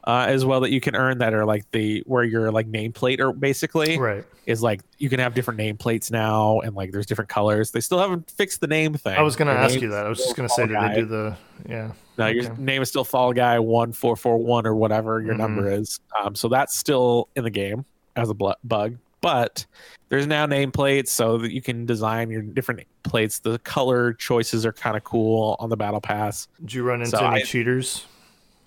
uh, 0.08 0.24
as 0.26 0.42
well 0.44 0.60
that 0.60 0.70
you 0.70 0.80
can 0.80 0.96
earn 0.96 1.18
that 1.18 1.34
are 1.34 1.44
like 1.44 1.70
the 1.70 2.02
where 2.06 2.24
your 2.24 2.50
like 2.50 2.66
nameplate 2.66 3.20
or 3.20 3.30
basically 3.32 3.98
Right. 3.98 4.24
is 4.46 4.62
like 4.62 4.80
you 4.96 5.10
can 5.10 5.20
have 5.20 5.34
different 5.34 5.60
nameplates 5.60 6.10
now 6.10 6.60
and 6.60 6.74
like 6.74 6.90
there's 6.92 7.04
different 7.06 7.28
colors. 7.28 7.70
They 7.72 7.80
still 7.80 7.98
haven't 7.98 8.30
fixed 8.30 8.60
the 8.62 8.66
name 8.66 8.94
thing. 8.94 9.16
I 9.18 9.22
was 9.22 9.36
gonna 9.36 9.52
ask 9.52 9.80
you 9.80 9.90
that. 9.90 10.06
I 10.06 10.08
was 10.08 10.18
just 10.18 10.34
gonna 10.34 10.48
say, 10.48 10.66
Fall 10.66 10.82
did 10.88 10.90
they 10.96 11.00
do 11.02 11.06
the? 11.06 11.36
Yeah. 11.68 11.92
No, 12.16 12.26
your 12.26 12.52
name 12.56 12.80
is 12.82 12.88
still 12.88 13.04
Fall 13.04 13.32
Guy 13.34 13.58
one 13.58 13.92
four 13.92 14.16
four 14.16 14.38
one 14.38 14.66
or 14.66 14.74
whatever 14.74 15.20
your 15.20 15.34
Mhm. 15.34 15.38
number 15.38 15.70
is. 15.70 16.00
Um, 16.20 16.34
so 16.34 16.48
that's 16.48 16.74
still 16.76 17.28
in 17.36 17.44
the 17.44 17.50
game 17.50 17.84
as 18.16 18.30
a 18.30 18.34
bl- 18.34 18.52
bug, 18.64 18.96
but 19.20 19.66
there's 20.08 20.26
now 20.26 20.46
nameplates 20.46 21.08
so 21.08 21.36
that 21.36 21.52
you 21.52 21.60
can 21.60 21.84
design 21.84 22.30
your 22.30 22.40
different 22.42 22.84
plates. 23.02 23.40
The 23.40 23.58
color 23.58 24.14
choices 24.14 24.64
are 24.64 24.72
kind 24.72 24.96
of 24.96 25.04
cool 25.04 25.54
on 25.60 25.68
the 25.68 25.76
battle 25.76 26.00
pass. 26.00 26.48
Did 26.60 26.72
you 26.72 26.82
run 26.82 27.00
into 27.02 27.10
So 27.10 27.18
any 27.26 27.42
I- 27.42 27.44
cheaters? 27.44 28.06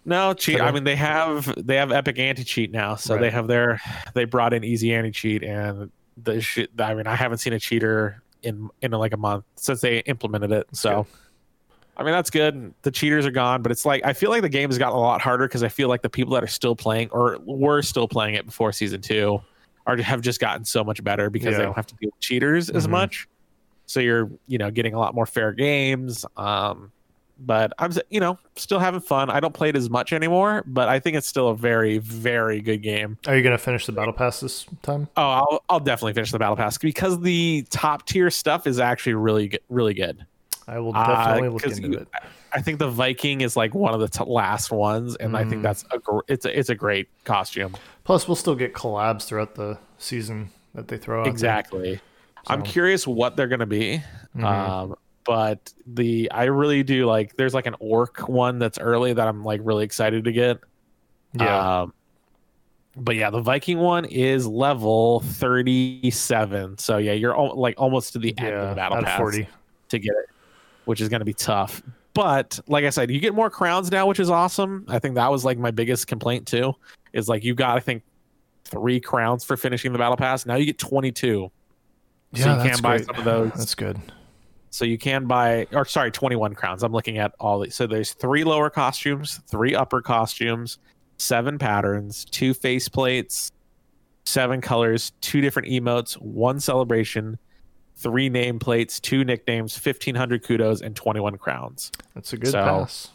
No 0.03 0.33
cheat. 0.33 0.59
I 0.59 0.71
mean, 0.71 0.83
they 0.83 0.95
have 0.95 1.53
they 1.63 1.75
have 1.75 1.91
Epic 1.91 2.17
anti 2.17 2.43
cheat 2.43 2.71
now, 2.71 2.95
so 2.95 3.13
Right. 3.15 3.21
they 3.21 3.29
have 3.29 3.47
their 3.47 3.79
they 4.15 4.25
brought 4.25 4.53
in 4.53 4.63
easy 4.63 4.93
anti 4.93 5.11
cheat, 5.11 5.43
and 5.43 5.91
the 6.21 6.41
shit. 6.41 6.71
I 6.79 6.93
mean, 6.95 7.07
I 7.07 7.15
haven't 7.15 7.37
seen 7.37 7.53
a 7.53 7.59
cheater 7.59 8.21
in 8.43 8.69
in 8.81 8.91
like 8.91 9.13
a 9.13 9.17
month 9.17 9.45
since 9.55 9.81
they 9.81 9.99
implemented 9.99 10.51
it. 10.51 10.67
So, 10.73 11.05
I 11.97 12.03
mean, 12.03 12.13
that's 12.13 12.31
good. 12.31 12.73
The 12.81 12.89
cheaters 12.89 13.25
are 13.27 13.31
gone, 13.31 13.61
but 13.61 13.71
it's 13.71 13.85
like 13.85 14.03
I 14.03 14.13
feel 14.13 14.31
like 14.31 14.41
the 14.41 14.49
game 14.49 14.69
has 14.69 14.79
gotten 14.79 14.97
a 14.97 14.99
lot 14.99 15.21
harder 15.21 15.47
because 15.47 15.61
I 15.61 15.69
feel 15.69 15.87
like 15.89 16.01
the 16.01 16.09
people 16.09 16.33
that 16.33 16.43
are 16.43 16.47
still 16.47 16.75
playing 16.75 17.09
or 17.11 17.37
were 17.45 17.83
still 17.83 18.07
playing 18.07 18.33
it 18.33 18.45
before 18.47 18.71
season 18.71 19.01
two 19.01 19.39
are 19.85 19.97
have 19.97 20.21
just 20.21 20.39
gotten 20.39 20.65
so 20.65 20.83
much 20.83 21.03
better 21.03 21.29
because 21.29 21.51
Yeah. 21.51 21.57
they 21.59 21.63
don't 21.65 21.75
have 21.75 21.87
to 21.87 21.95
deal 21.95 22.09
with 22.11 22.19
cheaters 22.19 22.69
as 22.71 22.87
Mhm. 22.87 22.91
much. 22.91 23.27
So 23.85 23.99
you're 23.99 24.31
you 24.47 24.57
know 24.57 24.71
getting 24.71 24.95
a 24.95 24.99
lot 24.99 25.13
more 25.13 25.27
fair 25.27 25.51
games. 25.51 26.25
Um, 26.37 26.91
but 27.45 27.73
I'm 27.79 27.91
you 28.09 28.19
know 28.19 28.37
still 28.55 28.79
having 28.79 28.99
fun. 29.01 29.29
I 29.29 29.39
don't 29.39 29.53
play 29.53 29.69
it 29.69 29.75
as 29.75 29.89
much 29.89 30.13
anymore, 30.13 30.63
but 30.67 30.87
I 30.89 30.99
think 30.99 31.17
it's 31.17 31.27
still 31.27 31.49
a 31.49 31.55
very 31.55 31.97
very 31.97 32.61
good 32.61 32.81
game. 32.81 33.17
Are 33.27 33.35
you 33.35 33.43
gonna 33.43 33.57
finish 33.57 33.85
the 33.85 33.91
battle 33.91 34.13
pass 34.13 34.39
this 34.39 34.65
time? 34.81 35.07
Oh, 35.17 35.21
I'll, 35.29 35.63
I'll 35.69 35.79
definitely 35.79 36.13
finish 36.13 36.31
the 36.31 36.39
battle 36.39 36.55
pass 36.55 36.77
because 36.77 37.19
the 37.21 37.65
top 37.69 38.05
tier 38.05 38.29
stuff 38.29 38.67
is 38.67 38.79
actually 38.79 39.13
really 39.15 39.59
really 39.69 39.93
good. 39.93 40.25
I 40.67 40.79
will 40.79 40.95
Uh, 40.95 41.05
definitely 41.07 41.49
look 41.49 41.63
'cause 41.63 41.77
into 41.77 41.89
you- 41.89 41.97
it. 41.99 42.07
I 42.53 42.61
think 42.61 42.79
the 42.79 42.89
Viking 42.89 43.41
is 43.41 43.55
like 43.55 43.73
one 43.73 43.93
of 43.93 43.99
the 44.01 44.09
t- 44.09 44.23
last 44.25 44.71
ones, 44.71 45.15
and 45.15 45.35
I 45.37 45.43
Mm. 45.45 45.49
think 45.49 45.63
that's 45.63 45.85
a 45.91 45.99
gr- 45.99 46.19
it's 46.27 46.45
a, 46.45 46.57
it's 46.59 46.69
a 46.69 46.75
great 46.75 47.07
costume. 47.23 47.75
Plus, 48.03 48.27
we'll 48.27 48.35
still 48.35 48.55
get 48.55 48.73
collabs 48.73 49.23
throughout 49.25 49.55
the 49.55 49.77
season 49.97 50.49
that 50.75 50.87
they 50.89 50.97
throw 50.97 51.21
out. 51.21 51.27
Exactly. 51.27 51.99
I'm 52.47 52.61
curious 52.63 53.07
what 53.07 53.37
they're 53.37 53.47
gonna 53.47 53.65
be. 53.65 54.01
Mhm. 54.35 54.43
Um, 54.43 54.95
but 55.25 55.73
the 55.85 56.31
I 56.31 56.45
really 56.45 56.83
do 56.83 57.05
like. 57.05 57.35
There's 57.35 57.53
like 57.53 57.65
an 57.67 57.75
orc 57.79 58.27
one 58.29 58.59
that's 58.59 58.79
early 58.79 59.13
that 59.13 59.27
I'm 59.27 59.43
like 59.43 59.61
really 59.63 59.83
excited 59.85 60.23
to 60.25 60.31
get. 60.31 60.59
yeah. 61.33 61.81
Um, 61.81 61.93
but 62.97 63.15
yeah, 63.15 63.29
the 63.29 63.39
Viking 63.39 63.77
one 63.79 64.03
is 64.05 64.45
level 64.45 65.21
37. 65.21 66.77
So 66.77 66.97
yeah, 66.97 67.13
you're 67.13 67.37
al- 67.37 67.57
like 67.57 67.75
almost 67.79 68.13
to 68.13 68.19
the 68.19 68.37
end 68.37 68.53
of 68.55 68.69
the 68.69 68.75
battle 68.75 69.01
pass 69.01 69.17
40. 69.17 69.47
to 69.89 69.99
get 69.99 70.11
it, 70.11 70.29
which 70.85 70.99
is 71.01 71.07
going 71.09 71.19
to 71.21 71.25
be 71.25 71.33
tough. 71.33 71.81
But 72.13 72.59
like 72.67 72.83
I 72.83 72.89
said, 72.89 73.09
you 73.09 73.19
get 73.21 73.33
more 73.33 73.49
crowns 73.49 73.89
now, 73.91 74.05
which 74.07 74.19
is 74.19 74.29
awesome. 74.29 74.85
I 74.89 74.99
think 74.99 75.15
that 75.15 75.31
was 75.31 75.45
like 75.45 75.57
my 75.57 75.71
biggest 75.71 76.07
complaint 76.07 76.45
too. 76.47 76.73
Is 77.13 77.29
like 77.29 77.43
you 77.45 77.55
got 77.55 77.77
I 77.77 77.79
think 77.79 78.03
three 78.65 78.99
crowns 78.99 79.43
for 79.45 79.55
finishing 79.55 79.93
the 79.93 79.97
battle 79.99 80.17
pass. 80.17 80.45
Now 80.45 80.55
you 80.55 80.65
get 80.65 80.77
22. 80.77 81.49
So 82.33 82.39
Yeah, 82.45 82.63
you 82.63 82.69
can 82.71 82.81
buy 82.81 82.97
great. 82.97 83.05
some 83.07 83.15
of 83.17 83.23
those. 83.23 83.51
That's 83.55 83.75
good. 83.75 83.99
So 84.71 84.85
you 84.85 84.97
can 84.97 85.25
buy, 85.25 85.67
or 85.73 85.83
sorry, 85.85 86.11
21 86.11 86.55
crowns. 86.55 86.81
I'm 86.81 86.93
looking 86.93 87.17
at 87.17 87.33
all 87.39 87.59
these. 87.59 87.75
So 87.75 87.85
there's 87.85 88.13
three 88.13 88.45
lower 88.45 88.69
costumes, 88.69 89.41
three 89.47 89.75
upper 89.75 90.01
costumes, 90.01 90.79
seven 91.17 91.59
patterns, 91.59 92.25
two 92.25 92.53
face 92.53 92.87
plates, 92.87 93.51
seven 94.23 94.61
colors, 94.61 95.11
two 95.19 95.41
different 95.41 95.67
emotes, 95.67 96.13
one 96.13 96.59
celebration, 96.61 97.37
three 97.97 98.29
nameplates, 98.29 98.99
two 99.01 99.25
nicknames, 99.25 99.75
1500 99.75 100.41
kudos, 100.43 100.81
and 100.81 100.95
21 100.95 101.37
crowns. 101.37 101.91
That's 102.15 102.31
a 102.33 102.37
good 102.37 102.51
So- 102.51 102.63
pass. 102.63 103.09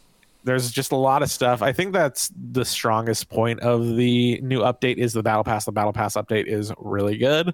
There's 0.45 0.71
just 0.71 0.93
a 0.93 0.97
lot 0.97 1.23
of 1.25 1.31
stuff. 1.31 1.61
I 1.61 1.73
think 1.73 1.93
that's 1.93 2.31
the 2.53 2.65
strongest 2.65 3.29
point 3.29 3.59
of 3.61 3.97
the 3.97 4.41
new 4.43 4.61
update 4.61 4.97
is 4.99 5.13
the 5.13 5.23
battle 5.23 5.43
pass. 5.43 5.65
The 5.65 5.73
battle 5.73 5.93
pass 5.93 6.15
update 6.15 6.47
is 6.47 6.73
really 6.79 7.17
good. 7.17 7.53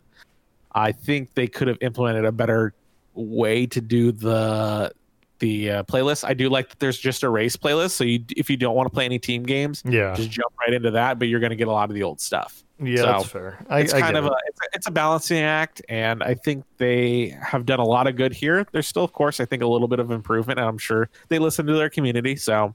I 0.74 0.92
think 0.92 1.32
they 1.32 1.46
could 1.46 1.68
have 1.68 1.78
implemented 1.80 2.26
a 2.26 2.32
better 2.32 2.74
way 3.14 3.66
to 3.66 3.80
do 3.80 4.12
the 4.12 4.92
the 5.38 5.70
uh, 5.70 5.82
playlist. 5.82 6.24
I 6.24 6.34
do 6.34 6.48
like 6.48 6.68
that 6.68 6.78
there's 6.78 6.98
just 6.98 7.24
a 7.24 7.28
race 7.28 7.56
playlist, 7.56 7.90
so 7.92 8.04
you 8.04 8.24
if 8.36 8.48
you 8.48 8.56
don't 8.56 8.76
want 8.76 8.86
to 8.86 8.94
play 8.94 9.04
any 9.04 9.18
team 9.18 9.42
games, 9.42 9.82
Yeah. 9.84 10.14
just 10.14 10.30
jump 10.30 10.52
right 10.60 10.72
into 10.72 10.92
that. 10.92 11.18
But 11.18 11.28
you're 11.28 11.40
going 11.40 11.50
to 11.50 11.56
get 11.56 11.66
a 11.68 11.72
lot 11.72 11.90
of 11.90 11.94
the 11.94 12.02
old 12.04 12.20
stuff. 12.20 12.62
Yeah, 12.80 12.96
so, 12.96 13.06
that's 13.06 13.26
fair. 13.26 13.64
I, 13.68 13.80
It's 13.80 13.92
I 13.92 14.00
kind 14.00 14.16
of 14.16 14.24
it. 14.26 14.32
a 14.32 14.36
it's, 14.46 14.60
a 14.60 14.64
it's 14.74 14.86
a 14.86 14.90
balancing 14.90 15.38
act, 15.38 15.82
and 15.88 16.22
I 16.22 16.34
think 16.34 16.64
they 16.78 17.36
have 17.40 17.66
done 17.66 17.80
a 17.80 17.84
lot 17.84 18.06
of 18.06 18.16
good 18.16 18.32
here. 18.32 18.66
There's 18.72 18.86
still, 18.88 19.04
of 19.04 19.12
course, 19.12 19.40
I 19.40 19.44
think 19.44 19.62
a 19.62 19.66
little 19.66 19.88
bit 19.88 19.98
of 20.00 20.10
improvement, 20.10 20.58
and 20.58 20.68
I'm 20.68 20.78
sure 20.78 21.08
they 21.28 21.38
listen 21.38 21.66
to 21.66 21.74
their 21.74 21.90
community. 21.90 22.36
So 22.36 22.74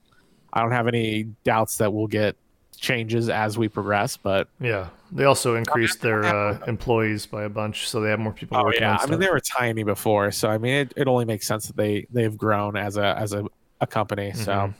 I 0.52 0.60
don't 0.62 0.72
have 0.72 0.88
any 0.88 1.24
doubts 1.44 1.78
that 1.78 1.92
we'll 1.92 2.06
get 2.06 2.36
changes 2.78 3.28
as 3.28 3.58
we 3.58 3.68
progress. 3.68 4.16
But 4.16 4.48
Yeah, 4.60 4.88
they 5.12 5.24
also 5.24 5.56
increased 5.56 6.00
their 6.00 6.24
uh, 6.24 6.58
employees 6.66 7.26
by 7.26 7.44
a 7.44 7.48
bunch, 7.48 7.88
so 7.88 8.00
they 8.00 8.10
have 8.10 8.20
more 8.20 8.32
people 8.32 8.56
oh 8.56 8.64
working 8.64 8.82
yeah, 8.82 8.98
I 9.00 9.06
mean 9.06 9.20
they 9.20 9.30
were 9.30 9.40
tiny 9.40 9.82
before, 9.82 10.30
so 10.30 10.48
I 10.48 10.58
mean 10.58 10.74
it, 10.74 10.92
it 10.96 11.08
only 11.08 11.24
makes 11.24 11.46
sense 11.46 11.66
that 11.66 11.76
they 11.76 12.06
they've 12.10 12.36
grown 12.36 12.76
as 12.76 12.96
a 12.96 13.18
as 13.18 13.32
a, 13.32 13.44
a 13.80 13.86
company. 13.86 14.32
So. 14.32 14.52
Mhm. 14.52 14.74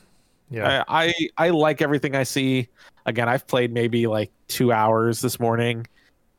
yeah, 0.51 0.85
I, 0.89 1.09
I 1.09 1.47
I 1.47 1.51
like 1.51 1.83
everything 1.83 2.15
I 2.15 2.23
see. 2.23 2.69
Again, 3.07 3.29
I've 3.29 3.47
played 3.47 3.73
maybe 3.73 4.07
like 4.07 4.31
two 4.49 4.73
hours 4.73 5.21
this 5.21 5.39
morning. 5.41 5.87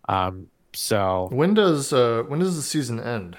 Um, 0.07 0.47
so 0.73 1.29
when 1.31 1.53
does 1.53 1.93
uh, 1.93 2.23
when 2.27 2.39
does 2.39 2.55
the 2.55 2.61
season 2.61 2.99
end? 2.99 3.37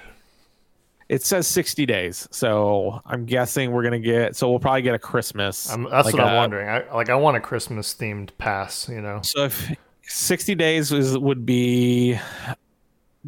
It 1.11 1.25
says 1.25 1.49
60 1.49 1.87
days. 1.87 2.29
So 2.31 3.03
I'm 3.05 3.27
guessing 3.27 3.73
we're 3.73 3.83
gonna 3.83 3.99
get. 3.99 4.37
So 4.37 4.49
we'll 4.49 4.61
probably 4.61 4.83
get 4.83 4.95
a 4.95 4.99
Christmas. 4.99 5.69
I'm, 5.69 5.83
that's 5.91 6.07
like 6.07 6.15
what 6.15 6.23
I'm 6.25 6.37
wondering. 6.37 6.69
I 6.69 6.89
like 6.95 7.11
I 7.11 7.17
want 7.17 7.37
a 7.37 7.41
Christmas 7.41 7.93
themed 7.95 8.31
pass. 8.39 8.89
You 8.89 9.01
know, 9.01 9.21
So 9.23 9.47
if 9.47 9.73
60 10.03 10.55
days 10.55 10.93
is 10.93 11.19
would 11.19 11.45
be 11.45 12.13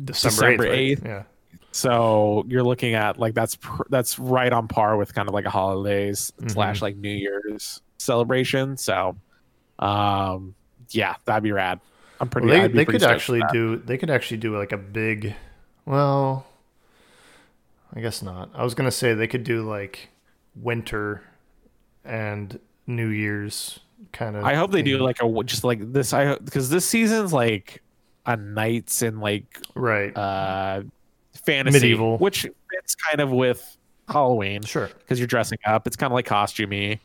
December 0.04 0.56
December 0.56 0.64
8th. 0.64 0.70
right? 0.70 0.78
8th. 0.78 1.04
Yeah, 1.04 1.22
So 1.72 2.44
you're 2.46 2.62
looking 2.62 2.94
at 2.94 3.18
like 3.18 3.34
that's 3.34 3.56
pr- 3.56 3.82
that's 3.90 4.16
right 4.16 4.52
on 4.52 4.68
par 4.68 4.96
with 4.96 5.12
kind 5.12 5.28
of 5.28 5.34
like 5.34 5.44
a 5.44 5.50
holidays 5.50 6.32
slash 6.46 6.82
like 6.82 6.96
New 6.96 7.10
Year's 7.10 7.82
celebration. 7.98 8.76
So, 8.76 9.16
um, 9.80 10.54
yeah, 10.90 11.16
that'd 11.24 11.42
be 11.42 11.50
rad. 11.50 11.80
I'm 12.20 12.28
pretty. 12.28 12.46
Well, 12.46 12.60
they 12.62 12.68
they 12.68 12.84
pretty 12.84 13.00
could 13.00 13.10
actually 13.10 13.42
do 13.52 13.76
they 13.76 13.98
could 13.98 14.10
actually 14.10 14.36
do 14.36 14.56
like 14.56 14.70
a 14.70 14.76
big 14.78 15.34
well 15.84 16.46
I 17.94 18.00
guess 18.00 18.22
not. 18.22 18.50
I 18.54 18.64
was 18.64 18.74
gonna 18.74 18.90
say 18.90 19.14
they 19.14 19.26
could 19.28 19.44
do 19.44 19.62
like 19.62 20.08
winter 20.56 21.22
and 22.04 22.58
New 22.86 23.08
Year's 23.08 23.80
kind 24.12 24.36
of 24.36 24.44
I 24.44 24.54
hope 24.54 24.70
they 24.70 24.82
do 24.82 24.98
like 24.98 25.22
a 25.22 25.44
just 25.44 25.64
like 25.64 25.92
this. 25.92 26.12
I 26.12 26.36
because 26.36 26.70
this 26.70 26.84
season's 26.86 27.32
like 27.32 27.82
a 28.26 28.36
knights 28.36 29.02
and 29.02 29.20
like 29.20 29.58
right. 29.74 30.16
uh 30.16 30.82
fantasy, 31.44 31.78
Medieval. 31.78 32.18
which 32.18 32.42
fits 32.42 32.94
kind 32.94 33.20
of 33.20 33.30
with 33.30 33.76
Halloween 34.08 34.62
sure. 34.62 34.88
because 34.98 35.18
you're 35.18 35.26
dressing 35.26 35.58
up. 35.66 35.86
It's 35.86 35.96
kind 35.96 36.10
of 36.10 36.14
like 36.14 36.26
costumey. 36.26 36.98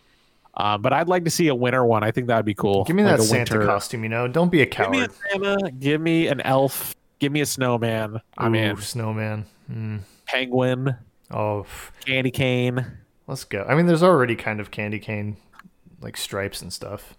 Um, 0.55 0.81
but 0.81 0.91
I'd 0.91 1.07
like 1.07 1.23
to 1.25 1.29
see 1.29 1.49
a 1.49 1.55
winter 1.55 1.85
one. 1.85 2.03
I 2.03 2.09
think 2.09 2.27
that 2.27 2.35
would 2.37 2.45
be 2.45 2.55
cool. 2.55 2.83
Give 2.83 2.95
me 2.95 3.03
Like 3.03 3.17
that 3.17 3.23
Santa 3.23 3.53
winter- 3.53 3.67
costume, 3.67 4.01
you 4.03 4.09
know. 4.09 4.27
Don't 4.27 4.49
be 4.49 4.61
a 4.63 4.65
coward. 4.65 4.93
Give 4.93 5.01
me 5.41 5.47
a. 5.47 5.55
Santa. 5.55 5.71
Give 5.71 6.01
me 6.01 6.27
an 6.27 6.41
elf. 6.41 6.95
Give 7.19 7.31
me 7.31 7.41
a 7.41 7.45
snowman. 7.45 8.21
I 8.37 8.49
mean, 8.49 8.75
snowman. 8.77 9.45
Mm. 9.71 9.99
Penguin. 10.27 10.95
Oh, 11.31 11.61
f- 11.61 11.91
Candy 12.05 12.31
cane. 12.31 12.85
let's 13.27 13.43
go. 13.43 13.65
I 13.67 13.75
mean, 13.75 13.85
there's 13.87 14.03
already 14.03 14.35
kind 14.35 14.59
of 14.59 14.71
candy 14.71 14.99
cane, 14.99 15.37
like 16.01 16.15
stripes 16.17 16.61
and 16.61 16.71
stuff. 16.71 17.15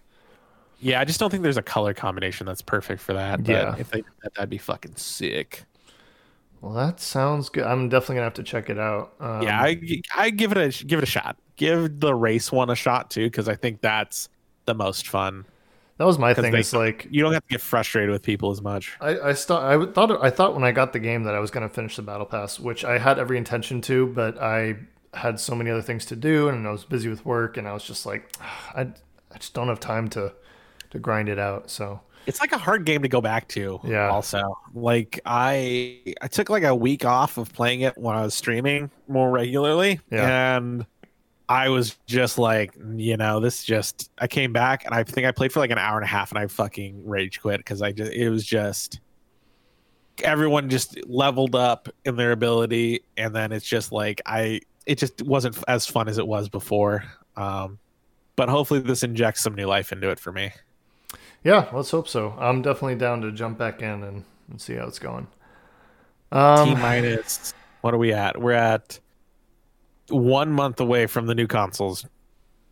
Yeah, 0.79 0.99
I 1.01 1.05
just 1.05 1.19
don't 1.19 1.29
think 1.29 1.43
there's 1.43 1.57
a 1.57 1.61
color 1.61 1.93
combination 1.93 2.47
that's 2.47 2.61
perfect 2.61 3.01
for 3.01 3.13
that. 3.13 3.43
But 3.43 3.49
Yeah. 3.51 3.75
if 3.77 3.91
they 3.91 3.97
did 4.01 4.11
that, 4.23 4.33
that'd 4.35 4.49
be 4.49 4.57
fucking 4.57 4.95
sick. 4.95 5.65
Well, 6.61 6.73
that 6.73 6.99
sounds 6.99 7.49
good. 7.49 7.63
I'm 7.65 7.87
definitely 7.89 8.15
gonna 8.15 8.25
have 8.25 8.33
to 8.35 8.43
check 8.43 8.69
it 8.69 8.79
out. 8.79 9.13
Um, 9.19 9.43
yeah, 9.43 9.61
I 9.61 9.79
I 10.15 10.29
give 10.29 10.51
it 10.51 10.57
a 10.57 10.85
give 10.85 10.99
it 10.99 11.03
a 11.03 11.05
shot. 11.05 11.37
Give 11.55 11.99
the 11.99 12.13
race 12.15 12.51
one 12.51 12.69
a 12.69 12.75
shot 12.75 13.09
too, 13.11 13.25
because 13.27 13.47
I 13.47 13.55
think 13.55 13.81
that's 13.81 14.27
the 14.65 14.73
most 14.73 15.07
fun. 15.07 15.45
That 15.99 16.05
was 16.05 16.17
my 16.17 16.33
thing. 16.33 16.55
Is 16.55 16.73
like 16.73 17.07
You 17.11 17.21
don't 17.21 17.33
have 17.33 17.43
to 17.43 17.49
get 17.49 17.61
frustrated 17.61 18.09
with 18.09 18.23
people 18.23 18.49
as 18.49 18.61
much. 18.61 18.97
I, 18.99 19.19
I 19.19 19.33
st- 19.33 19.59
I 19.59 19.85
thought 19.91 20.23
I 20.23 20.31
thought 20.31 20.55
when 20.55 20.63
I 20.63 20.71
got 20.71 20.93
the 20.93 20.99
game 20.99 21.23
that 21.25 21.35
I 21.35 21.39
was 21.39 21.51
going 21.51 21.67
to 21.67 21.73
finish 21.73 21.95
the 21.97 22.01
battle 22.01 22.25
pass, 22.25 22.59
which 22.59 22.83
I 22.83 22.97
had 22.97 23.19
every 23.19 23.37
intention 23.37 23.81
to, 23.81 24.07
but 24.07 24.41
I 24.41 24.77
had 25.13 25.39
so 25.39 25.53
many 25.55 25.69
other 25.69 25.81
things 25.81 26.05
to 26.07 26.15
do, 26.15 26.49
and 26.49 26.67
I 26.67 26.71
was 26.71 26.85
busy 26.85 27.09
with 27.09 27.25
work, 27.25 27.57
and 27.57 27.67
I 27.67 27.73
was 27.73 27.83
just 27.83 28.05
like, 28.05 28.35
I, 28.75 28.87
I 29.31 29.37
just 29.37 29.53
don't 29.53 29.67
have 29.67 29.79
time 29.79 30.07
to 30.09 30.33
to 30.91 30.97
grind 30.99 31.29
it 31.29 31.37
out. 31.37 31.69
So 31.69 31.99
It's 32.25 32.39
like 32.39 32.51
a 32.53 32.57
hard 32.57 32.85
game 32.85 33.01
to 33.03 33.07
go 33.09 33.21
back 33.21 33.47
to. 33.49 33.79
Yeah. 33.83 34.09
Also, 34.09 34.57
like 34.73 35.19
I 35.25 35.99
I 36.21 36.27
took 36.27 36.49
like 36.49 36.63
a 36.63 36.73
week 36.73 37.05
off 37.05 37.37
of 37.37 37.51
playing 37.53 37.81
it 37.81 37.97
when 37.97 38.15
I 38.15 38.23
was 38.23 38.33
streaming 38.33 38.89
more 39.07 39.29
regularly, 39.29 39.99
Yeah. 40.09 40.57
and 40.57 40.85
I 41.49 41.69
was 41.69 41.97
just 42.05 42.37
like, 42.37 42.75
you 42.95 43.17
know, 43.17 43.39
this 43.39 43.63
just. 43.63 44.11
I 44.19 44.27
came 44.27 44.53
back 44.53 44.85
and 44.85 44.93
I 44.93 45.03
think 45.03 45.25
I 45.25 45.31
played 45.31 45.51
for 45.51 45.59
like 45.59 45.71
an 45.71 45.79
hour 45.79 45.97
and 45.97 46.05
a 46.05 46.07
half, 46.07 46.31
and 46.31 46.37
I 46.37 46.45
fucking 46.45 47.07
rage 47.07 47.41
quit 47.41 47.57
because 47.57 47.81
I 47.81 47.91
just 47.91 48.13
it 48.13 48.29
was 48.29 48.45
just 48.45 48.99
everyone 50.23 50.69
just 50.69 51.03
leveled 51.07 51.55
up 51.55 51.89
in 52.05 52.15
their 52.15 52.31
ability, 52.31 53.01
and 53.17 53.35
then 53.35 53.51
it's 53.51 53.65
just 53.65 53.91
like 53.91 54.21
I 54.27 54.61
it 54.85 54.99
just 54.99 55.23
wasn't 55.23 55.57
as 55.67 55.87
fun 55.87 56.07
as 56.07 56.19
it 56.19 56.27
was 56.27 56.49
before. 56.49 57.03
Um, 57.35 57.79
but 58.35 58.47
hopefully 58.47 58.79
this 58.79 59.01
injects 59.01 59.41
some 59.41 59.55
new 59.55 59.65
life 59.65 59.91
into 59.91 60.09
it 60.09 60.19
for 60.19 60.31
me. 60.31 60.51
yeah, 61.43 61.67
let's 61.73 61.89
hope 61.89 62.07
so. 62.07 62.35
I'm 62.37 62.61
definitely 62.61 62.95
down 62.95 63.21
to 63.21 63.31
jump 63.31 63.57
back 63.57 63.81
in 63.81 64.03
and, 64.03 64.23
and 64.49 64.61
see 64.61 64.75
how 64.75 64.85
it's 64.85 64.99
going. 64.99 65.25
T 66.31 66.37
Um, 66.37 66.79
minus. 66.79 67.53
What 67.81 67.93
are 67.93 67.97
we 67.97 68.13
at? 68.13 68.39
We're 68.39 68.51
at 68.51 68.99
one 70.11 70.51
month 70.51 70.79
away 70.79 71.07
from 71.07 71.25
the 71.25 71.35
new 71.35 71.47
consoles. 71.47 72.05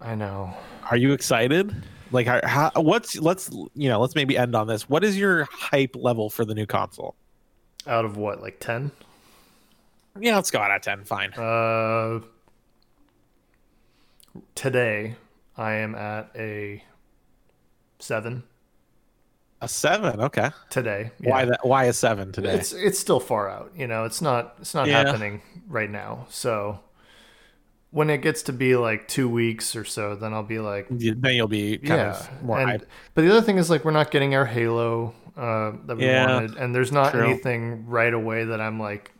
I 0.01 0.15
know. 0.15 0.53
Are 0.91 0.97
you 0.97 1.13
excited? 1.13 1.75
Like, 2.11 2.27
how, 2.27 2.71
what's 2.75 3.17
let's 3.17 3.49
you 3.75 3.89
know 3.89 3.99
let's 3.99 4.15
maybe 4.15 4.37
end 4.37 4.55
on 4.55 4.67
this. 4.67 4.87
What 4.89 5.03
is 5.03 5.17
your 5.17 5.45
hype 5.51 5.95
level 5.95 6.29
for 6.29 6.45
the 6.45 6.55
new 6.55 6.65
console? 6.65 7.15
Out 7.85 8.05
of 8.05 8.15
what, 8.17 8.41
like 8.41 8.59
ten? 8.59 8.91
Yeah, 10.19 10.35
let's 10.35 10.51
go 10.51 10.59
out 10.59 10.71
at 10.71 10.83
ten. 10.83 11.03
Fine. 11.03 11.33
Uh, 11.33 12.21
today 14.55 15.15
I 15.57 15.73
am 15.73 15.95
at 15.95 16.29
a 16.35 16.83
seven. 17.99 18.43
A 19.61 19.67
seven. 19.67 20.21
Okay. 20.21 20.51
Today, 20.69 21.11
Why 21.19 21.45
that? 21.45 21.65
Why 21.65 21.85
a 21.85 21.93
seven 21.93 22.31
today? 22.31 22.53
It's 22.53 22.73
it's 22.73 22.99
still 22.99 23.19
far 23.19 23.49
out. 23.49 23.71
You 23.75 23.87
know, 23.87 24.05
it's 24.05 24.21
not 24.21 24.55
it's 24.61 24.75
not 24.75 24.87
Yeah. 24.87 25.03
happening 25.03 25.41
right 25.67 25.89
now. 25.89 26.27
So 26.29 26.79
when 27.91 28.09
it 28.09 28.17
gets 28.19 28.43
to 28.43 28.53
be 28.53 28.75
like 28.75 29.07
two 29.07 29.29
weeks 29.29 29.75
or 29.75 29.85
so, 29.85 30.15
then 30.15 30.33
I'll 30.33 30.43
be 30.43 30.59
like, 30.59 30.87
then 30.89 31.33
you'll 31.33 31.47
be 31.47 31.77
kind 31.77 31.99
yeah. 31.99 32.09
of 32.17 32.43
more 32.43 32.59
and, 32.59 32.69
hype. 32.71 32.85
but 33.13 33.21
the 33.23 33.31
other 33.31 33.41
thing 33.41 33.57
is 33.57 33.69
like 33.69 33.85
we're 33.85 33.91
not 33.91 34.11
getting 34.11 34.35
our 34.35 34.45
Halo 34.45 35.13
uh, 35.37 35.71
that 35.85 35.97
we 35.97 36.05
Yeah. 36.05 36.33
wanted, 36.33 36.57
and 36.57 36.75
there's 36.75 36.91
not 36.91 37.13
True. 37.13 37.23
anything 37.25 37.85
right 37.87 38.13
away 38.13 38.43
that 38.45 38.59
I'm 38.59 38.79
like, 38.79 39.11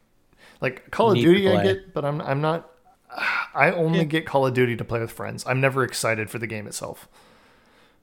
like 0.61 0.91
Call 0.91 1.11
of 1.11 1.15
Need 1.15 1.23
to 1.25 1.33
Duty 1.33 1.49
I 1.49 1.63
get, 1.63 1.93
but 1.93 2.03
I'm 2.03 2.21
I'm 2.21 2.41
not. 2.41 2.69
I 3.55 3.71
only 3.71 4.05
get 4.05 4.25
Call 4.25 4.45
of 4.45 4.53
Duty 4.53 4.75
to 4.75 4.83
play 4.85 4.99
with 4.99 5.11
friends. 5.11 5.43
I'm 5.47 5.61
never 5.61 5.83
excited 5.83 6.29
for 6.29 6.37
the 6.39 6.47
game 6.47 6.67
itself. 6.67 7.07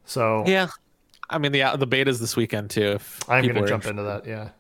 So 0.05 0.45
Yeah. 0.47 0.69
I 1.31 1.39
mean 1.39 1.53
the 1.53 1.63
the 1.77 1.87
beta's 1.87 2.21
this 2.21 2.37
weekend 2.37 2.71
too. 2.71 2.93
If 2.93 3.29
I'm 3.29 3.47
gonna 3.47 3.67
jump 3.67 3.87
into 3.87 4.03
that. 4.03 4.27
Yeah. 4.27 4.51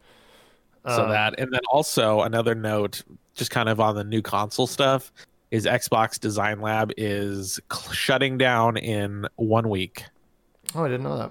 so 0.86 1.02
Uh, 1.04 1.08
that 1.08 1.38
and 1.38 1.52
then 1.52 1.60
also 1.70 2.20
another 2.22 2.54
note 2.54 3.02
just 3.34 3.50
kind 3.50 3.68
of 3.68 3.80
on 3.80 3.94
the 3.96 4.04
new 4.04 4.22
console 4.22 4.66
stuff 4.66 5.12
is 5.54 5.66
xbox 5.66 6.18
design 6.18 6.60
lab 6.60 6.92
is 6.96 7.60
cl- 7.72 7.92
shutting 7.92 8.36
down 8.38 8.76
in 8.76 9.26
one 9.36 9.68
week 9.68 10.04
Oh, 10.74 10.84
I 10.84 10.88
didn't 10.88 11.04
know 11.04 11.18
that. 11.18 11.30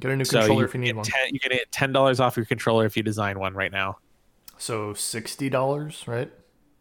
Get 0.00 0.10
a 0.10 0.16
new 0.16 0.24
so 0.24 0.40
controller 0.40 0.62
you, 0.62 0.66
if 0.66 0.74
you 0.74 0.80
need 0.80 0.96
one. 0.96 1.04
10, 1.06 1.14
you 1.32 1.40
can 1.40 1.52
get 1.52 1.70
$10 1.70 2.20
off 2.20 2.36
your 2.36 2.44
controller 2.44 2.84
if 2.84 2.96
you 2.96 3.02
design 3.02 3.38
one 3.38 3.54
right 3.54 3.72
now 3.72 3.96
So 4.58 4.92
sixty 4.94 5.48
dollars, 5.48 6.04
right? 6.06 6.30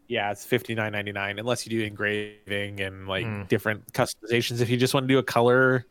yeah 0.08 0.30
it's 0.32 0.46
$59.99 0.46 1.40
unless 1.40 1.66
you 1.66 1.70
do 1.70 1.86
engraving 1.86 2.82
and 2.82 3.08
like 3.08 3.26
Hmm. 3.26 3.44
different 3.44 3.94
customizations 3.94 4.60
if 4.60 4.70
you 4.70 4.76
just 4.76 4.94
want 4.94 5.06
to 5.06 5.14
do 5.14 5.20
a 5.20 5.24
color 5.24 5.86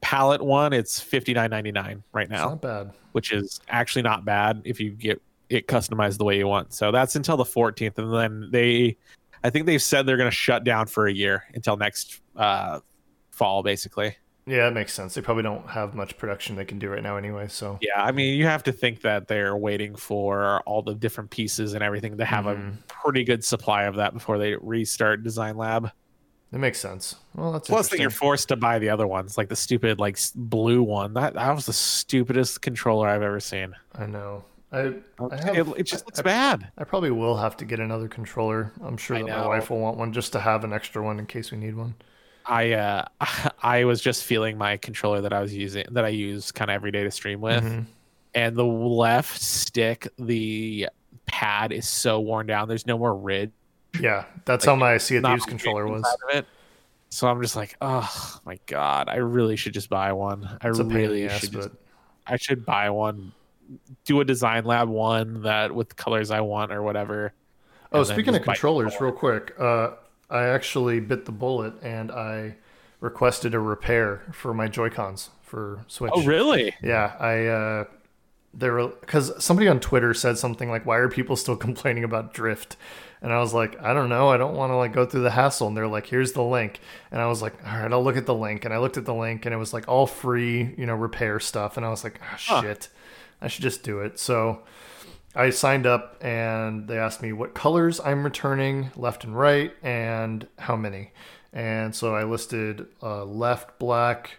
palette 0.00 0.42
one 0.42 0.72
it's 0.72 1.00
$59.99 1.02 2.02
right 2.12 2.22
It's 2.24 2.30
now 2.30 2.50
not 2.50 2.60
bad. 2.62 2.92
which 3.12 3.32
is 3.32 3.60
actually 3.68 4.02
not 4.02 4.24
bad 4.24 4.62
if 4.64 4.78
you 4.78 4.90
get 4.92 5.20
it 5.48 5.66
customized 5.66 6.18
the 6.18 6.24
way 6.24 6.38
you 6.38 6.46
want. 6.46 6.72
So 6.72 6.90
that's 6.92 7.16
until 7.16 7.36
the 7.36 7.44
14th, 7.44 7.98
and 7.98 8.14
then 8.14 8.48
they, 8.50 8.96
I 9.44 9.50
think 9.50 9.66
they've 9.66 9.82
said 9.82 10.06
they're 10.06 10.16
going 10.16 10.30
to 10.30 10.34
shut 10.36 10.64
down 10.64 10.86
for 10.86 11.06
a 11.06 11.12
year 11.12 11.44
until 11.54 11.76
next 11.76 12.20
uh, 12.34 12.80
fall, 13.30 13.62
basically. 13.62 14.16
Yeah, 14.46 14.64
that 14.64 14.72
makes 14.74 14.92
sense. 14.92 15.14
They 15.14 15.20
probably 15.22 15.42
don't 15.42 15.66
have 15.68 15.94
much 15.94 16.18
production 16.18 16.56
they 16.56 16.64
can 16.64 16.78
do 16.78 16.88
right 16.90 17.02
now 17.02 17.16
anyway. 17.16 17.48
So 17.48 17.78
Yeah, 17.80 18.02
I 18.02 18.10
mean, 18.12 18.36
you 18.38 18.44
have 18.46 18.62
to 18.64 18.72
think 18.72 19.00
that 19.02 19.28
they're 19.28 19.56
waiting 19.56 19.94
for 19.96 20.60
all 20.66 20.82
the 20.82 20.94
different 20.94 21.30
pieces 21.30 21.72
and 21.74 21.82
everything 21.82 22.16
to 22.18 22.24
have 22.24 22.44
Mhm. 22.46 22.74
a 22.74 22.76
pretty 22.88 23.24
good 23.24 23.42
supply 23.44 23.84
of 23.84 23.96
that 23.96 24.12
before 24.12 24.36
they 24.38 24.54
restart 24.56 25.22
Design 25.22 25.56
Lab. 25.56 25.90
it 26.52 26.58
makes 26.58 26.78
sense. 26.78 27.16
Well, 27.34 27.50
that's 27.52 27.68
Plus, 27.68 27.88
that 27.88 27.98
you're 27.98 28.10
forced 28.10 28.48
to 28.48 28.56
buy 28.56 28.78
the 28.78 28.88
other 28.90 29.06
ones, 29.08 29.36
like 29.36 29.48
the 29.48 29.56
stupid 29.56 29.98
like 29.98 30.18
blue 30.36 30.82
one. 30.84 31.14
That 31.14 31.34
that 31.34 31.52
was 31.54 31.66
the 31.66 31.72
stupidest 31.72 32.62
controller 32.62 33.08
I've 33.08 33.22
ever 33.22 33.40
seen. 33.40 33.74
I 33.94 34.06
know. 34.06 34.44
I 34.74 34.94
I, 35.30 35.36
have, 35.44 35.56
it, 35.56 35.66
it 35.78 35.82
just 35.84 36.04
looks 36.06 36.18
I, 36.18 36.22
bad. 36.22 36.68
I 36.76 36.84
probably 36.84 37.10
will 37.10 37.36
have 37.36 37.56
to 37.58 37.64
get 37.64 37.78
another 37.80 38.08
controller. 38.08 38.72
I'm 38.84 38.96
sure 38.96 39.16
that 39.18 39.26
my 39.26 39.46
wife 39.46 39.70
will 39.70 39.80
want 39.80 39.96
one 39.96 40.12
just 40.12 40.32
to 40.32 40.40
have 40.40 40.64
an 40.64 40.72
extra 40.72 41.02
one 41.02 41.18
in 41.18 41.26
case 41.26 41.50
we 41.52 41.58
need 41.58 41.76
one. 41.76 41.94
I 42.46 42.72
uh 42.72 43.04
I 43.62 43.84
was 43.84 44.00
just 44.00 44.24
feeling 44.24 44.58
my 44.58 44.76
controller 44.76 45.20
that 45.22 45.32
I 45.32 45.40
was 45.40 45.54
using 45.54 45.86
that 45.92 46.04
I 46.04 46.08
use 46.08 46.52
kind 46.52 46.70
of 46.70 46.74
every 46.74 46.90
day 46.90 47.04
to 47.04 47.10
stream 47.10 47.40
with, 47.40 47.64
Mhm. 47.64 47.86
and 48.34 48.56
the 48.56 48.64
left 48.64 49.40
stick, 49.40 50.08
the 50.18 50.88
pad 51.26 51.72
is 51.72 51.88
so 51.88 52.20
worn 52.20 52.46
down. 52.46 52.68
There's 52.68 52.86
no 52.86 52.98
more 52.98 53.16
ridge. 53.16 53.50
Yeah, 54.00 54.24
that's 54.44 54.66
Like, 54.66 54.72
how 54.72 54.76
my 54.76 54.98
Sea 54.98 55.16
of 55.16 55.24
Thieves 55.24 55.46
controller 55.46 55.86
was. 55.86 56.04
So 57.10 57.28
I'm 57.28 57.40
just 57.40 57.54
like, 57.54 57.76
oh 57.80 58.40
my 58.44 58.58
god, 58.66 59.08
I 59.08 59.16
really 59.18 59.54
should 59.54 59.72
just 59.72 59.88
buy 59.88 60.12
one. 60.12 60.58
I 60.60 60.68
It's 60.68 60.80
a 60.80 60.84
pain 60.84 60.90
in 60.90 60.96
really 60.96 61.28
ass, 61.28 61.42
should. 61.42 61.52
but 61.52 61.72
I 62.26 62.36
should 62.36 62.66
buy 62.66 62.90
one. 62.90 63.32
Do 64.04 64.20
a 64.20 64.24
design 64.24 64.64
lab 64.64 64.88
one 64.88 65.42
that 65.42 65.74
with 65.74 65.90
the 65.90 65.94
colors 65.94 66.30
I 66.30 66.40
want 66.40 66.72
or 66.72 66.82
whatever. 66.82 67.32
Oh, 67.92 68.02
speaking 68.02 68.34
of 68.34 68.42
controllers, 68.42 69.00
real 69.00 69.12
quick, 69.12 69.54
uh, 69.58 69.90
I 70.28 70.44
actually 70.46 71.00
bit 71.00 71.26
the 71.26 71.32
bullet 71.32 71.74
and 71.82 72.10
I 72.10 72.56
requested 73.00 73.54
a 73.54 73.60
repair 73.60 74.22
for 74.32 74.52
my 74.52 74.66
Joy 74.66 74.90
Cons 74.90 75.30
for 75.42 75.84
Switch. 75.86 76.12
Oh 76.14 76.22
really? 76.24 76.74
Yeah, 76.82 77.14
I 77.20 77.46
uh, 77.46 77.84
there 78.52 78.72
were 78.72 78.88
because 78.88 79.42
somebody 79.42 79.68
on 79.68 79.80
Twitter 79.80 80.14
said 80.14 80.38
something 80.38 80.70
like, 80.70 80.86
"Why 80.86 80.96
are 80.96 81.08
people 81.08 81.36
still 81.36 81.56
complaining 81.68 82.04
about 82.04 82.34
drift?" 82.34 82.76
And 83.22 83.32
I 83.32 83.38
was 83.38 83.54
like, 83.54 83.80
"I 83.82 83.94
don't 83.94 84.08
know. 84.08 84.28
I 84.28 84.36
don't 84.36 84.54
want 84.54 84.70
to 84.72 84.76
like 84.76 84.92
go 84.92 85.06
through 85.06 85.22
the 85.22 85.30
hassle." 85.30 85.68
And 85.68 85.76
they're 85.76 85.88
like, 85.88 86.06
"Here's 86.06 86.32
the 86.32 86.42
link." 86.42 86.80
And 87.10 87.20
I 87.20 87.26
was 87.26 87.42
like, 87.42 87.54
"All 87.66 87.78
right, 87.78 87.92
I'll 87.92 88.02
look 88.02 88.16
at 88.16 88.26
the 88.26 88.34
link." 88.34 88.64
And 88.64 88.74
I 88.74 88.78
looked 88.78 88.96
at 88.96 89.04
the 89.04 89.14
link, 89.14 89.46
and 89.46 89.54
it 89.54 89.58
was 89.58 89.72
like 89.72 89.86
all 89.88 90.06
free, 90.06 90.74
you 90.76 90.86
know, 90.86 90.94
repair 90.94 91.40
stuff. 91.40 91.76
And 91.76 91.86
I 91.86 91.90
was 91.90 92.04
like, 92.04 92.20
oh, 92.22 92.36
Huh. 92.46 92.62
"Shit, 93.34 93.44
I 93.44 93.48
should 93.48 93.62
just 93.62 93.82
do 93.82 94.00
it." 94.00 94.18
So 94.18 94.62
I 95.34 95.50
signed 95.50 95.86
up 95.86 96.16
and 96.24 96.86
they 96.88 96.98
asked 96.98 97.22
me 97.22 97.32
what 97.32 97.54
colors 97.54 98.00
I'm 98.04 98.22
returning 98.24 98.90
left 98.96 99.24
and 99.24 99.36
right 99.36 99.72
and 99.82 100.46
how 100.58 100.76
many. 100.76 101.10
And 101.52 101.94
so 101.94 102.14
I 102.14 102.24
listed 102.24 102.86
uh, 103.02 103.24
left 103.24 103.78
black, 103.78 104.38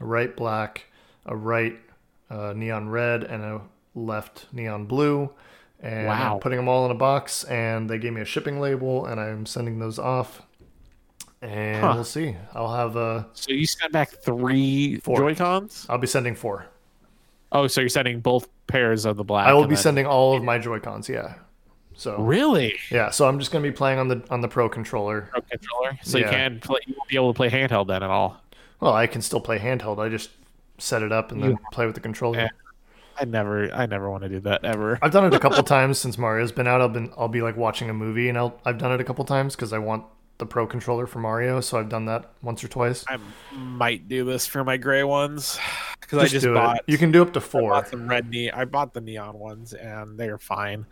a 0.00 0.04
right 0.04 0.34
black, 0.36 0.84
a 1.26 1.36
right 1.36 1.76
uh, 2.30 2.52
neon 2.54 2.88
red, 2.88 3.24
and 3.24 3.42
a 3.44 3.60
left 3.94 4.46
neon 4.52 4.84
blue. 4.86 5.30
And 5.80 6.08
Wow. 6.08 6.34
I'm 6.34 6.40
putting 6.40 6.56
them 6.58 6.68
all 6.68 6.84
in 6.86 6.90
a 6.90 6.96
box, 6.96 7.44
and 7.44 7.88
they 7.88 7.98
gave 7.98 8.12
me 8.12 8.20
a 8.20 8.24
shipping 8.24 8.60
label, 8.60 9.06
and 9.06 9.20
I'm 9.20 9.46
sending 9.46 9.78
those 9.78 9.98
off. 10.00 10.42
And 11.40 11.80
Huh. 11.84 11.92
we'll 11.94 12.04
see. 12.04 12.34
I'll 12.52 12.74
have 12.74 12.96
uh, 12.96 13.24
So 13.32 13.52
you 13.52 13.64
sent 13.66 13.92
back 13.92 14.10
three 14.10 14.96
Four. 14.98 15.18
Joy 15.18 15.34
Cons? 15.36 15.86
I'll 15.88 15.98
be 15.98 16.08
sending 16.08 16.34
four. 16.34 16.66
Oh, 17.52 17.66
so 17.66 17.80
you're 17.80 17.88
sending 17.88 18.20
both 18.20 18.48
pairs 18.66 19.04
of 19.04 19.16
the 19.16 19.24
black. 19.24 19.46
I 19.48 19.54
will 19.54 19.62
be 19.66 19.74
then- 19.74 19.82
sending 19.82 20.06
all 20.06 20.36
of 20.36 20.42
my 20.44 20.58
Joy 20.58 20.80
Cons. 20.80 21.08
Yeah. 21.08 21.34
So 21.94 22.16
Really? 22.18 22.74
yeah, 22.92 23.10
so 23.10 23.26
I'm 23.26 23.38
just 23.40 23.50
gonna 23.50 23.62
be 23.62 23.72
playing 23.72 23.98
on 23.98 24.06
the 24.08 24.22
on 24.30 24.40
the 24.40 24.48
Pro 24.48 24.68
controller. 24.68 25.22
Pro 25.32 25.40
controller. 25.40 25.98
So 26.02 26.18
you 26.18 26.24
Yeah. 26.24 26.30
can 26.30 26.60
play. 26.60 26.78
You 26.86 26.94
won't 26.96 27.08
be 27.08 27.16
able 27.16 27.32
to 27.32 27.36
play 27.36 27.50
handheld 27.50 27.88
then 27.88 28.02
at 28.04 28.10
all. 28.10 28.40
Well, 28.80 28.92
I 28.92 29.06
can 29.08 29.20
still 29.22 29.40
play 29.40 29.58
handheld. 29.58 29.98
I 29.98 30.08
just 30.08 30.30
set 30.78 31.02
it 31.02 31.10
up 31.10 31.32
and 31.32 31.42
then 31.42 31.58
play 31.72 31.86
with 31.86 31.96
the 31.96 32.00
controller. 32.00 32.38
Yeah. 32.38 32.48
I 33.20 33.24
never. 33.24 33.68
I 33.74 33.86
never 33.86 34.08
want 34.08 34.22
to 34.22 34.28
do 34.28 34.38
that 34.40 34.64
ever. 34.64 34.96
I've 35.02 35.10
done 35.10 35.24
it 35.24 35.34
a 35.34 35.40
couple 35.40 35.60
times 35.64 35.98
since 35.98 36.16
Mario's 36.16 36.52
been 36.52 36.68
out. 36.68 36.80
I've 36.80 36.92
been 36.92 37.10
I'll 37.18 37.26
be 37.26 37.42
like 37.42 37.56
watching 37.56 37.90
a 37.90 37.94
movie 37.94 38.28
and 38.28 38.38
I'll 38.38 38.60
I've 38.64 38.78
done 38.78 38.92
it 38.92 39.00
a 39.00 39.04
couple 39.04 39.24
times 39.24 39.56
because 39.56 39.72
I 39.72 39.78
want 39.78 40.04
the 40.38 40.46
Pro 40.46 40.66
controller 40.66 41.06
for 41.06 41.18
Mario. 41.18 41.60
So 41.60 41.78
I've 41.78 41.88
done 41.88 42.06
that 42.06 42.30
once 42.42 42.62
or 42.64 42.68
twice. 42.68 43.04
I 43.08 43.18
might 43.54 44.08
do 44.08 44.24
this 44.24 44.46
for 44.46 44.64
my 44.64 44.76
gray 44.76 45.02
ones 45.04 45.58
because 46.00 46.18
I 46.22 46.26
Just 46.28 46.46
bought. 46.46 46.76
it. 46.78 46.82
You 46.86 46.96
can 46.98 47.10
do 47.12 47.22
up 47.22 47.32
to 47.34 47.40
I 47.40 47.42
four. 47.42 47.70
bought 47.70 47.88
some 47.88 48.08
red 48.08 48.30
ne- 48.30 48.50
I 48.50 48.64
bought 48.64 48.94
the 48.94 49.00
neon 49.00 49.38
ones 49.38 49.72
and 49.74 50.18
they're 50.18 50.38
fine. 50.38 50.86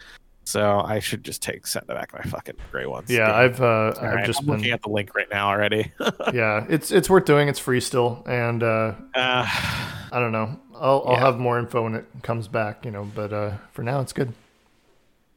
So 0.45 0.81
I 0.81 1.01
should 1.01 1.25
just 1.25 1.43
take 1.43 1.67
send 1.67 1.89
back 1.89 2.13
my 2.13 2.23
fucking 2.23 2.55
gray 2.71 2.87
ones. 2.87 3.11
Yeah. 3.11 3.35
I've 3.35 3.61
uh, 3.61 3.95
I've 4.01 4.15
right, 4.15 4.27
just 4.27 4.41
I'm 4.41 4.47
been 4.47 4.57
looking 4.59 4.71
at 4.73 4.83
the 4.83 4.91
link 4.91 5.15
right 5.17 5.29
now 5.31 5.49
already. 5.49 5.91
yeah. 6.33 6.65
It's 6.69 6.93
it's 6.93 7.11
worth 7.11 7.25
doing. 7.25 7.49
It's 7.49 7.59
free 7.59 7.81
still, 7.81 8.23
and 8.29 8.63
uh, 8.63 8.95
uh, 9.15 9.45
I 9.45 10.09
don't 10.21 10.31
know. 10.33 10.59
I'll 10.77 11.03
I'll 11.07 11.17
have 11.17 11.39
more 11.39 11.59
info 11.59 11.83
when 11.83 11.95
it 11.97 12.05
comes 12.23 12.47
back. 12.47 12.85
You 12.85 12.93
know, 12.93 13.11
but 13.13 13.33
uh, 13.33 13.57
for 13.73 13.83
now 13.83 14.01
it's 14.01 14.13
good. 14.13 14.35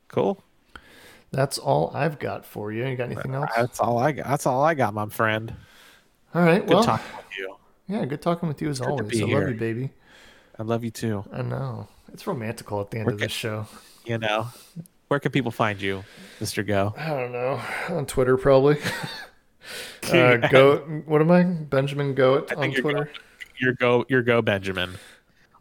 cool. 0.09 0.43
That's 1.31 1.57
all 1.57 1.91
I've 1.93 2.19
got 2.19 2.45
for 2.45 2.71
you. 2.71 2.85
You 2.85 2.95
got 2.95 3.05
anything 3.05 3.35
else? 3.35 3.49
That's 3.55 3.79
all 3.79 3.97
I 3.99 4.11
got. 4.11 4.27
That's 4.27 4.45
all 4.45 4.63
I 4.63 4.73
got, 4.73 4.93
my 4.93 5.07
friend. 5.07 5.53
All 6.33 6.41
right. 6.41 6.65
Good 6.65 6.73
well, 6.73 6.83
talking 6.83 7.17
with 7.17 7.37
you. 7.37 7.55
yeah, 7.87 8.05
good 8.05 8.21
talking 8.21 8.49
with 8.49 8.61
you 8.61 8.69
as 8.69 8.79
to 8.79 8.87
always. 8.87 9.09
be 9.09 9.23
I 9.23 9.37
love 9.37 9.49
you, 9.49 9.55
baby. 9.55 9.91
I 10.57 10.63
love 10.63 10.83
you 10.83 10.91
too. 10.91 11.23
I 11.31 11.41
know. 11.41 11.87
It's 12.11 12.25
romantical 12.25 12.81
at 12.81 12.91
the 12.91 12.97
end 12.97 13.07
We're 13.07 13.13
of 13.13 13.19
this 13.19 13.31
show. 13.31 13.67
You 14.05 14.17
know, 14.17 14.47
where 15.07 15.19
can 15.19 15.31
people 15.31 15.51
find 15.51 15.79
you, 15.81 16.03
Mister 16.39 16.63
Go? 16.63 16.93
I 16.97 17.09
don't 17.09 17.31
know. 17.31 17.61
On 17.89 18.05
Twitter, 18.05 18.37
probably. 18.37 18.77
uh, 20.11 20.37
go. 20.37 20.77
What 21.05 21.21
am 21.21 21.31
I? 21.31 21.43
Benjamin 21.43 22.15
Goat 22.15 22.53
on 22.53 22.71
you're 22.71 22.81
Twitter. 22.81 23.05
Go, 23.05 23.11
you're 23.59 23.73
Go. 23.73 24.05
You're 24.09 24.21
Go 24.23 24.41
Benjamin 24.41 24.95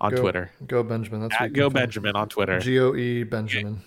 on 0.01 0.13
Go- 0.13 0.21
Twitter. 0.21 0.51
Go 0.67 0.83
Benjamin. 0.83 1.23
That's 1.23 1.35
At 1.39 1.51
you 1.51 1.57
Go 1.57 1.69
can 1.69 1.75
find. 1.75 1.83
Benjamin 1.83 2.17
on 2.17 2.29
Twitter. 2.29 2.59
G 2.61 2.79
O 2.79 2.95
E 2.95 3.25
Benjamin. 3.25 3.83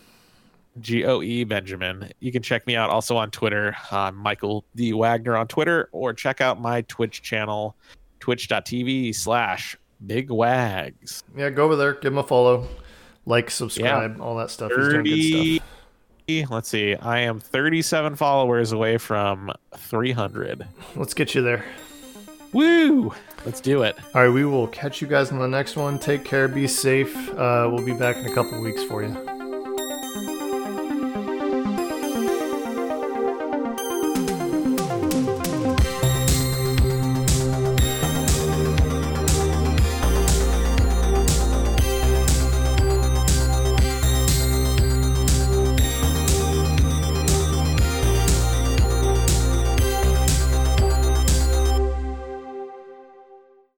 G 0.79 1.05
O 1.05 1.21
E 1.21 1.43
Benjamin. 1.43 2.11
You 2.19 2.31
can 2.31 2.41
check 2.41 2.65
me 2.65 2.75
out 2.75 2.89
also 2.89 3.17
on 3.17 3.31
Twitter. 3.31 3.75
I'm 3.91 4.15
Michael 4.15 4.65
D. 4.75 4.93
Wagner 4.93 5.35
on 5.35 5.47
Twitter, 5.47 5.89
or 5.91 6.13
check 6.13 6.41
out 6.41 6.61
my 6.61 6.81
Twitch 6.83 7.21
channel, 7.21 7.75
twitch.tv 8.19 9.13
slash 9.15 9.77
big 10.05 10.29
wags. 10.31 11.23
Yeah, 11.35 11.49
go 11.49 11.65
over 11.65 11.75
there. 11.75 11.93
Give 11.93 12.13
him 12.13 12.19
a 12.19 12.23
follow. 12.23 12.67
Like, 13.25 13.51
subscribe, 13.51 14.19
all 14.19 14.35
that 14.37 14.49
stuff. 14.49 14.71
He's 14.75 14.87
doing 14.87 15.03
good 15.03 15.59
stuff. 15.59 15.67
30, 16.27 16.45
let's 16.49 16.69
see, 16.69 16.95
I 16.95 17.19
am 17.19 17.39
37 17.39 18.15
followers 18.15 18.71
away 18.71 18.97
from 18.97 19.51
300. 19.75 20.67
Let's 20.95 21.13
get 21.13 21.35
you 21.35 21.41
there. 21.41 21.63
Woo! 22.53 23.13
Let's 23.45 23.61
do 23.61 23.83
it. 23.83 23.95
All 24.13 24.23
right, 24.23 24.33
we 24.33 24.43
will 24.43 24.67
catch 24.67 25.01
you 25.01 25.07
guys 25.07 25.31
on 25.31 25.39
the 25.39 25.47
next 25.47 25.75
one. 25.77 25.97
Take 25.99 26.25
care. 26.25 26.47
Be 26.47 26.67
safe. 26.67 27.15
Uh, 27.29 27.69
we'll 27.71 27.85
be 27.85 27.93
back 27.93 28.17
in 28.17 28.25
a 28.25 28.33
couple 28.33 28.61
weeks 28.61 28.83
for 28.83 29.03
you. 29.03 29.40